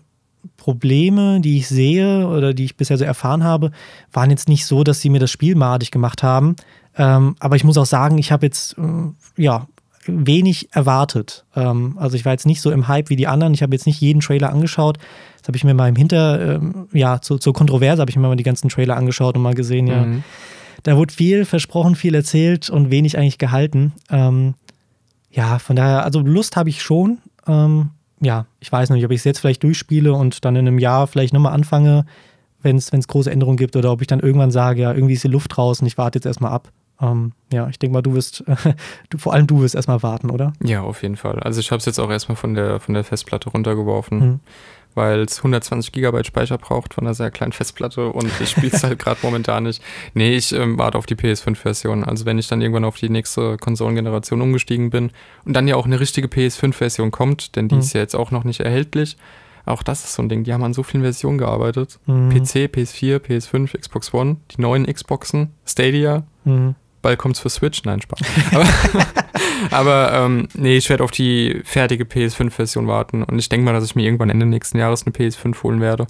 Probleme, 0.58 1.42
die 1.42 1.58
ich 1.58 1.68
sehe 1.68 2.28
oder 2.28 2.54
die 2.54 2.66
ich 2.66 2.78
bisher 2.78 2.98
so 2.98 3.04
erfahren 3.04 3.44
habe, 3.44 3.72
waren 4.12 4.30
jetzt 4.30 4.50
nicht 4.50 4.66
so, 4.66 4.84
dass 4.84 5.02
sie 5.02 5.10
mir 5.10 5.20
das 5.20 5.32
Spiel 5.32 5.56
madig 5.56 5.92
gemacht 5.92 6.24
haben. 6.24 6.56
Ähm, 6.98 7.36
aber 7.40 7.56
ich 7.56 7.64
muss 7.64 7.78
auch 7.78 7.86
sagen, 7.86 8.18
ich 8.18 8.32
habe 8.32 8.46
jetzt 8.46 8.78
äh, 8.78 9.42
ja 9.42 9.68
wenig 10.06 10.70
erwartet. 10.74 11.46
Ähm, 11.56 11.98
also 11.98 12.16
ich 12.16 12.26
war 12.26 12.32
jetzt 12.32 12.46
nicht 12.46 12.62
so 12.62 12.72
im 12.72 12.88
Hype 12.88 13.10
wie 13.10 13.16
die 13.16 13.28
anderen. 13.28 13.54
Ich 13.54 13.62
habe 13.62 13.76
jetzt 13.76 13.86
nicht 13.86 14.02
jeden 14.02 14.20
Trailer 14.20 14.50
angeschaut. 14.50 14.98
Das 15.40 15.48
habe 15.48 15.58
ich 15.58 15.64
mir 15.64 15.74
mal 15.74 15.90
im 15.90 15.96
Hinter, 15.96 16.56
ähm, 16.56 16.88
ja, 16.92 17.22
zur, 17.22 17.40
zur 17.40 17.54
Kontroverse 17.54 18.02
habe 18.02 18.10
ich 18.10 18.18
mir 18.18 18.28
mal 18.28 18.36
die 18.36 18.44
ganzen 18.44 18.70
Trailer 18.70 18.98
angeschaut 18.98 19.36
und 19.36 19.44
mal 19.44 19.56
gesehen, 19.56 19.88
ja. 19.88 20.06
Mhm. 20.06 20.24
Da 20.84 20.98
wurde 20.98 21.14
viel 21.14 21.46
versprochen, 21.46 21.96
viel 21.96 22.16
erzählt 22.16 22.70
und 22.72 22.90
wenig 22.90 23.16
eigentlich 23.18 23.38
gehalten. 23.38 23.94
Ähm, 24.10 24.56
ja, 25.30 25.60
von 25.60 25.76
daher, 25.76 26.04
also 26.04 26.22
Lust 26.22 26.56
habe 26.56 26.70
ich 26.70 26.82
schon. 26.82 27.20
Ähm, 27.48 27.92
ja, 28.22 28.46
ich 28.60 28.72
weiß 28.72 28.92
nicht, 28.92 29.04
ob 29.04 29.12
ich 29.12 29.20
es 29.20 29.24
jetzt 29.24 29.40
vielleicht 29.40 29.64
durchspiele 29.64 30.14
und 30.14 30.46
dann 30.46 30.56
in 30.56 30.68
einem 30.68 30.80
Jahr 30.80 31.08
vielleicht 31.08 31.34
nochmal 31.34 31.54
anfange, 31.54 32.06
wenn 32.62 32.78
es 32.78 32.92
große 32.92 33.32
Änderungen 33.32 33.58
gibt 33.58 33.76
oder 33.76 33.92
ob 33.92 34.02
ich 34.02 34.08
dann 34.08 34.20
irgendwann 34.20 34.52
sage, 34.52 34.84
ja, 34.84 34.94
irgendwie 34.94 35.16
ist 35.16 35.24
die 35.24 35.30
Luft 35.30 35.58
draußen, 35.58 35.86
ich 35.88 35.98
warte 35.98 36.18
jetzt 36.18 36.28
erstmal 36.28 36.52
ab. 36.52 36.72
Ähm, 37.02 37.34
ja, 37.52 37.68
ich 37.68 37.80
denke 37.80 37.94
mal, 37.94 38.02
du 38.02 38.14
wirst, 38.14 38.44
du, 39.10 39.18
vor 39.18 39.34
allem 39.34 39.48
du 39.48 39.62
wirst 39.62 39.76
erstmal 39.76 40.04
warten, 40.04 40.30
oder? 40.30 40.54
Ja, 40.64 40.82
auf 40.82 41.02
jeden 41.02 41.18
Fall. 41.18 41.40
Also 41.40 41.60
ich 41.60 41.72
habe 41.72 41.80
es 41.80 41.86
jetzt 41.86 42.00
auch 42.00 42.10
erstmal 42.10 42.36
von 42.36 42.54
der, 42.54 42.80
von 42.80 42.94
der 42.94 43.04
Festplatte 43.04 43.50
runtergeworfen. 43.50 44.20
Mhm 44.20 44.40
weil 44.94 45.22
es 45.22 45.38
120 45.38 45.92
Gigabyte 45.92 46.28
Speicher 46.28 46.58
braucht 46.58 46.94
von 46.94 47.06
einer 47.06 47.14
sehr 47.14 47.32
kleinen 47.32 47.52
Festplatte 47.52 48.08
und 48.10 48.30
ich 48.42 48.50
spiele 48.50 48.72
es 48.74 48.84
halt 48.84 49.00
gerade 49.04 49.20
momentan 49.24 49.64
nicht. 49.64 49.82
Nee, 50.14 50.36
ich 50.36 50.52
ähm, 50.52 50.78
warte 50.78 50.98
auf 50.98 51.06
die 51.06 51.16
PS5-Version. 51.16 52.04
Also 52.04 52.26
wenn 52.26 52.38
ich 52.38 52.48
dann 52.48 52.62
irgendwann 52.62 52.86
auf 52.86 52.98
die 52.98 53.10
nächste 53.10 53.58
Konsolengeneration 53.58 54.42
umgestiegen 54.42 54.90
bin 54.90 55.12
und 55.46 55.54
dann 55.54 55.68
ja 55.68 55.76
auch 55.76 55.86
eine 55.86 56.00
richtige 56.00 56.28
PS5-Version 56.28 57.12
kommt, 57.12 57.56
denn 57.56 57.68
die 57.68 57.76
mhm. 57.76 57.82
ist 57.82 57.94
ja 57.94 58.02
jetzt 58.02 58.16
auch 58.16 58.32
noch 58.32 58.44
nicht 58.44 58.60
erhältlich. 58.60 59.18
Auch 59.66 59.84
das 59.84 60.04
ist 60.04 60.16
so 60.16 60.24
ein 60.24 60.30
Ding, 60.30 60.44
die 60.44 60.54
haben 60.54 60.64
an 60.64 60.74
so 60.74 60.84
vielen 60.84 61.04
Versionen 61.04 61.38
gearbeitet. 61.38 62.00
Mhm. 62.08 62.30
PC, 62.30 62.70
PS4, 62.74 63.20
PS5, 63.20 63.78
Xbox 63.78 64.14
One, 64.14 64.38
die 64.52 64.62
neuen 64.62 64.86
Xboxen, 64.88 65.52
Stadia. 65.66 66.24
Mhm. 66.44 66.76
Bald 67.02 67.20
kommt's 67.20 67.40
für 67.40 67.50
Switch. 67.50 67.84
Nein, 67.84 68.02
Spaß. 68.02 68.20
Aber 68.52 68.66
Aber 69.70 70.12
ähm, 70.14 70.48
nee, 70.54 70.78
ich 70.78 70.90
werde 70.90 71.04
auf 71.04 71.12
die 71.12 71.62
fertige 71.64 72.06
PS5-Version 72.06 72.88
warten. 72.88 73.24
Und 73.24 73.38
ich 73.38 73.50
denke 73.50 73.66
mal, 73.66 73.74
dass 73.74 73.86
ich 73.86 73.96
mir 73.96 74.04
irgendwann 74.04 74.30
Ende 74.30 74.46
nächsten 74.46 74.78
Jahres 74.78 75.06
eine 75.06 75.14
PS5 75.14 75.64
holen 75.64 75.82
werde. 75.82 76.08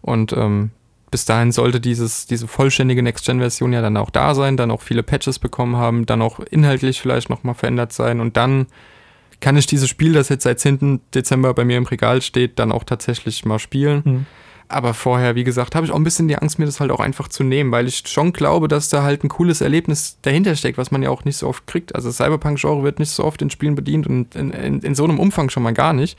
Und 0.00 0.32
ähm, 0.32 0.70
bis 1.10 1.24
dahin 1.24 1.52
sollte 1.52 1.80
dieses, 1.80 2.26
diese 2.26 2.48
vollständige 2.48 3.02
Next-Gen-Version 3.02 3.72
ja 3.72 3.82
dann 3.82 3.96
auch 3.96 4.10
da 4.10 4.34
sein, 4.34 4.56
dann 4.56 4.70
auch 4.70 4.82
viele 4.82 5.02
Patches 5.02 5.38
bekommen 5.38 5.76
haben, 5.76 6.06
dann 6.06 6.22
auch 6.22 6.40
inhaltlich 6.40 7.00
vielleicht 7.00 7.30
nochmal 7.30 7.54
verändert 7.54 7.92
sein. 7.92 8.20
Und 8.20 8.36
dann 8.36 8.66
kann 9.40 9.56
ich 9.56 9.66
dieses 9.66 9.88
Spiel, 9.88 10.12
das 10.12 10.28
jetzt 10.28 10.44
seit 10.44 10.60
10. 10.60 11.00
Dezember 11.14 11.52
bei 11.54 11.64
mir 11.64 11.76
im 11.76 11.84
Regal 11.84 12.22
steht, 12.22 12.58
dann 12.58 12.72
auch 12.72 12.84
tatsächlich 12.84 13.44
mal 13.44 13.58
spielen. 13.58 14.02
Mhm. 14.04 14.26
Aber 14.68 14.94
vorher, 14.94 15.36
wie 15.36 15.44
gesagt, 15.44 15.76
habe 15.76 15.86
ich 15.86 15.92
auch 15.92 15.96
ein 15.96 16.04
bisschen 16.04 16.26
die 16.26 16.36
Angst, 16.36 16.58
mir 16.58 16.66
das 16.66 16.80
halt 16.80 16.90
auch 16.90 16.98
einfach 16.98 17.28
zu 17.28 17.44
nehmen, 17.44 17.70
weil 17.70 17.86
ich 17.86 18.02
schon 18.06 18.32
glaube, 18.32 18.66
dass 18.66 18.88
da 18.88 19.04
halt 19.04 19.22
ein 19.22 19.28
cooles 19.28 19.60
Erlebnis 19.60 20.18
dahinter 20.22 20.56
steckt, 20.56 20.76
was 20.76 20.90
man 20.90 21.02
ja 21.02 21.10
auch 21.10 21.24
nicht 21.24 21.36
so 21.36 21.46
oft 21.46 21.66
kriegt. 21.68 21.94
Also 21.94 22.10
Cyberpunk-Genre 22.10 22.82
wird 22.82 22.98
nicht 22.98 23.10
so 23.10 23.24
oft 23.24 23.40
in 23.42 23.50
Spielen 23.50 23.76
bedient 23.76 24.08
und 24.08 24.34
in, 24.34 24.50
in, 24.50 24.80
in 24.80 24.94
so 24.96 25.04
einem 25.04 25.20
Umfang 25.20 25.50
schon 25.50 25.62
mal 25.62 25.72
gar 25.72 25.92
nicht. 25.92 26.18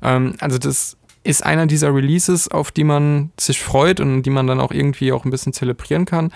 Ähm, 0.00 0.34
also 0.38 0.58
das 0.58 0.96
ist 1.24 1.44
einer 1.44 1.66
dieser 1.66 1.92
Releases, 1.92 2.48
auf 2.48 2.70
die 2.70 2.84
man 2.84 3.32
sich 3.38 3.60
freut 3.60 3.98
und 3.98 4.22
die 4.22 4.30
man 4.30 4.46
dann 4.46 4.60
auch 4.60 4.70
irgendwie 4.70 5.12
auch 5.12 5.24
ein 5.24 5.30
bisschen 5.30 5.52
zelebrieren 5.52 6.04
kann. 6.04 6.32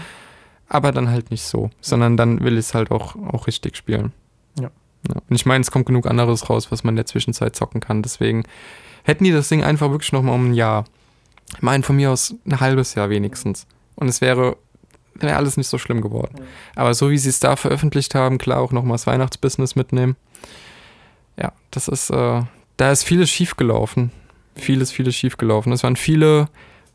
Aber 0.68 0.90
dann 0.90 1.11
halt 1.11 1.31
nicht 1.31 1.44
so, 1.44 1.70
sondern 1.81 2.16
dann 2.16 2.40
will 2.42 2.55
ich 2.55 2.66
es 2.66 2.75
halt 2.75 2.90
auch, 2.90 3.14
auch 3.14 3.46
richtig 3.46 3.77
spielen. 3.77 4.12
Ja. 4.59 4.70
ja. 5.09 5.20
Und 5.29 5.37
ich 5.37 5.46
meine, 5.46 5.62
es 5.62 5.70
kommt 5.70 5.87
genug 5.87 6.07
anderes 6.07 6.51
raus, 6.51 6.72
was 6.72 6.83
man 6.83 6.92
in 6.92 6.96
der 6.96 7.07
Zwischenzeit 7.07 7.55
zocken 7.55 7.81
kann. 7.81 8.03
Deswegen 8.03 8.42
hätten 9.05 9.22
die 9.22 9.33
das 9.33 9.48
Ding 9.48 9.62
einfach 9.62 9.90
wirklich 9.90 10.12
noch 10.12 10.22
mal 10.22 10.35
um 10.35 10.51
ein 10.51 10.55
Jahr 10.55 10.85
ich 11.55 11.62
meine, 11.62 11.83
von 11.83 11.97
mir 11.97 12.11
aus 12.11 12.35
ein 12.47 12.61
halbes 12.61 12.95
Jahr 12.95 13.11
wenigstens. 13.11 13.67
Und 13.95 14.09
es 14.09 14.21
wäre, 14.21 14.57
wäre 15.15 15.37
alles 15.37 15.57
nicht 15.57 15.69
so 15.69 15.79
schlimm 15.79 16.01
geworden. 16.01 16.37
Aber 16.75 16.95
so 16.95 17.11
wie 17.11 17.19
sie 17.19 17.29
es 17.29 17.41
da 17.41 17.57
veröffentlicht 17.57 18.15
haben, 18.15 18.38
klar 18.38 18.61
auch 18.61 18.73
nochmal 18.73 18.95
das 18.95 19.07
Weihnachtsbusiness 19.07 19.77
mitnehmen. 19.77 20.17
Ja, 21.38 21.53
das 21.71 21.88
ist, 21.88 22.11
äh, 22.11 22.43
da 22.77 22.93
ist 22.93 23.05
vieles 23.05 23.31
schiefgelaufen. 23.31 24.11
Vieles, 24.55 24.93
vieles 24.93 25.15
schiefgelaufen. 25.15 25.73
Es 25.73 25.83
waren 25.83 25.97
viele 25.97 26.49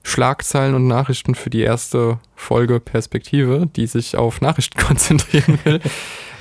Schlagzeilen 0.03 0.75
und 0.75 0.87
Nachrichten 0.87 1.35
für 1.35 1.49
die 1.49 1.61
erste 1.61 2.19
Folge 2.35 2.79
Perspektive, 2.79 3.67
die 3.75 3.87
sich 3.87 4.15
auf 4.15 4.41
Nachrichten 4.41 4.79
konzentrieren 4.87 5.59
will. 5.63 5.81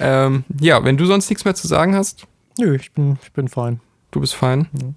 ähm, 0.00 0.44
ja, 0.60 0.84
wenn 0.84 0.96
du 0.96 1.06
sonst 1.06 1.30
nichts 1.30 1.44
mehr 1.44 1.54
zu 1.54 1.66
sagen 1.66 1.94
hast. 1.94 2.26
Nö, 2.58 2.76
ich 2.76 2.92
bin, 2.92 3.18
ich 3.22 3.32
bin 3.32 3.48
fein. 3.48 3.80
Du 4.10 4.20
bist 4.20 4.34
fein? 4.34 4.68
Mhm. 4.72 4.94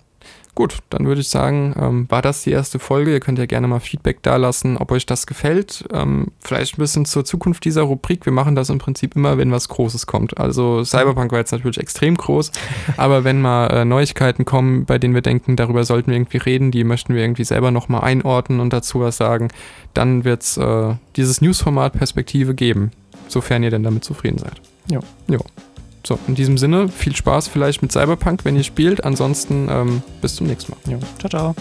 Gut, 0.56 0.80
dann 0.90 1.06
würde 1.06 1.22
ich 1.22 1.30
sagen, 1.30 1.74
ähm, 1.80 2.06
war 2.10 2.22
das 2.22 2.44
die 2.44 2.52
erste 2.52 2.80
Folge. 2.80 3.12
Ihr 3.12 3.20
könnt 3.20 3.40
ja 3.40 3.46
gerne 3.46 3.68
mal 3.68 3.80
Feedback 3.80 4.22
da 4.24 4.36
lassen, 4.36 4.78
ob 4.78 4.92
euch 4.92 5.06
das 5.06 5.26
gefällt. 5.26 5.86
Ähm, 5.94 6.28
vielleicht 6.40 6.78
ein 6.78 6.82
bisschen 6.82 7.06
zur 7.06 7.24
Zukunft 7.24 7.64
dieser 7.66 7.84
Rubrik. 7.84 8.26
Wir 8.26 8.34
machen 8.34 8.56
das 8.56 8.70
im 8.70 8.78
Prinzip 8.78 9.16
immer, 9.16 9.38
wenn 9.38 9.52
was 9.52 9.70
Großes 9.70 10.06
kommt. 10.06 10.38
Also 10.38 10.84
Cyberpunk 10.84 11.32
war 11.32 11.40
jetzt 11.40 11.52
natürlich 11.52 11.78
extrem 11.78 12.16
groß, 12.16 12.52
aber 12.98 13.24
wenn 13.24 13.42
mal 13.42 13.68
äh, 13.68 13.86
Neuigkeiten 13.86 14.44
kommen, 14.44 14.86
bei 14.86 14.98
denen 14.98 15.14
wir 15.14 15.22
denken, 15.22 15.56
darüber 15.56 15.84
sollten 15.86 16.12
wir 16.12 16.18
irgendwie 16.18 16.38
reden, 16.38 16.72
die 16.72 16.84
möchten 16.84 17.14
wir 17.14 17.22
irgendwie 17.22 17.46
selber 17.46 17.72
nochmal 17.72 18.02
einordnen 18.02 18.60
und 18.60 18.74
dazu 18.74 19.00
was 19.00 19.18
sagen, 19.18 19.50
dann 19.94 20.26
wird 20.26 20.42
es 20.42 20.58
äh, 20.58 20.96
dieses 21.16 21.42
Newsformat 21.42 21.94
Perspektive 21.94 22.54
geben, 22.54 22.92
sofern 23.28 23.64
ihr 23.64 23.70
denn 23.72 23.84
damit 23.84 24.04
zufrieden 24.04 24.40
seid. 24.40 24.60
Ja. 24.90 25.00
Ja. 25.30 25.40
So, 26.10 26.18
in 26.28 26.34
diesem 26.34 26.58
Sinne, 26.58 26.90
viel 26.90 27.16
Spaß 27.16 27.50
vielleicht 27.50 27.84
mit 27.84 27.92
Cyberpunk, 27.92 28.44
wenn 28.44 28.56
ihr 28.56 28.64
spielt. 28.64 29.04
Ansonsten 29.04 29.68
ähm, 29.70 30.02
bis 30.22 30.38
zum 30.38 30.48
nächsten 30.48 30.72
Mal. 30.72 30.80
Ja. 30.92 30.98
Ciao, 31.20 31.30
ciao. 31.30 31.56